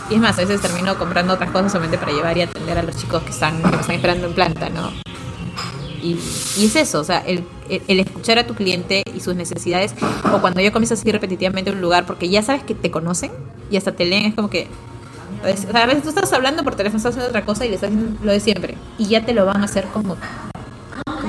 Y 0.09 0.15
es 0.15 0.21
más, 0.21 0.37
a 0.37 0.41
veces 0.41 0.61
termino 0.61 0.97
comprando 0.97 1.33
otras 1.33 1.51
cosas 1.51 1.71
solamente 1.71 1.97
para 1.97 2.11
llevar 2.11 2.37
y 2.37 2.41
atender 2.41 2.77
a 2.77 2.83
los 2.83 2.95
chicos 2.95 3.21
que 3.23 3.29
están, 3.29 3.61
que 3.61 3.75
están 3.75 3.95
esperando 3.95 4.27
en 4.27 4.33
planta, 4.33 4.69
¿no? 4.69 4.91
Y, 6.01 6.17
y 6.57 6.65
es 6.65 6.75
eso, 6.75 7.01
o 7.01 7.03
sea, 7.03 7.19
el, 7.19 7.45
escuchar 7.69 8.39
a 8.39 8.47
tu 8.47 8.55
cliente 8.55 9.03
y 9.13 9.19
sus 9.19 9.35
necesidades, 9.35 9.93
o 10.33 10.39
cuando 10.39 10.61
yo 10.61 10.71
comienzo 10.71 10.93
así 10.93 11.11
repetitivamente 11.11 11.69
en 11.69 11.75
un 11.75 11.81
lugar, 11.81 12.05
porque 12.05 12.29
ya 12.29 12.41
sabes 12.41 12.63
que 12.63 12.73
te 12.73 12.89
conocen 12.89 13.31
y 13.69 13.77
hasta 13.77 13.91
te 13.91 14.05
leen, 14.05 14.25
es 14.25 14.33
como 14.33 14.49
que. 14.49 14.67
pues, 15.41 15.67
a 15.73 15.85
veces 15.85 16.03
tú 16.03 16.09
estás 16.09 16.31
hablando 16.33 16.63
por 16.63 16.75
teléfono, 16.75 16.97
estás 16.97 17.11
haciendo 17.11 17.29
otra 17.29 17.45
cosa 17.45 17.65
y 17.65 17.69
le 17.69 17.75
estás 17.75 17.91
haciendo 17.91 18.17
lo 18.23 18.31
de 18.31 18.39
siempre. 18.39 18.77
Y 18.97 19.07
ya 19.07 19.25
te 19.25 19.33
lo 19.33 19.45
van 19.45 19.61
a 19.61 19.65
hacer 19.65 19.85
como, 19.93 20.17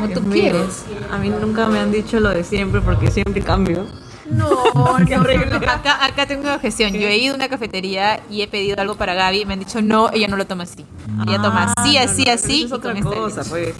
como 0.01 0.15
tú 0.15 0.21
mío, 0.23 0.33
quieres. 0.43 0.85
A 1.11 1.19
mí 1.19 1.29
nunca 1.29 1.67
me 1.69 1.79
han 1.79 1.91
dicho 1.93 2.21
lo 2.21 2.31
de 2.31 2.45
siempre 2.45 2.81
porque 2.81 3.11
siempre 3.11 3.41
cambio. 3.43 3.87
No, 4.31 4.49
horrible. 4.75 5.57
Acá, 5.67 6.05
acá 6.05 6.27
tengo 6.27 6.43
una 6.43 6.55
objeción. 6.55 6.93
Yo 6.93 7.09
he 7.09 7.17
ido 7.19 7.33
a 7.33 7.37
una 7.37 7.49
cafetería 7.49 8.21
y 8.31 8.43
he 8.43 8.47
pedido 8.49 8.81
algo 8.81 8.95
para 8.95 9.15
Gaby 9.15 9.41
y 9.41 9.45
me 9.45 9.55
han 9.55 9.59
dicho 9.59 9.83
no, 9.83 10.09
ella 10.13 10.29
no 10.29 10.37
lo 10.37 10.47
toma 10.47 10.63
así. 10.65 10.85
Ella 11.27 11.43
toma 11.43 11.73
así, 11.77 11.97
Ah, 11.99 12.05
así, 12.05 12.23
no, 12.25 12.29
no, 12.31 12.35
así. 12.35 12.63
es 12.65 12.73
otra 12.73 12.95
cosa, 13.01 13.43
pues. 13.49 13.75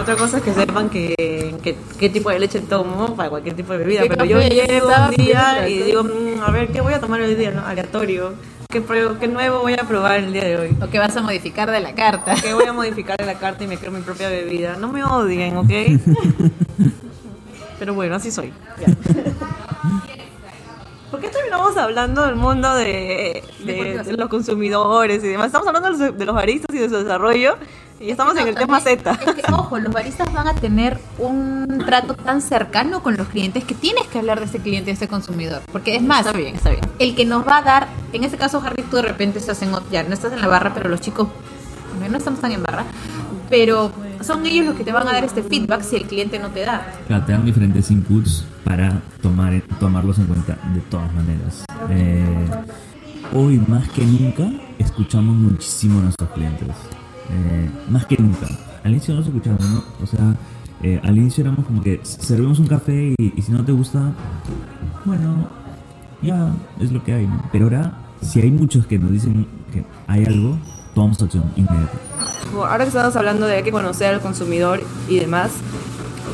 Otra 0.00 0.16
cosa 0.16 0.38
es 0.38 0.42
que 0.42 0.52
sepan 0.52 0.90
que, 0.90 1.14
que- 1.62 1.76
qué 1.98 2.08
tipo 2.10 2.28
de 2.30 2.38
leche 2.40 2.60
tomo 2.60 3.14
para 3.16 3.30
cualquier 3.30 3.54
tipo 3.56 3.72
de 3.72 3.78
bebida. 3.78 4.02
¿Qué 4.02 4.08
Pero 4.10 4.24
yo 4.26 4.40
llego 4.40 4.88
un 5.08 5.14
día 5.24 5.66
y 5.68 5.78
digo, 5.78 6.04
"Mm, 6.04 6.42
a 6.42 6.50
ver, 6.50 6.68
¿qué 6.70 6.80
voy 6.82 6.92
a 6.92 7.00
tomar 7.00 7.20
hoy 7.22 7.34
día? 7.34 7.50
¿no? 7.52 7.64
Aleatorio. 7.66 8.34
¿Qué, 8.72 8.82
¿Qué 9.20 9.28
nuevo 9.28 9.60
voy 9.60 9.74
a 9.74 9.84
probar 9.86 10.18
el 10.20 10.32
día 10.32 10.44
de 10.44 10.56
hoy? 10.56 10.76
O 10.82 10.88
que 10.88 10.98
vas 10.98 11.14
a 11.16 11.20
modificar 11.20 11.70
de 11.70 11.80
la 11.80 11.94
carta. 11.94 12.34
¿Qué 12.42 12.54
voy 12.54 12.64
a 12.66 12.72
modificar 12.72 13.20
en 13.20 13.26
la 13.26 13.34
carta 13.34 13.64
y 13.64 13.66
me 13.66 13.76
creo 13.76 13.92
mi 13.92 14.00
propia 14.00 14.30
bebida? 14.30 14.76
No 14.76 14.88
me 14.88 15.04
odien, 15.04 15.56
¿ok? 15.58 15.68
Pero 17.78 17.92
bueno, 17.94 18.16
así 18.16 18.30
soy. 18.30 18.50
Ya. 18.80 18.86
¿Por 21.10 21.20
qué 21.20 21.28
terminamos 21.28 21.76
hablando 21.76 22.24
del 22.24 22.36
mundo 22.36 22.74
de, 22.74 23.44
de- 23.64 24.02
de 24.02 24.12
los 24.16 24.28
consumidores 24.30 25.22
y 25.22 25.28
demás? 25.28 25.48
Estamos 25.48 25.66
hablando 25.68 25.90
de 25.90 25.98
los, 26.08 26.18
de 26.18 26.24
los 26.24 26.34
baristas 26.34 26.74
y 26.74 26.78
de 26.78 26.88
su 26.88 26.96
desarrollo 26.96 27.56
y 28.02 28.10
estamos 28.10 28.36
en 28.36 28.48
el 28.48 28.54
tema 28.54 28.80
Z. 28.80 29.10
Es 29.12 29.34
que, 29.34 29.52
ojo, 29.52 29.78
los 29.78 29.92
baristas 29.92 30.32
van 30.32 30.48
a 30.48 30.54
tener 30.54 30.98
un 31.18 31.82
trato 31.86 32.14
tan 32.14 32.42
cercano 32.42 33.02
con 33.02 33.16
los 33.16 33.28
clientes 33.28 33.64
que 33.64 33.74
tienes 33.74 34.06
que 34.08 34.18
hablar 34.18 34.40
de 34.40 34.46
ese 34.46 34.58
cliente, 34.58 34.86
de 34.86 34.94
ese 34.94 35.08
consumidor. 35.08 35.62
Porque 35.70 35.94
es 35.96 36.02
más, 36.02 36.26
Está 36.26 36.36
bien, 36.36 36.56
está 36.56 36.70
bien. 36.70 36.82
el 36.98 37.14
que 37.14 37.24
nos 37.24 37.46
va 37.46 37.58
a 37.58 37.62
dar, 37.62 37.88
en 38.12 38.24
este 38.24 38.36
caso, 38.36 38.60
Harry, 38.64 38.82
tú 38.82 38.96
de 38.96 39.02
repente 39.02 39.38
estás 39.38 39.62
en, 39.62 39.70
ya 39.90 40.02
no 40.02 40.14
estás 40.14 40.32
en 40.32 40.40
la 40.40 40.48
barra, 40.48 40.74
pero 40.74 40.88
los 40.88 41.00
chicos 41.00 41.28
no 42.00 42.08
no 42.08 42.18
estamos 42.18 42.40
tan 42.40 42.50
en 42.50 42.62
barra, 42.62 42.84
pero 43.48 43.92
son 44.22 44.44
ellos 44.46 44.66
los 44.66 44.74
que 44.74 44.82
te 44.82 44.92
van 44.92 45.06
a 45.06 45.12
dar 45.12 45.24
este 45.24 45.42
feedback 45.42 45.82
si 45.82 45.96
el 45.96 46.04
cliente 46.04 46.38
no 46.38 46.48
te 46.48 46.64
da. 46.64 46.86
Claro, 47.06 47.24
te 47.24 47.32
dan 47.32 47.44
diferentes 47.44 47.90
inputs 47.90 48.44
para 48.64 49.00
tomar, 49.20 49.62
tomarlos 49.78 50.18
en 50.18 50.26
cuenta 50.26 50.58
de 50.74 50.80
todas 50.80 51.12
maneras. 51.14 51.64
Eh, 51.90 52.24
hoy 53.32 53.62
más 53.68 53.88
que 53.90 54.04
nunca 54.04 54.50
escuchamos 54.78 55.36
muchísimo 55.36 56.00
a 56.00 56.02
nuestros 56.02 56.30
clientes. 56.30 56.68
Eh, 57.32 57.70
más 57.90 58.04
que 58.06 58.16
nunca. 58.18 58.46
Al 58.84 58.90
inicio 58.92 59.14
no 59.14 59.22
se 59.22 59.28
escuchaba, 59.28 59.58
¿no? 59.60 59.82
O 60.02 60.06
sea, 60.06 60.34
eh, 60.82 61.00
al 61.02 61.16
inicio 61.16 61.42
éramos 61.42 61.64
como 61.64 61.82
que 61.82 62.00
servimos 62.02 62.58
un 62.58 62.66
café 62.66 63.14
y, 63.18 63.32
y 63.36 63.42
si 63.42 63.52
no 63.52 63.64
te 63.64 63.72
gusta, 63.72 64.12
bueno, 65.04 65.48
ya 66.20 66.52
es 66.80 66.92
lo 66.92 67.02
que 67.02 67.12
hay, 67.14 67.26
¿no? 67.26 67.42
Pero 67.52 67.64
ahora, 67.66 67.92
si 68.20 68.40
hay 68.40 68.50
muchos 68.50 68.86
que 68.86 68.98
nos 68.98 69.10
dicen 69.12 69.46
que 69.72 69.84
hay 70.06 70.24
algo, 70.24 70.58
tomamos 70.94 71.22
acción 71.22 71.44
inmediata. 71.56 71.92
Ahora 72.54 72.78
que 72.84 72.88
estamos 72.88 73.16
hablando 73.16 73.46
de 73.46 73.56
hay 73.56 73.62
que 73.62 73.72
conocer 73.72 74.12
al 74.14 74.20
consumidor 74.20 74.82
y 75.08 75.18
demás, 75.18 75.52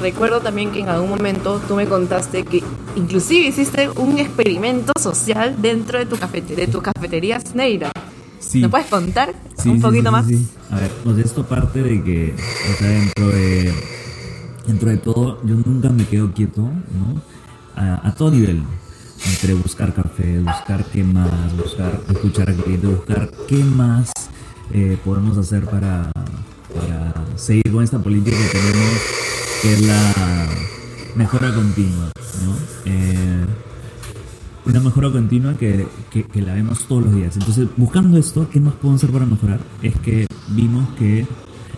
recuerdo 0.02 0.40
también 0.40 0.72
que 0.72 0.80
en 0.80 0.88
algún 0.88 1.10
momento 1.10 1.60
tú 1.68 1.76
me 1.76 1.86
contaste 1.86 2.44
que 2.44 2.62
inclusive 2.96 3.46
hiciste 3.46 3.88
un 3.90 4.18
experimento 4.18 4.92
social 4.98 5.54
dentro 5.60 5.98
de 5.98 6.06
tu, 6.06 6.16
cafete- 6.16 6.56
de 6.56 6.66
tu 6.66 6.80
cafetería 6.82 7.38
Sneira. 7.40 7.92
Sí. 8.40 8.60
¿Me 8.60 8.68
puedes 8.68 8.86
contar 8.86 9.34
Sí, 9.60 9.68
un 9.68 9.80
poquito 9.80 10.12
más? 10.12 10.26
A 10.70 10.76
ver, 10.76 10.90
pues 11.02 11.18
esto 11.18 11.44
parte 11.46 11.82
de 11.82 12.02
que, 12.02 12.34
o 12.34 12.78
sea, 12.78 12.88
dentro 12.88 13.28
de, 13.28 13.72
dentro 14.66 14.90
de 14.90 14.96
todo, 14.98 15.40
yo 15.44 15.56
nunca 15.56 15.88
me 15.90 16.04
quedo 16.06 16.32
quieto, 16.32 16.62
¿no? 16.62 17.20
A, 17.74 18.08
a 18.08 18.14
todo 18.14 18.30
nivel. 18.30 18.62
Entre 19.26 19.52
buscar 19.54 19.92
café, 19.92 20.38
buscar 20.40 20.84
qué 20.92 21.02
más, 21.02 21.56
buscar 21.56 22.00
escuchar 22.08 22.50
al 22.50 22.56
cliente, 22.56 22.86
buscar 22.86 23.28
qué 23.48 23.64
más 23.64 24.12
eh, 24.72 24.96
podemos 25.04 25.36
hacer 25.38 25.64
para, 25.64 26.12
para 26.72 27.14
seguir 27.36 27.72
con 27.72 27.82
esta 27.82 27.98
política 27.98 28.36
que 28.36 28.58
tenemos, 28.58 29.00
que 29.62 29.72
es 29.74 29.80
la 29.82 30.46
mejora 31.16 31.52
continua, 31.52 32.12
¿no? 32.44 32.56
Eh, 32.84 33.44
una 34.68 34.80
mejora 34.80 35.10
continua 35.10 35.54
que, 35.54 35.86
que- 36.10 36.24
que 36.24 36.42
la 36.42 36.54
vemos 36.54 36.84
todos 36.86 37.04
los 37.06 37.14
días. 37.14 37.36
Entonces, 37.36 37.68
buscando 37.76 38.18
esto, 38.18 38.48
¿qué 38.50 38.60
más 38.60 38.74
podemos 38.74 39.02
hacer 39.02 39.12
para 39.12 39.26
mejorar? 39.26 39.60
Es 39.82 39.98
que 40.00 40.26
vimos 40.48 40.88
que 40.98 41.26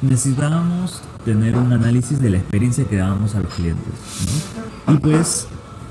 necesitábamos 0.02 1.00
tener 1.24 1.56
un 1.56 1.72
análisis 1.72 2.20
de 2.20 2.30
la 2.30 2.38
experiencia 2.38 2.84
que 2.84 2.96
dábamos 2.96 3.34
a 3.34 3.40
los 3.40 3.52
clientes. 3.54 3.84
¿no? 4.86 4.94
Y 4.94 4.98
pues, 4.98 5.46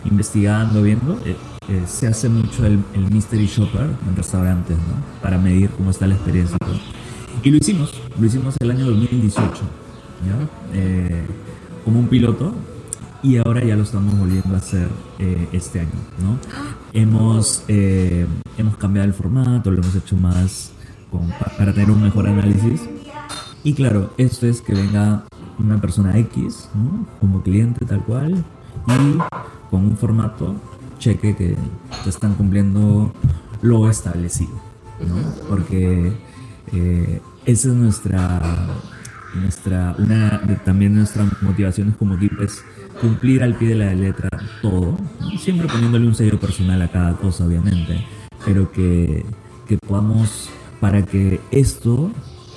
investigando, 0.06 0.82
viendo, 0.82 1.20
eh, 1.26 1.36
eh, 1.70 1.84
se 1.88 2.08
hace 2.08 2.28
mucho 2.30 2.66
el, 2.66 2.80
el 2.94 3.12
mystery 3.12 3.46
shopper 3.46 3.82
en 4.08 4.16
restaurantes, 4.16 4.76
¿no? 4.78 5.22
Para 5.22 5.38
medir 5.38 5.70
cómo 5.72 5.92
está 5.92 6.08
la 6.08 6.16
experiencia. 6.16 6.58
todo. 6.58 6.74
Y 7.44 7.52
lo 7.52 7.58
hicimos, 7.58 7.94
lo 8.20 8.26
hicimos 8.26 8.56
el 8.60 8.72
año 8.72 8.86
2018, 8.88 9.52
¿ya? 10.26 10.50
Eh, 10.78 11.26
como 11.86 12.00
un 12.00 12.08
piloto 12.08 12.54
y 13.22 13.38
ahora 13.38 13.64
ya 13.64 13.76
lo 13.76 13.84
estamos 13.84 14.18
volviendo 14.18 14.56
a 14.56 14.58
hacer 14.58 14.88
eh, 15.20 15.48
este 15.52 15.82
año, 15.82 15.90
¿no? 16.24 16.38
Hemos, 16.94 17.64
eh, 17.68 18.26
hemos 18.58 18.78
cambiado 18.78 19.08
el 19.08 19.14
formato, 19.14 19.70
lo 19.72 19.82
hemos 19.82 19.96
hecho 19.96 20.16
más 20.18 20.72
con- 21.12 21.28
pa- 21.30 21.52
para 21.58 21.74
tener 21.74 21.92
un 21.92 22.02
mejor 22.02 22.28
análisis. 22.28 22.82
Y 23.64 23.74
claro, 23.74 24.14
esto 24.18 24.48
es 24.48 24.62
que 24.62 24.74
venga 24.74 25.24
una 25.60 25.80
persona 25.80 26.18
X, 26.18 26.70
¿no? 26.74 27.06
Como 27.20 27.44
cliente 27.44 27.86
tal 27.86 28.02
cual, 28.04 28.44
y 28.88 29.18
con 29.70 29.86
un 29.86 29.98
formato, 29.98 30.56
cheque 30.98 31.36
que 31.36 31.56
te 32.04 32.10
están 32.10 32.34
cumpliendo 32.36 33.12
lo 33.62 33.90
establecido, 33.90 34.54
¿no? 35.08 35.16
Porque 35.48 36.14
eh, 36.74 37.22
esa 37.46 37.68
es 37.70 37.74
nuestra, 37.74 38.68
nuestra 39.36 39.96
una 39.98 40.42
también 40.66 40.96
nuestras 40.96 41.28
motivaciones 41.42 41.96
como 41.98 42.16
equipo 42.16 42.42
es 42.42 42.64
cumplir 43.02 43.44
al 43.44 43.56
pie 43.56 43.70
de 43.70 43.76
la 43.76 43.94
letra 43.94 44.30
todo, 44.62 44.98
siempre 45.38 45.68
poniéndole 45.68 46.08
un 46.08 46.16
sello 46.16 46.40
personal 46.40 46.82
a 46.82 46.88
cada 46.88 47.16
cosa, 47.16 47.46
obviamente, 47.46 48.06
pero 48.46 48.72
que, 48.72 49.26
que 49.68 49.78
podamos, 49.78 50.50
para 50.80 51.04
que 51.04 51.40
esto 51.52 52.12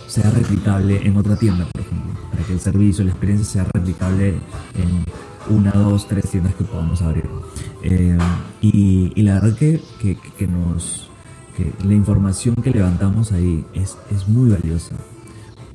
sea 0.07 0.31
replicable 0.31 1.07
en 1.07 1.17
otra 1.17 1.37
tienda, 1.37 1.67
por 1.73 1.81
ejemplo, 1.81 2.13
para 2.31 2.45
que 2.45 2.53
el 2.53 2.61
servicio, 2.61 3.05
la 3.05 3.11
experiencia 3.11 3.47
sea 3.47 3.71
replicable 3.73 4.35
en 4.75 5.55
una, 5.55 5.73
dos, 5.73 6.07
tres 6.07 6.31
tiendas 6.31 6.55
que 6.55 6.65
podamos 6.65 7.03
abrir. 7.03 7.29
Eh, 7.83 8.19
y, 8.61 9.13
y 9.15 9.23
la 9.23 9.35
verdad 9.35 9.57
que, 9.57 9.81
que, 10.01 10.17
que 10.39 10.47
nos 10.47 11.09
que 11.57 11.71
la 11.87 11.95
información 11.95 12.55
que 12.57 12.71
levantamos 12.71 13.33
ahí 13.33 13.65
es, 13.75 13.99
es 14.11 14.27
muy 14.29 14.51
valiosa 14.51 14.97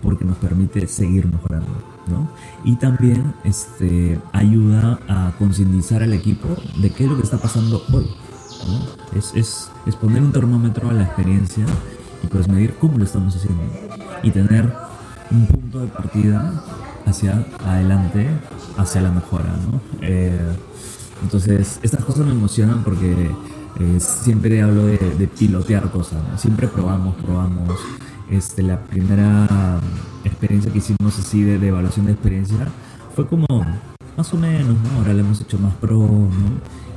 porque 0.01 0.25
nos 0.25 0.37
permite 0.37 0.87
seguir 0.87 1.27
mejorando, 1.27 1.67
¿no? 2.07 2.27
Y 2.63 2.75
también 2.75 3.33
este, 3.43 4.19
ayuda 4.33 4.99
a 5.07 5.31
concientizar 5.37 6.03
al 6.03 6.13
equipo 6.13 6.49
de 6.81 6.89
qué 6.91 7.03
es 7.05 7.09
lo 7.09 7.17
que 7.17 7.23
está 7.23 7.37
pasando 7.37 7.83
hoy, 7.93 8.09
¿no? 8.67 9.17
Es, 9.17 9.31
es, 9.35 9.69
es 9.85 9.95
poner 9.95 10.21
un 10.21 10.31
termómetro 10.31 10.89
a 10.89 10.93
la 10.93 11.03
experiencia 11.03 11.65
y 12.23 12.27
pues 12.27 12.47
medir 12.47 12.75
cómo 12.79 12.97
lo 12.97 13.03
estamos 13.03 13.35
haciendo 13.35 13.63
y 14.23 14.31
tener 14.31 14.73
un 15.31 15.45
punto 15.47 15.79
de 15.79 15.87
partida 15.87 16.63
hacia 17.05 17.45
adelante, 17.65 18.27
hacia 18.77 19.01
la 19.01 19.11
mejora, 19.11 19.45
¿no? 19.45 19.79
Eh, 20.01 20.55
entonces, 21.23 21.79
estas 21.81 22.03
cosas 22.03 22.25
me 22.25 22.31
emocionan 22.31 22.83
porque 22.83 23.31
eh, 23.79 23.99
siempre 23.99 24.61
hablo 24.61 24.85
de, 24.85 24.97
de 24.97 25.27
pilotear 25.27 25.89
cosas, 25.91 26.19
¿no? 26.29 26.37
Siempre 26.37 26.67
probamos, 26.67 27.15
probamos. 27.15 27.79
Este, 28.29 28.61
la 28.61 28.79
primera 28.81 29.79
experiencia 30.23 30.71
que 30.71 30.79
hicimos 30.79 31.17
así 31.17 31.43
de, 31.43 31.59
de 31.59 31.67
evaluación 31.67 32.05
de 32.07 32.11
experiencia 32.11 32.67
fue 33.15 33.25
como 33.27 33.45
más 34.17 34.33
o 34.33 34.37
menos, 34.37 34.75
¿no? 34.75 34.99
Ahora 34.99 35.13
la 35.13 35.21
hemos 35.21 35.39
hecho 35.41 35.59
más 35.59 35.73
pro, 35.75 35.99
¿no? 35.99 36.29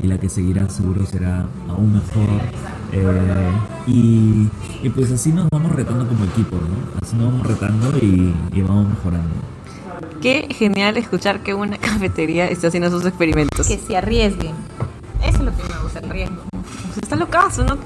Y 0.02 0.06
la 0.06 0.18
que 0.18 0.28
seguirá 0.28 0.68
seguro 0.70 1.04
será 1.04 1.46
aún 1.68 1.92
mejor. 1.92 2.28
Eh, 2.92 3.50
y, 3.86 4.48
y 4.82 4.88
pues 4.88 5.12
así 5.12 5.30
nos 5.30 5.46
vamos 5.50 5.72
retando 5.72 6.08
como 6.08 6.24
equipo, 6.24 6.56
¿no? 6.56 7.00
Así 7.06 7.14
nos 7.16 7.26
vamos 7.26 7.46
retando 7.46 7.96
y, 7.98 8.34
y 8.52 8.62
vamos 8.62 8.88
mejorando. 8.88 9.34
Qué 10.22 10.48
genial 10.50 10.96
escuchar 10.96 11.42
que 11.42 11.54
una 11.54 11.76
cafetería 11.78 12.48
esté 12.48 12.66
haciendo 12.68 12.90
sus 12.90 13.04
experimentos. 13.04 13.66
Que 13.68 13.78
se 13.78 13.96
arriesguen. 13.96 14.54
Eso 15.22 15.38
es 15.38 15.40
lo 15.40 15.56
que 15.56 15.62
me 15.62 15.82
gusta, 15.82 15.98
el 16.00 16.08
riesgo. 16.08 16.42
Pues 16.50 16.98
está 17.02 17.14
hazlo 17.14 17.28
caso, 17.28 17.64
¿no? 17.64 17.76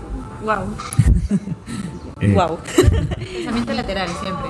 Wow. 0.45 0.64
Eh, 2.20 2.32
wow. 2.32 2.59
Pensamiento 3.45 3.74
lateral 3.74 4.09
siempre. 4.22 4.49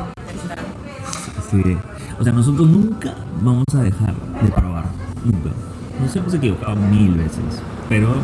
Sí. 1.50 1.76
O 2.20 2.22
sea, 2.22 2.32
nosotros 2.32 2.68
nunca 2.68 3.12
vamos 3.40 3.64
a 3.74 3.78
dejar 3.82 4.14
de 4.40 4.48
probar. 4.52 4.84
Nunca. 5.24 5.50
Nos 6.00 6.14
hemos 6.14 6.32
equivocado 6.32 6.76
mil 6.76 7.12
veces. 7.14 7.60
Pero 7.88 8.14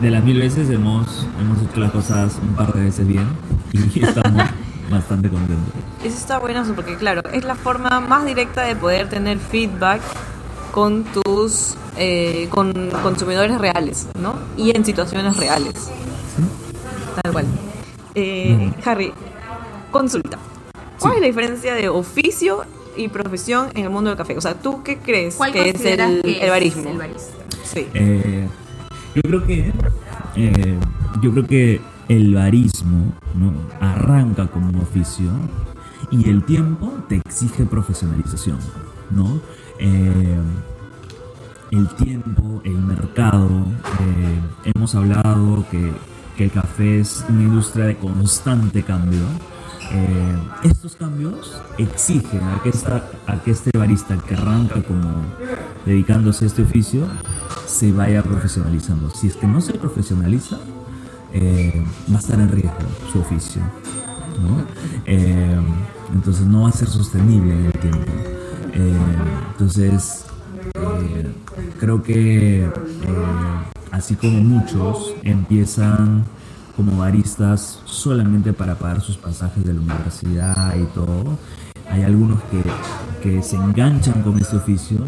de 0.00 0.10
las 0.10 0.24
mil 0.24 0.38
veces 0.38 0.70
hemos, 0.70 1.26
hemos 1.38 1.60
hecho 1.60 1.80
las 1.80 1.90
cosas 1.90 2.38
un 2.40 2.54
par 2.54 2.72
de 2.72 2.84
veces 2.84 3.06
bien. 3.06 3.28
Y 3.74 4.02
estamos 4.02 4.42
bastante 4.90 5.28
contentos. 5.28 5.74
Eso 6.02 6.16
está 6.16 6.38
bueno 6.38 6.64
porque, 6.74 6.96
claro, 6.96 7.20
es 7.30 7.44
la 7.44 7.54
forma 7.54 8.00
más 8.00 8.24
directa 8.24 8.62
de 8.62 8.74
poder 8.74 9.10
tener 9.10 9.38
feedback 9.38 10.00
con 10.70 11.04
tus 11.04 11.76
eh, 11.98 12.48
con 12.48 12.72
consumidores 13.02 13.58
reales, 13.58 14.08
¿no? 14.18 14.34
Y 14.56 14.74
en 14.74 14.82
situaciones 14.82 15.36
reales. 15.36 15.90
Tal 17.22 17.32
cual. 17.32 17.44
Eh, 18.14 18.72
Harry, 18.84 19.12
consulta. 19.92 20.38
¿Cuál 20.98 21.12
Sí. 21.12 21.16
es 21.18 21.20
la 21.20 21.26
diferencia 21.28 21.74
de 21.74 21.88
oficio 21.88 22.64
y 22.96 23.08
profesión 23.08 23.68
en 23.74 23.84
el 23.84 23.90
mundo 23.90 24.10
del 24.10 24.16
café? 24.16 24.36
O 24.36 24.40
sea, 24.40 24.54
¿tú 24.54 24.82
qué 24.82 24.98
crees 24.98 25.36
¿Cuál 25.36 25.52
que 25.52 25.70
es 25.70 25.80
el, 25.84 26.22
que 26.22 26.40
el 26.44 26.50
barismo? 26.50 26.90
el 26.90 26.98
barista? 26.98 27.34
Sí. 27.64 27.86
Eh, 27.94 28.46
yo 29.14 29.22
creo 29.22 29.44
que 29.46 29.72
eh, 30.36 30.78
yo 31.20 31.30
creo 31.32 31.46
que 31.46 31.80
el 32.08 32.34
barismo 32.34 33.12
¿no? 33.34 33.52
arranca 33.80 34.46
como 34.48 34.68
un 34.70 34.76
oficio 34.80 35.30
y 36.10 36.28
el 36.28 36.44
tiempo 36.44 36.92
te 37.08 37.16
exige 37.16 37.64
profesionalización, 37.64 38.58
¿no? 39.10 39.40
Eh, 39.78 40.36
el 41.70 41.88
tiempo, 41.94 42.60
el 42.64 42.76
mercado, 42.76 43.48
eh, 44.00 44.70
hemos 44.74 44.94
hablado 44.94 45.64
que, 45.70 45.90
que 46.36 46.44
el 46.44 46.50
café 46.50 47.00
es 47.00 47.24
una 47.30 47.42
industria 47.42 47.86
de 47.86 47.96
constante 47.96 48.82
cambio. 48.82 49.20
Eh, 49.94 50.38
estos 50.64 50.96
cambios 50.96 51.60
exigen 51.76 52.40
a 52.42 52.62
que, 52.62 53.50
este 53.50 53.76
barista 53.76 54.16
que 54.16 54.34
arranca 54.34 54.82
como 54.82 55.22
dedicándose 55.84 56.44
a 56.44 56.48
este 56.48 56.62
oficio 56.62 57.06
se 57.66 57.92
vaya 57.92 58.22
profesionalizando. 58.22 59.10
Si 59.10 59.26
es 59.26 59.36
que 59.36 59.46
no 59.46 59.60
se 59.60 59.74
profesionaliza, 59.74 60.56
eh, 61.34 61.84
va 62.10 62.16
a 62.16 62.20
estar 62.20 62.40
en 62.40 62.50
riesgo 62.50 62.72
su 63.12 63.20
oficio. 63.20 63.60
Eh, 65.04 65.60
entonces 66.14 66.46
no 66.46 66.62
va 66.62 66.70
a 66.70 66.72
ser 66.72 66.88
sostenible 66.88 67.52
en 67.52 67.66
el 67.66 67.72
tiempo. 67.72 68.12
Entonces 69.52 70.24
creo 71.78 72.02
que 72.02 72.66
así 73.90 74.14
como 74.14 74.40
muchos 74.40 75.14
empiezan 75.22 76.24
como 76.76 76.96
baristas 76.98 77.80
solamente 77.84 78.52
para 78.52 78.74
pagar 78.76 79.00
sus 79.00 79.16
pasajes 79.16 79.64
de 79.64 79.74
la 79.74 79.80
universidad 79.80 80.74
y 80.76 80.84
todo, 80.94 81.38
hay 81.90 82.02
algunos 82.02 82.40
que, 82.44 82.62
que 83.22 83.42
se 83.42 83.56
enganchan 83.56 84.22
con 84.22 84.38
este 84.38 84.56
oficio 84.56 84.98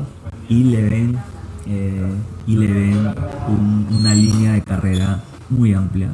y 0.49 0.65
le 0.65 0.83
ven, 0.83 1.19
eh, 1.67 2.13
y 2.47 2.57
le 2.57 2.67
ven 2.67 3.15
un- 3.49 3.87
una 4.01 4.15
línea 4.15 4.53
de 4.53 4.63
carrera 4.63 5.23
muy 5.49 5.73
amplia 5.73 6.11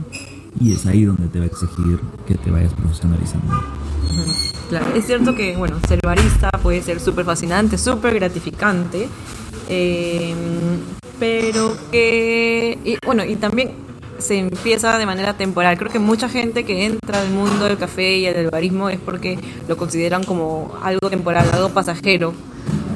y 0.60 0.72
es 0.72 0.86
ahí 0.86 1.04
donde 1.04 1.26
te 1.28 1.38
va 1.38 1.44
a 1.44 1.48
exigir 1.48 2.00
que 2.26 2.34
te 2.36 2.50
vayas 2.50 2.72
profesionalizando. 2.74 3.52
Claro, 4.68 4.86
es 4.94 5.04
cierto 5.06 5.34
que, 5.34 5.56
bueno, 5.56 5.76
ser 5.88 5.98
barista 6.04 6.48
puede 6.62 6.80
ser 6.82 7.00
súper 7.00 7.24
fascinante, 7.24 7.76
súper 7.76 8.14
gratificante, 8.14 9.08
eh, 9.68 10.34
pero 11.18 11.76
que, 11.90 12.78
y, 12.84 12.96
bueno, 13.04 13.24
y 13.24 13.34
también 13.36 13.72
se 14.20 14.38
empieza 14.38 14.98
de 14.98 15.06
manera 15.06 15.34
temporal. 15.34 15.78
Creo 15.78 15.90
que 15.90 15.98
mucha 15.98 16.28
gente 16.28 16.64
que 16.64 16.86
entra 16.86 17.20
al 17.20 17.30
mundo 17.30 17.64
del 17.64 17.78
café 17.78 18.16
y 18.16 18.24
del 18.24 18.50
barismo 18.50 18.88
es 18.88 18.98
porque 18.98 19.38
lo 19.68 19.76
consideran 19.76 20.24
como 20.24 20.72
algo 20.82 21.10
temporal, 21.10 21.48
algo 21.52 21.70
pasajero, 21.70 22.34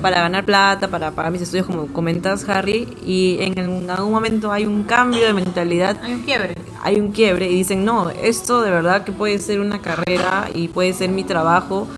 para 0.04 0.20
ganar 0.20 0.44
plata, 0.44 0.88
para 0.88 1.12
pagar 1.12 1.32
mis 1.32 1.40
estudios, 1.40 1.66
como 1.66 1.86
comentas, 1.86 2.46
Harry, 2.46 2.86
y 3.06 3.38
en 3.40 3.58
algún 3.88 4.12
momento 4.12 4.52
hay 4.52 4.66
un 4.66 4.82
cambio 4.82 5.24
de 5.24 5.32
mentalidad 5.32 5.98
Hay 6.02 6.12
un 6.12 6.22
quiebre. 6.22 6.54
hay 6.82 7.00
un 7.00 7.10
quiebre 7.10 7.50
y 7.50 7.54
dicen, 7.54 7.86
no, 7.86 8.10
esto 8.10 8.60
de 8.60 8.70
verdad 8.70 9.04
que 9.04 9.12
puede 9.12 9.38
ser 9.38 9.60
una 9.60 9.80
carrera 9.80 10.50
y 10.54 10.68
puede 10.68 10.92
ser 10.92 11.08
mi 11.08 11.24
trabajo 11.24 11.88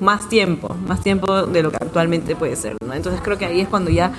más 0.00 0.28
tiempo, 0.30 0.74
más 0.86 1.02
tiempo 1.02 1.46
de 1.46 1.62
lo 1.62 1.70
que 1.70 1.76
actualmente 1.76 2.34
puede 2.34 2.56
ser, 2.56 2.76
¿no? 2.82 2.94
Entonces 2.94 3.20
creo 3.22 3.36
que 3.36 3.44
ahí 3.44 3.60
es 3.60 3.68
cuando 3.68 3.90
ya 3.90 4.12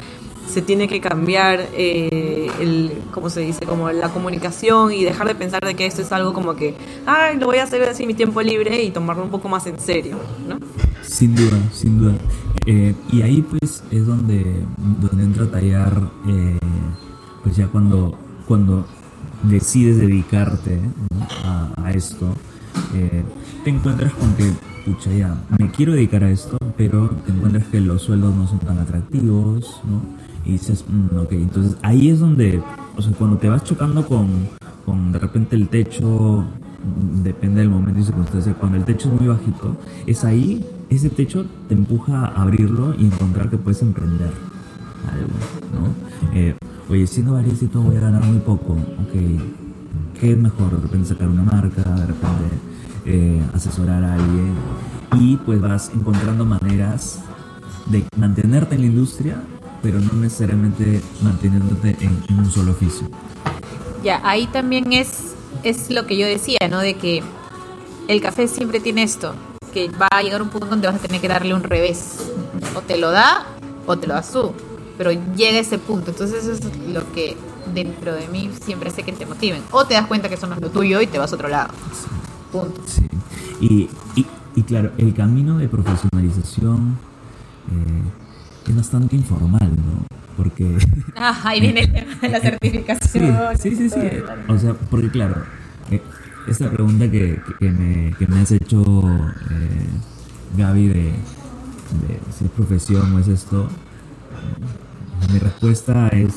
se 0.50 0.62
tiene 0.62 0.88
que 0.88 1.00
cambiar 1.00 1.68
eh, 1.74 2.50
el, 2.60 2.92
¿cómo 3.12 3.30
se 3.30 3.42
dice? 3.42 3.66
Como 3.66 3.92
la 3.92 4.10
comunicación 4.10 4.92
y 4.92 5.04
dejar 5.04 5.28
de 5.28 5.36
pensar 5.36 5.64
de 5.64 5.76
que 5.76 5.86
esto 5.86 6.02
es 6.02 6.12
algo 6.12 6.34
como 6.34 6.56
que, 6.56 6.76
ay, 7.06 7.38
lo 7.38 7.46
voy 7.48 7.58
a 7.58 7.64
hacer 7.64 7.84
así 7.84 8.06
mi 8.06 8.14
tiempo 8.14 8.42
libre 8.42 8.84
y 8.84 8.92
tomarlo 8.92 9.24
un 9.24 9.30
poco 9.30 9.48
más 9.48 9.66
en 9.68 9.80
serio, 9.80 10.18
¿no? 10.48 10.58
Sin 11.04 11.36
duda, 11.36 11.58
sin 11.72 12.00
duda. 12.00 12.14
Eh, 12.66 12.94
y 13.12 13.22
ahí 13.22 13.42
pues 13.42 13.84
es 13.92 14.06
donde, 14.06 14.64
donde 15.00 15.24
entra 15.24 15.46
a 15.46 15.52
tallar, 15.52 16.02
eh, 16.28 16.60
pues 17.44 17.56
ya 17.56 17.68
cuando, 17.68 18.18
cuando 18.48 18.86
decides 19.44 19.98
dedicarte 19.98 20.80
a, 21.44 21.70
a 21.84 21.92
esto, 21.92 22.28
eh, 22.96 23.24
te 23.64 23.70
encuentras 23.70 24.14
con 24.14 24.34
que, 24.36 24.52
pucha, 24.86 25.12
ya, 25.12 25.36
me 25.58 25.70
quiero 25.72 25.94
dedicar 25.94 26.24
a 26.24 26.32
esto, 26.32 26.58
pero 26.78 27.10
te 27.26 27.32
encuentras 27.32 27.66
que 27.68 27.80
los 27.80 28.02
sueldos 28.02 28.36
no 28.36 28.48
son 28.48 28.60
tan 28.60 28.80
atractivos, 28.80 29.82
¿no? 29.86 30.19
Y 30.46 30.54
dices, 30.54 30.86
"Mm, 30.88 31.18
ok, 31.18 31.32
entonces 31.34 31.78
ahí 31.82 32.10
es 32.10 32.20
donde, 32.20 32.62
o 32.96 33.02
sea, 33.02 33.14
cuando 33.14 33.38
te 33.38 33.50
vas 33.50 33.64
chocando 33.64 34.06
con, 34.06 34.28
con 34.86 35.12
de 35.12 35.20
repente 35.20 35.56
el 35.56 35.68
techo, 35.70 36.46
depende 37.24 37.60
del 37.62 37.70
momento 37.70 38.00
y 38.00 38.04
circunstancia, 38.04 38.54
cuando 38.54 38.78
el 38.78 38.86
techo 38.86 39.10
es 39.10 39.20
muy 39.20 39.28
bajito, 39.28 39.76
es 40.06 40.24
ahí, 40.24 40.66
ese 40.90 41.10
techo 41.10 41.46
te 41.68 41.76
empuja 41.76 42.26
a 42.26 42.42
abrirlo 42.42 42.96
y 42.98 43.06
encontrar 43.06 43.50
que 43.50 43.58
puedes 43.58 43.82
emprender 43.82 44.32
algo, 45.12 45.34
¿no? 45.74 46.36
Eh, 46.38 46.56
oye, 46.90 47.06
siendo 47.08 47.34
barista 47.34 47.66
y 47.66 47.68
todo 47.68 47.84
voy 47.84 47.98
a 47.98 48.02
ganar 48.02 48.24
muy 48.26 48.40
poco, 48.40 48.74
ok, 48.74 50.20
¿qué 50.20 50.32
es 50.32 50.38
mejor? 50.38 50.72
De 50.76 50.82
repente 50.82 51.10
sacar 51.10 51.28
una 51.28 51.44
marca, 51.44 51.82
de 51.84 52.06
repente 52.06 52.46
eh, 53.06 53.42
asesorar 53.54 54.04
a 54.04 54.14
alguien 54.14 54.54
y 55.20 55.38
pues 55.38 55.60
vas 55.62 55.92
encontrando 55.94 56.46
maneras 56.46 57.20
de 57.88 58.04
mantenerte 58.18 58.76
en 58.76 58.82
la 58.82 58.88
industria, 58.88 59.42
pero 59.82 60.00
no 60.00 60.14
necesariamente 60.14 61.02
manteniéndote 61.22 61.98
en, 62.02 62.24
en 62.28 62.40
un 62.40 62.52
solo 62.52 62.72
oficio. 62.72 63.08
Ya, 64.04 64.22
ahí 64.24 64.48
también 64.48 64.94
es, 64.94 65.36
es 65.64 65.90
lo 65.90 66.06
que 66.06 66.18
yo 66.18 66.26
decía, 66.26 66.60
¿no? 66.70 66.80
De 66.80 66.96
que 66.96 67.22
el 68.08 68.22
café 68.22 68.48
siempre 68.48 68.80
tiene 68.80 69.04
esto, 69.04 69.34
que 69.74 69.90
va 69.90 70.08
a 70.10 70.22
llegar 70.22 70.42
un 70.42 70.50
punto 70.50 70.68
donde 70.68 70.88
vas 70.88 70.96
a 70.96 71.00
tener 71.00 71.22
que 71.22 71.28
darle 71.28 71.54
un 71.54 71.64
revés. 71.64 72.32
O 72.76 72.82
te 72.82 72.98
lo 72.98 73.12
da 73.12 73.46
o 73.86 73.98
te 73.98 74.08
lo 74.08 74.14
das 74.14 74.32
tú. 74.32 74.54
Pero 74.98 75.12
llega 75.12 75.60
ese 75.60 75.78
punto. 75.78 76.12
Entonces 76.12 76.46
eso 76.46 76.68
es 76.68 76.88
lo 76.88 77.12
que 77.14 77.38
dentro 77.74 78.14
de 78.14 78.28
mí 78.28 78.50
siempre 78.64 78.90
hace 78.90 79.04
que 79.04 79.12
te 79.12 79.26
motiven. 79.26 79.62
O 79.72 79.86
te 79.86 79.94
das 79.94 80.08
cuenta 80.08 80.28
que 80.28 80.36
eso 80.36 80.48
no 80.48 80.56
es 80.56 80.62
lo 80.62 80.70
tuyo 80.70 81.02
y 81.02 81.08
te 81.08 81.18
vas 81.18 81.32
a 81.32 81.36
otro 81.36 81.48
lado. 81.48 81.70
Punto. 82.52 82.82
Sí. 82.86 83.08
Y, 83.62 83.90
y, 84.16 84.26
y 84.56 84.64
claro, 84.64 84.92
el 84.98 85.14
camino 85.14 85.58
de 85.58 85.68
profesionalización 85.68 86.98
eh, 87.72 88.04
es 88.68 88.76
bastante 88.76 89.16
informal, 89.16 89.70
¿no? 89.76 90.06
Porque... 90.38 90.78
Ah, 91.22 91.38
ahí 91.44 91.60
viene 91.60 91.82
el 91.82 91.92
tema 91.92 92.16
de 92.22 92.30
la 92.30 92.40
certificación. 92.50 93.36
sí, 93.60 93.76
sí, 93.76 93.90
sí. 93.90 94.00
O 94.48 94.58
sea, 94.58 94.74
porque 94.74 95.10
claro, 95.10 95.36
eh, 95.92 96.02
esta 96.48 96.70
pregunta 96.72 97.10
que, 97.12 97.42
que- 97.60 97.72
me, 97.72 98.14
que 98.18 98.26
me 98.28 98.40
has 98.40 98.52
hecho, 98.52 98.82
eh, 99.52 99.88
Gaby, 100.58 100.88
de, 100.88 100.94
de 101.04 102.20
si 102.38 102.46
es 102.46 102.52
profesión 102.52 103.14
o 103.14 103.20
es 103.20 103.28
esto, 103.28 103.64
eh, 103.66 105.34
mi 105.34 105.40
respuesta 105.40 106.08
es, 106.10 106.36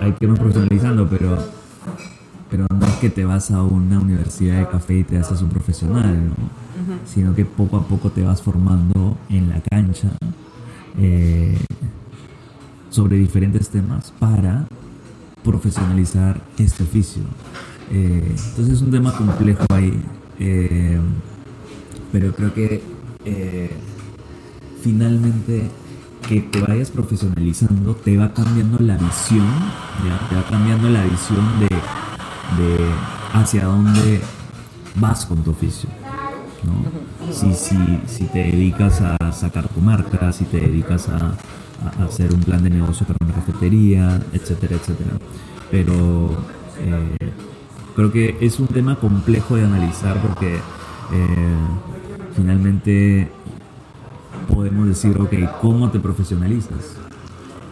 hay 0.00 0.12
que 0.12 0.24
irnos 0.26 0.38
profesionalizando, 0.40 1.08
pero, 1.08 1.38
pero 2.50 2.66
no 2.70 2.86
es 2.86 2.92
que 2.96 3.08
te 3.08 3.24
vas 3.24 3.50
a 3.50 3.62
una 3.62 3.98
universidad 3.98 4.58
de 4.58 4.68
café 4.68 4.98
y 4.98 5.04
te 5.04 5.16
haces 5.18 5.40
un 5.40 5.48
profesional, 5.48 6.28
¿no? 6.28 6.34
Sino 7.06 7.34
que 7.34 7.44
poco 7.46 7.78
a 7.78 7.84
poco 7.86 8.10
te 8.10 8.22
vas 8.22 8.42
formando 8.42 9.16
en 9.30 9.48
la 9.48 9.60
cancha. 9.60 10.10
Eh, 11.00 11.56
sobre 12.90 13.16
diferentes 13.16 13.68
temas 13.68 14.12
para 14.18 14.66
profesionalizar 15.44 16.40
este 16.58 16.82
oficio. 16.82 17.22
Eh, 17.90 18.34
entonces 18.48 18.74
es 18.74 18.82
un 18.82 18.90
tema 18.90 19.16
complejo 19.16 19.64
ahí, 19.70 20.02
eh, 20.38 20.98
pero 22.12 22.34
creo 22.34 22.52
que 22.52 22.82
finalmente 24.82 25.70
que 26.26 26.40
te 26.40 26.60
vayas 26.60 26.90
profesionalizando 26.90 27.94
te 27.94 28.16
va 28.16 28.32
cambiando 28.32 28.78
la 28.78 28.96
visión, 28.96 29.46
te 30.28 30.34
va 30.34 30.44
cambiando 30.48 30.88
la 30.88 31.04
visión 31.04 31.44
de 31.60 31.68
hacia 33.34 33.64
dónde 33.64 34.20
vas 34.96 35.26
con 35.26 35.42
tu 35.42 35.50
oficio. 35.50 35.88
¿No? 36.64 37.32
Si, 37.32 37.52
si, 37.54 37.76
si 38.06 38.24
te 38.24 38.38
dedicas 38.38 39.00
a 39.00 39.32
sacar 39.32 39.68
tu 39.68 39.80
marca, 39.80 40.32
si 40.32 40.44
te 40.44 40.60
dedicas 40.60 41.08
a, 41.08 41.34
hacer 42.04 42.34
un 42.34 42.40
plan 42.40 42.62
de 42.62 42.70
negocio 42.70 43.06
para 43.06 43.18
una 43.24 43.34
cafetería, 43.34 44.20
etcétera, 44.32 44.76
etcétera. 44.76 45.12
Pero 45.70 46.36
Eh, 46.80 47.32
creo 47.96 48.12
que 48.12 48.36
es 48.40 48.60
un 48.60 48.68
tema 48.68 48.96
complejo 48.96 49.56
de 49.56 49.64
analizar 49.64 50.20
porque 50.22 50.54
eh, 50.56 50.60
finalmente 52.36 53.28
podemos 54.52 54.86
decir, 54.86 55.20
ok, 55.20 55.32
¿cómo 55.60 55.90
te 55.90 55.98
profesionalizas? 55.98 56.94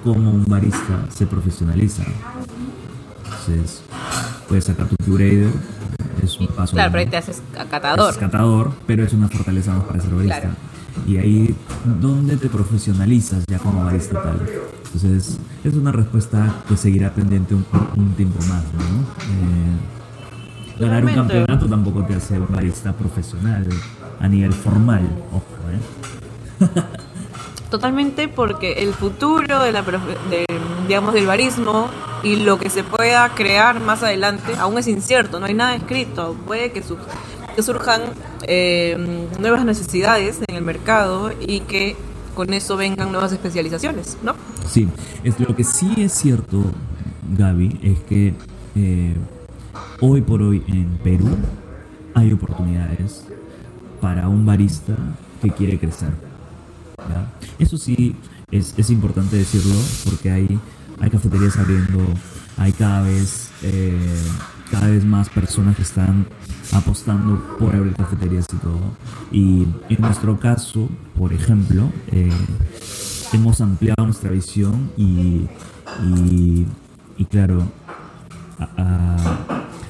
¿Cómo 0.03 0.30
un 0.30 0.45
barista 0.45 1.07
se 1.11 1.26
profesionaliza? 1.26 2.05
Entonces, 3.24 3.82
puedes 4.49 4.64
sacar 4.64 4.89
tu 4.89 4.97
Q-Grader, 5.05 5.51
es 6.22 6.38
un 6.38 6.48
paso. 6.48 6.74
Claro, 6.74 6.92
pero 6.92 7.00
ahí 7.00 7.10
te 7.10 7.16
haces 7.16 7.42
catador. 7.70 8.10
Es 8.10 8.18
catador, 8.18 8.72
pero 8.86 9.04
es 9.04 9.12
una 9.12 9.28
fortaleza 9.28 9.74
más 9.74 9.84
para 9.84 10.00
ser 10.00 10.14
barista. 10.14 10.40
Claro. 10.40 10.56
Y 11.06 11.18
ahí, 11.18 11.54
¿dónde 12.00 12.36
te 12.36 12.48
profesionalizas 12.48 13.44
ya 13.46 13.58
como 13.58 13.84
barista 13.84 14.22
tal? 14.22 14.40
Entonces, 14.86 15.38
es 15.62 15.74
una 15.74 15.92
respuesta 15.92 16.54
que 16.68 16.76
seguirá 16.76 17.12
pendiente 17.12 17.54
un, 17.54 17.66
un 17.96 18.12
tiempo 18.14 18.38
más, 18.48 18.64
¿no? 18.72 19.00
Eh, 19.30 20.80
ganar 20.80 21.04
un 21.04 21.14
campeonato 21.14 21.66
tampoco 21.66 22.04
te 22.04 22.14
hace 22.14 22.38
un 22.38 22.48
barista 22.50 22.92
profesional 22.92 23.66
a 24.20 24.28
nivel 24.28 24.52
formal, 24.52 25.06
ojo, 25.32 25.44
¿eh? 25.70 26.68
Totalmente 27.70 28.28
porque 28.28 28.74
el 28.74 28.94
futuro 28.94 29.62
de 29.62 29.72
la 29.72 29.82
de, 29.82 30.46
digamos 30.86 31.14
del 31.14 31.26
barismo 31.26 31.88
y 32.22 32.36
lo 32.36 32.58
que 32.58 32.70
se 32.70 32.84
pueda 32.84 33.28
crear 33.30 33.80
más 33.80 34.02
adelante 34.02 34.54
aún 34.58 34.78
es 34.78 34.86
incierto, 34.86 35.40
no 35.40 35.46
hay 35.46 35.54
nada 35.54 35.74
escrito. 35.74 36.36
Puede 36.46 36.70
que 36.70 36.82
surjan 37.62 38.02
eh, 38.42 39.26
nuevas 39.40 39.64
necesidades 39.64 40.38
en 40.46 40.56
el 40.56 40.62
mercado 40.62 41.32
y 41.40 41.60
que 41.60 41.96
con 42.34 42.52
eso 42.52 42.76
vengan 42.76 43.10
nuevas 43.10 43.32
especializaciones, 43.32 44.18
¿no? 44.22 44.34
Sí, 44.68 44.88
es, 45.24 45.40
lo 45.40 45.56
que 45.56 45.64
sí 45.64 45.94
es 45.96 46.12
cierto, 46.12 46.62
Gaby, 47.36 47.80
es 47.82 47.98
que 48.00 48.34
eh, 48.76 49.14
hoy 50.00 50.20
por 50.20 50.42
hoy 50.42 50.62
en 50.68 50.98
Perú 51.02 51.28
hay 52.14 52.32
oportunidades 52.32 53.24
para 54.00 54.28
un 54.28 54.44
barista 54.44 54.94
que 55.42 55.50
quiere 55.50 55.78
crecer. 55.78 56.25
Eso 57.59 57.78
sí 57.78 58.14
es, 58.50 58.74
es 58.76 58.90
importante 58.90 59.36
decirlo 59.36 59.74
porque 60.04 60.30
hay, 60.30 60.59
hay 61.00 61.11
cafeterías 61.11 61.57
abriendo, 61.57 62.04
hay 62.57 62.72
cada 62.72 63.02
vez, 63.02 63.50
eh, 63.62 63.98
cada 64.70 64.88
vez 64.88 65.04
más 65.04 65.28
personas 65.28 65.76
que 65.76 65.82
están 65.82 66.26
apostando 66.72 67.40
por 67.59 67.74
abrir 67.74 67.94
cafeterías 67.94 68.46
y 68.52 68.57
todo. 68.57 68.80
Y 69.32 69.66
en 69.88 70.00
nuestro 70.00 70.38
caso, 70.38 70.88
por 71.16 71.32
ejemplo, 71.32 71.90
eh, 72.12 72.30
hemos 73.32 73.61
ampliado 73.61 74.04
nuestra 74.04 74.30
visión 74.30 74.90
y, 74.96 75.46
y, 77.18 77.24
claro, 77.30 77.62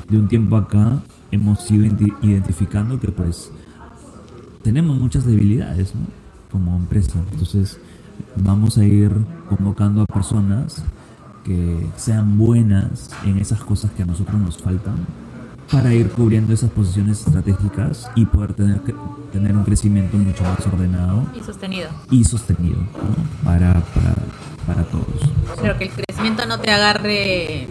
de 0.08 0.18
un 0.18 0.28
tiempo 0.28 0.56
acá 0.56 1.00
hemos 1.30 1.70
ido 1.70 1.84
identi- 1.84 2.14
identificando 2.22 2.98
que 3.00 3.08
pues 3.08 3.50
tenemos 4.62 4.98
muchas 4.98 5.24
debilidades 5.24 5.94
¿no? 5.94 6.06
Como 6.50 6.76
empresa. 6.76 7.18
Entonces 7.32 7.78
vamos 8.36 8.78
a 8.78 8.84
ir 8.84 9.10
convocando 9.48 10.02
a 10.02 10.06
personas 10.06 10.82
que 11.44 11.86
sean 11.96 12.38
buenas 12.38 13.10
en 13.24 13.38
esas 13.38 13.60
cosas 13.62 13.90
que 13.92 14.02
a 14.02 14.06
nosotros 14.06 14.40
nos 14.40 14.58
faltan 14.58 14.96
para 15.70 15.92
ir 15.92 16.10
cubriendo 16.10 16.52
esas 16.52 16.70
posiciones 16.70 17.26
estratégicas 17.26 18.08
y 18.14 18.24
poder 18.26 18.54
tener, 18.54 18.80
tener 19.32 19.56
un 19.56 19.64
crecimiento 19.64 20.16
mucho 20.16 20.44
más 20.44 20.64
ordenado 20.66 21.24
Y 21.34 21.42
sostenido. 21.42 21.88
y 22.10 22.24
sostenido 22.24 22.78
¿no? 22.78 23.44
para, 23.44 23.74
para, 23.74 24.14
para 24.66 24.82
todos. 24.84 25.06
Pero 25.60 25.76
que 25.78 25.84
el 25.84 25.90
crecimiento 25.90 26.46
no 26.46 26.58
te 26.60 26.70
agarre 26.70 27.68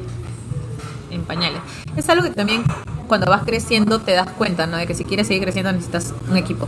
en 1.12 1.22
pañales. 1.24 1.60
Es 1.96 2.10
algo 2.10 2.24
que 2.24 2.32
también 2.32 2.64
cuando 3.08 3.28
vas 3.28 3.44
creciendo 3.44 4.00
te 4.00 4.12
das 4.14 4.30
cuenta, 4.32 4.68
¿no? 4.68 4.76
De 4.78 4.88
que 4.88 4.94
si 4.96 5.06
quieres 5.06 5.28
seguir 5.28 5.44
creciendo 5.44 5.72
necesitas 5.72 6.14
un 6.30 6.36
equipo. 6.38 6.68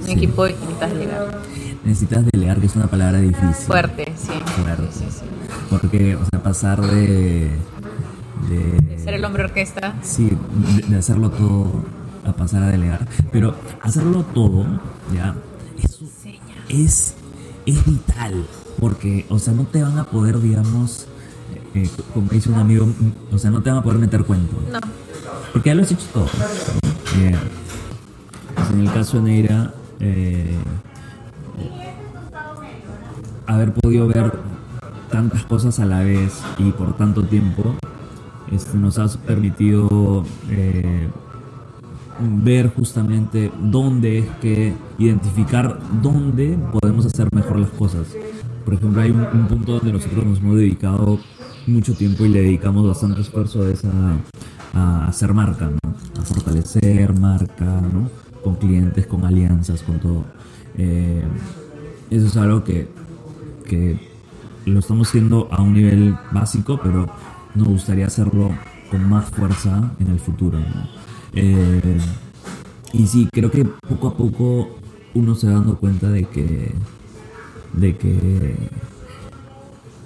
Un 0.00 0.06
Sí. 0.06 0.12
equipo 0.12 0.46
y 0.48 0.52
necesitas 0.52 0.90
delegar. 0.92 1.38
Necesitas 1.84 2.24
delegar, 2.32 2.60
que 2.60 2.66
es 2.66 2.76
una 2.76 2.86
palabra 2.86 3.20
difícil. 3.20 3.54
Fuerte, 3.66 4.12
sí. 4.16 4.32
Fuerte. 4.62 4.88
Sí, 4.92 5.04
sí. 5.10 5.24
Porque, 5.70 6.16
o 6.16 6.24
sea, 6.30 6.42
pasar 6.42 6.80
de. 6.82 7.50
de 8.48 8.98
Ser 9.02 9.14
el 9.14 9.24
hombre 9.24 9.44
orquesta. 9.44 9.94
Sí, 10.02 10.30
de, 10.76 10.82
de 10.88 10.96
hacerlo 10.96 11.30
todo 11.30 11.84
a 12.26 12.32
pasar 12.32 12.62
a 12.64 12.66
delegar. 12.68 13.06
Pero 13.32 13.54
hacerlo 13.82 14.24
todo, 14.34 14.66
ya, 15.14 15.34
eso 15.82 16.04
es, 16.68 17.14
es 17.66 17.84
vital. 17.86 18.46
Porque, 18.78 19.26
o 19.28 19.38
sea, 19.38 19.52
no 19.54 19.64
te 19.64 19.82
van 19.82 19.98
a 19.98 20.04
poder, 20.04 20.40
digamos, 20.40 21.06
eh, 21.74 21.82
eh, 21.84 21.90
como 22.14 22.28
dice 22.30 22.50
un 22.50 22.58
amigo, 22.58 22.88
o 23.32 23.38
sea, 23.38 23.50
no 23.50 23.62
te 23.62 23.70
van 23.70 23.78
a 23.78 23.82
poder 23.82 23.98
meter 23.98 24.24
cuento. 24.24 24.54
No. 24.70 24.80
Porque 25.52 25.70
ya 25.70 25.74
lo 25.74 25.82
has 25.82 25.92
hecho 25.92 26.06
todo. 26.12 26.26
Eh, 27.18 27.34
pues 28.54 28.70
en 28.70 28.80
el 28.80 28.92
caso 28.92 29.16
de 29.18 29.22
Neira, 29.24 29.74
eh, 30.00 30.56
haber 33.46 33.72
podido 33.72 34.08
ver 34.08 34.32
tantas 35.10 35.44
cosas 35.44 35.80
a 35.80 35.86
la 35.86 36.00
vez 36.00 36.42
y 36.58 36.70
por 36.72 36.96
tanto 36.96 37.24
tiempo 37.24 37.74
nos 38.74 38.98
ha 38.98 39.06
permitido 39.18 40.24
eh, 40.50 41.08
ver 42.20 42.72
justamente 42.74 43.50
dónde 43.60 44.18
es 44.18 44.26
que 44.40 44.74
identificar 44.98 45.78
dónde 46.02 46.58
podemos 46.72 47.06
hacer 47.06 47.28
mejor 47.32 47.58
las 47.58 47.70
cosas. 47.70 48.08
Por 48.64 48.74
ejemplo, 48.74 49.00
hay 49.00 49.10
un, 49.10 49.20
un 49.20 49.46
punto 49.46 49.72
donde 49.74 49.92
nosotros 49.92 50.24
nos 50.24 50.38
hemos 50.38 50.56
dedicado 50.56 51.18
mucho 51.66 51.94
tiempo 51.94 52.24
y 52.24 52.28
le 52.28 52.42
dedicamos 52.42 52.86
bastante 52.86 53.20
esfuerzo 53.20 53.68
es 53.68 53.84
a, 53.84 54.16
a 54.74 55.06
hacer 55.06 55.32
marca, 55.32 55.70
¿no? 55.70 56.20
a 56.20 56.24
fortalecer 56.24 57.18
marca, 57.18 57.64
¿no? 57.64 58.29
Con 58.42 58.56
clientes, 58.56 59.06
con 59.06 59.24
alianzas, 59.24 59.82
con 59.82 59.98
todo. 59.98 60.24
Eh, 60.76 61.22
eso 62.10 62.26
es 62.26 62.36
algo 62.36 62.64
que, 62.64 62.88
que 63.66 63.98
lo 64.66 64.80
estamos 64.80 65.08
haciendo 65.08 65.48
a 65.50 65.62
un 65.62 65.74
nivel 65.74 66.16
básico, 66.32 66.80
pero 66.82 67.06
nos 67.54 67.68
gustaría 67.68 68.06
hacerlo 68.06 68.50
con 68.90 69.08
más 69.08 69.30
fuerza 69.30 69.92
en 70.00 70.08
el 70.08 70.18
futuro. 70.18 70.58
Eh, 71.34 71.98
y 72.92 73.06
sí, 73.06 73.28
creo 73.32 73.50
que 73.50 73.64
poco 73.64 74.08
a 74.08 74.16
poco 74.16 74.68
uno 75.14 75.34
se 75.34 75.46
va 75.46 75.54
dando 75.54 75.76
cuenta 75.78 76.08
de 76.08 76.24
que 76.24 76.72
de 77.72 77.96
que 77.96 78.56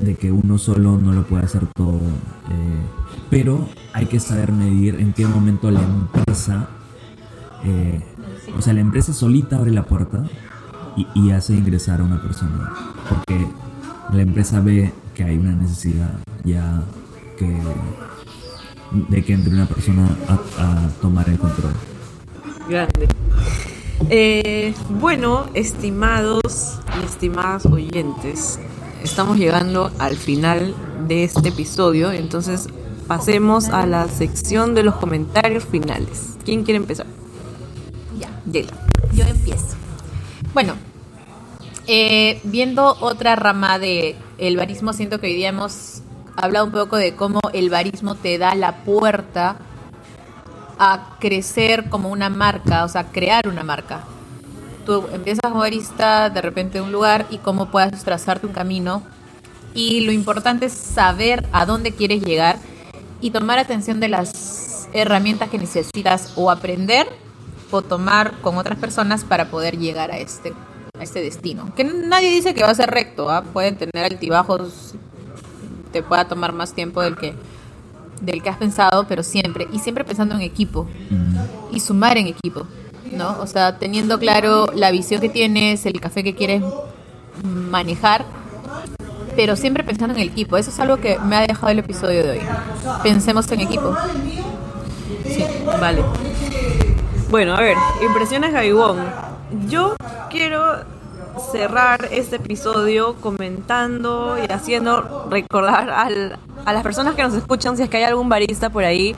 de 0.00 0.14
que 0.16 0.32
uno 0.32 0.58
solo 0.58 0.98
no 0.98 1.12
lo 1.12 1.22
puede 1.24 1.44
hacer 1.44 1.66
todo 1.74 1.96
eh, 1.96 2.82
pero 3.30 3.66
hay 3.92 4.06
que 4.06 4.20
saber 4.20 4.52
medir 4.52 4.96
en 4.96 5.12
qué 5.12 5.26
momento 5.26 5.70
la 5.70 5.82
empresa 5.82 6.68
o 8.56 8.62
sea 8.62 8.72
la 8.72 8.80
empresa 8.80 9.12
solita 9.12 9.56
abre 9.56 9.70
la 9.70 9.84
puerta 9.84 10.24
y, 10.96 11.06
y 11.14 11.30
hace 11.30 11.54
ingresar 11.54 12.00
a 12.00 12.04
una 12.04 12.20
persona 12.20 12.72
porque 13.08 13.46
la 14.12 14.22
empresa 14.22 14.60
ve 14.60 14.92
que 15.14 15.24
hay 15.24 15.36
una 15.36 15.52
necesidad 15.52 16.12
ya 16.44 16.82
que 17.38 17.58
de 19.08 19.24
que 19.24 19.32
entre 19.32 19.52
una 19.52 19.66
persona 19.66 20.08
a, 20.28 20.84
a 20.84 20.88
tomar 21.00 21.28
el 21.28 21.38
control 21.38 21.72
Grande. 22.68 23.08
Eh, 24.08 24.74
bueno, 24.88 25.46
estimados 25.54 26.78
y 27.00 27.04
estimadas 27.04 27.66
oyentes, 27.66 28.58
estamos 29.02 29.36
llegando 29.36 29.90
al 29.98 30.16
final 30.16 30.74
de 31.06 31.24
este 31.24 31.50
episodio, 31.50 32.10
entonces 32.10 32.68
pasemos 33.06 33.68
a 33.68 33.86
la 33.86 34.08
sección 34.08 34.74
de 34.74 34.82
los 34.82 34.94
comentarios 34.96 35.64
finales. 35.64 36.36
¿Quién 36.44 36.64
quiere 36.64 36.78
empezar? 36.78 37.06
Yela. 38.50 38.72
Yo 39.12 39.24
empiezo. 39.24 39.76
Bueno, 40.52 40.74
eh, 41.86 42.40
viendo 42.44 42.96
otra 43.00 43.36
rama 43.36 43.78
de 43.78 44.16
el 44.38 44.56
barismo, 44.56 44.92
siento 44.92 45.20
que 45.20 45.26
hoy 45.26 45.34
día 45.34 45.48
hemos 45.48 46.02
hablado 46.36 46.66
un 46.66 46.72
poco 46.72 46.96
de 46.96 47.14
cómo 47.14 47.40
el 47.52 47.70
barismo 47.70 48.14
te 48.14 48.38
da 48.38 48.54
la 48.54 48.84
puerta 48.84 49.56
a 50.78 51.16
crecer 51.20 51.88
como 51.88 52.10
una 52.10 52.30
marca, 52.30 52.84
o 52.84 52.88
sea, 52.88 53.10
crear 53.10 53.48
una 53.48 53.62
marca. 53.62 54.04
Tú 54.84 55.04
empiezas 55.12 55.42
como 55.42 55.60
barista 55.60 56.30
de 56.30 56.42
repente 56.42 56.78
en 56.78 56.84
un 56.84 56.92
lugar 56.92 57.26
y 57.30 57.38
cómo 57.38 57.70
puedes 57.70 58.02
trazarte 58.04 58.46
un 58.46 58.52
camino. 58.52 59.02
Y 59.72 60.00
lo 60.00 60.12
importante 60.12 60.66
es 60.66 60.72
saber 60.72 61.46
a 61.52 61.66
dónde 61.66 61.92
quieres 61.92 62.22
llegar 62.22 62.58
y 63.20 63.30
tomar 63.30 63.58
atención 63.58 63.98
de 63.98 64.08
las 64.08 64.88
herramientas 64.92 65.48
que 65.48 65.58
necesitas 65.58 66.32
o 66.36 66.50
aprender 66.50 67.08
tomar 67.82 68.40
con 68.40 68.56
otras 68.56 68.78
personas 68.78 69.24
para 69.24 69.46
poder 69.50 69.78
llegar 69.78 70.10
a 70.10 70.18
este, 70.18 70.52
a 70.98 71.02
este 71.02 71.20
destino. 71.20 71.74
Que 71.74 71.84
nadie 71.84 72.30
dice 72.30 72.54
que 72.54 72.62
va 72.62 72.70
a 72.70 72.74
ser 72.74 72.90
recto, 72.90 73.30
¿ah? 73.30 73.42
pueden 73.42 73.76
tener 73.76 74.04
altibajos, 74.04 74.94
te 75.92 76.02
pueda 76.02 76.26
tomar 76.26 76.52
más 76.52 76.72
tiempo 76.72 77.02
del 77.02 77.16
que 77.16 77.34
del 78.20 78.42
que 78.42 78.48
has 78.48 78.56
pensado, 78.56 79.06
pero 79.06 79.22
siempre, 79.22 79.68
y 79.72 79.78
siempre 79.78 80.04
pensando 80.04 80.34
en 80.34 80.40
equipo 80.40 80.86
y 81.72 81.80
sumar 81.80 82.16
en 82.16 82.26
equipo, 82.26 82.66
¿no? 83.12 83.38
O 83.40 83.46
sea, 83.46 83.78
teniendo 83.78 84.18
claro 84.18 84.66
la 84.74 84.90
visión 84.90 85.20
que 85.20 85.28
tienes, 85.28 85.84
el 85.86 86.00
café 86.00 86.24
que 86.24 86.34
quieres 86.34 86.62
manejar, 87.42 88.24
pero 89.36 89.56
siempre 89.56 89.84
pensando 89.84 90.14
en 90.14 90.20
el 90.20 90.28
equipo. 90.28 90.56
Eso 90.56 90.70
es 90.70 90.80
algo 90.80 90.98
que 90.98 91.18
me 91.18 91.36
ha 91.36 91.40
dejado 91.40 91.68
el 91.68 91.80
episodio 91.80 92.22
de 92.22 92.30
hoy. 92.30 92.40
Pensemos 93.02 93.50
en 93.50 93.60
equipo. 93.60 93.94
Sí, 95.26 95.44
vale. 95.80 96.02
Bueno, 97.34 97.56
a 97.56 97.60
ver, 97.60 97.76
impresiones 98.00 98.52
Gaibón. 98.52 98.96
Yo 99.68 99.96
quiero 100.30 100.84
cerrar 101.50 102.06
este 102.12 102.36
episodio 102.36 103.16
comentando 103.16 104.36
y 104.38 104.52
haciendo 104.52 105.26
recordar 105.28 105.90
a 105.90 106.72
las 106.72 106.82
personas 106.84 107.16
que 107.16 107.24
nos 107.24 107.34
escuchan 107.34 107.76
si 107.76 107.82
es 107.82 107.90
que 107.90 107.96
hay 107.96 108.04
algún 108.04 108.28
barista 108.28 108.70
por 108.70 108.84
ahí, 108.84 109.16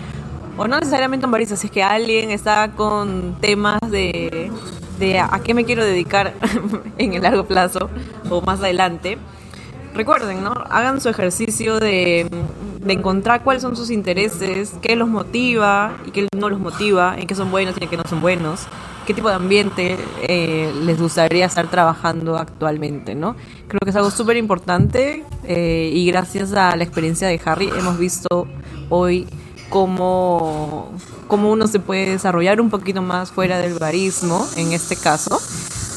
o 0.56 0.66
no 0.66 0.78
necesariamente 0.78 1.26
un 1.26 1.32
barista, 1.32 1.56
si 1.56 1.66
es 1.66 1.70
que 1.70 1.82
alguien 1.82 2.30
está 2.30 2.70
con 2.70 3.38
temas 3.38 3.80
de, 3.90 4.50
de 4.98 5.18
a 5.18 5.38
qué 5.44 5.52
me 5.52 5.66
quiero 5.66 5.84
dedicar 5.84 6.32
en 6.96 7.12
el 7.12 7.22
largo 7.22 7.44
plazo 7.44 7.90
o 8.30 8.40
más 8.40 8.60
adelante. 8.60 9.18
Recuerden, 9.96 10.44
¿no? 10.44 10.52
Hagan 10.70 11.00
su 11.00 11.08
ejercicio 11.08 11.80
de, 11.80 12.28
de 12.80 12.92
encontrar 12.92 13.42
cuáles 13.42 13.62
son 13.62 13.76
sus 13.76 13.90
intereses, 13.90 14.74
qué 14.82 14.94
los 14.94 15.08
motiva 15.08 15.96
y 16.06 16.10
qué 16.10 16.28
no 16.36 16.48
los 16.48 16.60
motiva, 16.60 17.16
en 17.18 17.26
qué 17.26 17.34
son 17.34 17.50
buenos 17.50 17.74
y 17.80 17.84
en 17.84 17.90
qué 17.90 17.96
no 17.96 18.04
son 18.08 18.20
buenos 18.20 18.66
qué 19.06 19.14
tipo 19.14 19.28
de 19.28 19.36
ambiente 19.36 19.96
eh, 20.22 20.74
les 20.84 21.00
gustaría 21.00 21.46
estar 21.46 21.70
trabajando 21.70 22.36
actualmente, 22.36 23.14
¿no? 23.14 23.36
Creo 23.68 23.78
que 23.82 23.90
es 23.90 23.96
algo 23.96 24.10
súper 24.10 24.36
importante 24.36 25.24
eh, 25.44 25.90
y 25.94 26.06
gracias 26.08 26.52
a 26.52 26.76
la 26.76 26.82
experiencia 26.84 27.28
de 27.28 27.40
Harry 27.44 27.68
hemos 27.78 27.98
visto 27.98 28.48
hoy 28.90 29.26
cómo, 29.70 30.92
cómo 31.28 31.52
uno 31.52 31.68
se 31.68 31.78
puede 31.78 32.10
desarrollar 32.10 32.60
un 32.60 32.68
poquito 32.68 33.00
más 33.00 33.30
fuera 33.30 33.58
del 33.58 33.74
barismo, 33.74 34.44
en 34.56 34.72
este 34.72 34.96
caso. 34.96 35.40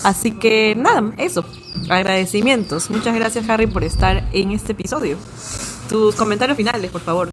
Así 0.03 0.31
que 0.31 0.75
nada, 0.75 1.13
eso. 1.17 1.45
Agradecimientos. 1.89 2.89
Muchas 2.89 3.15
gracias 3.15 3.49
Harry 3.49 3.67
por 3.67 3.83
estar 3.83 4.27
en 4.33 4.51
este 4.51 4.71
episodio. 4.73 5.17
Tus 5.89 6.15
comentarios 6.15 6.57
finales, 6.57 6.91
por 6.91 7.01
favor. 7.01 7.29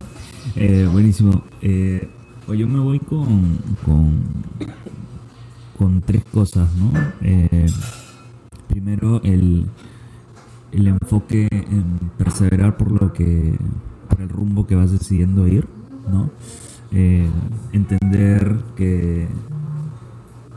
Eh, 0.54 0.88
buenísimo. 0.90 1.44
Pues 1.60 2.58
yo 2.60 2.68
me 2.68 2.78
voy 2.78 3.00
con, 3.00 3.58
con 3.84 4.24
con 5.76 6.00
tres 6.00 6.24
cosas, 6.32 6.68
¿no? 6.74 6.92
Eh, 7.20 7.66
primero, 8.68 9.20
el, 9.22 9.66
el 10.72 10.86
enfoque 10.88 11.48
en 11.50 12.10
perseverar 12.16 12.76
por 12.76 12.90
lo 12.90 13.12
que, 13.12 13.54
por 14.08 14.20
el 14.20 14.28
rumbo 14.28 14.66
que 14.66 14.74
vas 14.74 14.92
decidiendo 14.92 15.46
ir, 15.46 15.66
¿no? 16.10 16.30
Eh, 16.92 17.28
entender 17.72 18.56
que, 18.74 19.28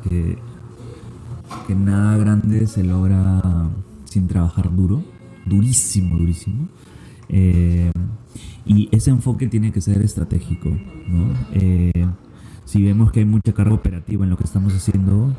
que, 0.08 0.38
nada 1.76 2.18
grande 2.18 2.68
se 2.68 2.84
logra 2.84 3.42
sin 4.06 4.28
trabajar 4.28 4.76
duro, 4.76 5.04
durísimo, 5.46 6.18
durísimo. 6.18 6.68
Eh, 7.30 7.92
y 8.66 8.90
ese 8.92 9.12
enfoque 9.12 9.48
tiene 9.48 9.72
que 9.72 9.82
ser 9.82 10.02
estratégico, 10.02 10.70
¿no? 11.08 11.34
si 12.66 12.84
vemos 12.84 13.12
que 13.12 13.22
hay 13.22 13.26
mucha 13.26 13.52
carga 13.52 13.74
operativa 13.74 14.24
en 14.24 14.30
lo 14.30 14.38
que 14.38 14.44
estamos 14.44 14.76
haciendo, 14.76 15.34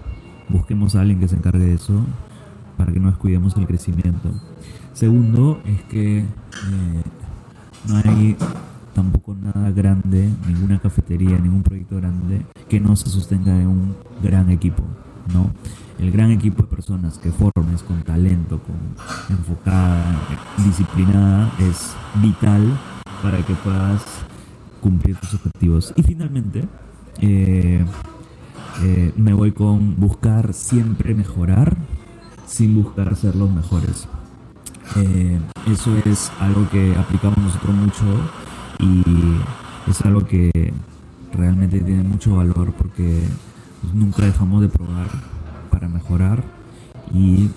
busquemos 0.49 0.97
a 0.97 1.03
alguien 1.03 1.21
que 1.21 1.29
se 1.29 1.37
encargue 1.37 1.65
de 1.65 1.75
eso 1.75 2.05
para 2.77 2.93
que 2.93 2.99
no 2.99 3.09
descuidemos 3.09 3.57
el 3.57 3.67
crecimiento. 3.67 4.33
Segundo, 4.95 5.61
es 5.65 5.83
que 5.83 6.19
eh, 6.19 6.25
no 7.89 7.97
hay 7.97 8.37
tampoco 8.95 9.35
nada 9.35 9.71
grande, 9.71 10.29
ninguna 10.47 10.79
cafetería, 10.79 11.39
ningún 11.39 11.63
proyecto 11.63 11.97
grande 11.97 12.45
que 12.69 12.81
no 12.81 12.97
se 12.97 13.09
sostenga 13.09 13.61
en 13.61 13.69
un 13.69 13.97
gran 14.23 14.51
equipo, 14.51 14.83
¿no? 15.33 15.51
El 15.99 16.11
gran 16.11 16.31
equipo 16.31 16.63
de 16.63 16.69
personas 16.69 17.19
que 17.19 17.31
formes 17.31 17.83
con 17.83 18.03
talento, 18.03 18.61
con 18.61 18.77
enfocada, 19.37 20.19
disciplinada, 20.65 21.53
es 21.59 21.95
vital 22.23 22.79
para 23.23 23.39
que 23.45 23.55
puedas 23.55 24.03
cumplir 24.81 25.17
tus 25.17 25.35
objetivos. 25.35 25.93
Y 25.97 26.03
finalmente, 26.03 26.67
eh, 27.21 27.85
eh, 28.83 29.13
me 29.17 29.35
voy 29.35 29.53
con 29.53 30.01
buscar 30.01 30.55
siempre 30.55 31.15
mejorar 31.15 31.77
sin 32.47 32.83
buscar 32.83 33.15
ser 33.15 33.37
los 33.37 33.51
mejores. 33.51 34.09
Eh, 34.97 35.39
eso 35.71 35.97
es 36.05 36.33
algo 36.41 36.69
que 36.71 36.97
aplicamos 36.97 37.39
nosotros 37.39 37.75
mucho 37.75 38.05
y 38.79 39.03
es 39.89 40.01
algo 40.03 40.25
que 40.25 40.73
realmente 41.33 41.81
tiene 41.81 42.03
mucho 42.03 42.37
valor 42.37 42.73
porque 42.73 43.23
nunca 43.93 44.25
dejamos 44.25 44.63
de 44.63 44.69
probar 44.69 45.09
para 45.71 45.89
mejorar 45.89 46.45
y 47.13 47.51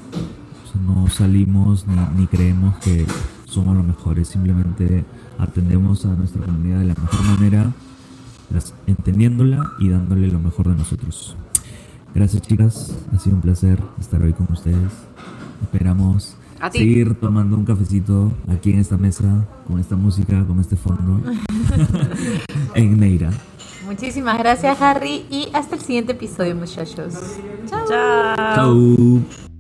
no 0.86 1.08
salimos 1.10 1.86
ni, 1.88 1.96
ni 2.18 2.28
creemos 2.28 2.76
que 2.78 3.06
somos 3.46 3.76
los 3.76 3.86
mejores, 3.86 4.28
simplemente 4.28 5.06
atendemos 5.38 6.06
a 6.06 6.10
nuestra 6.10 6.44
comunidad 6.44 6.80
de 6.80 6.86
la 6.86 6.96
mejor 6.96 7.24
manera 7.24 7.72
entendiéndola 8.88 9.72
y 9.80 9.90
dándole 9.90 10.28
lo 10.28 10.40
mejor 10.40 10.70
de 10.70 10.76
nosotros. 10.76 11.36
Gracias 12.14 12.42
chicas, 12.44 12.96
ha 13.14 13.20
sido 13.20 13.36
un 13.36 13.42
placer 13.42 13.80
estar 14.00 14.22
hoy 14.22 14.34
con 14.34 14.48
ustedes. 14.52 14.92
Esperamos 15.64 16.36
seguir 16.72 17.16
tomando 17.16 17.58
un 17.58 17.66
cafecito 17.66 18.32
aquí 18.48 18.72
en 18.72 18.80
esta 18.80 18.98
mesa, 18.98 19.46
con 19.68 19.80
esta 19.80 19.96
música, 19.96 20.46
con 20.46 20.60
este 20.60 20.76
fondo, 20.76 21.22
en 22.76 23.00
Neira. 23.00 23.32
Muchísimas 23.94 24.40
gracias 24.40 24.82
Harry 24.82 25.28
y 25.30 25.50
hasta 25.54 25.76
el 25.76 25.82
siguiente 25.82 26.14
episodio 26.14 26.56
muchachos. 26.56 27.14
Chao. 27.68 27.88
Chao. 27.88 29.53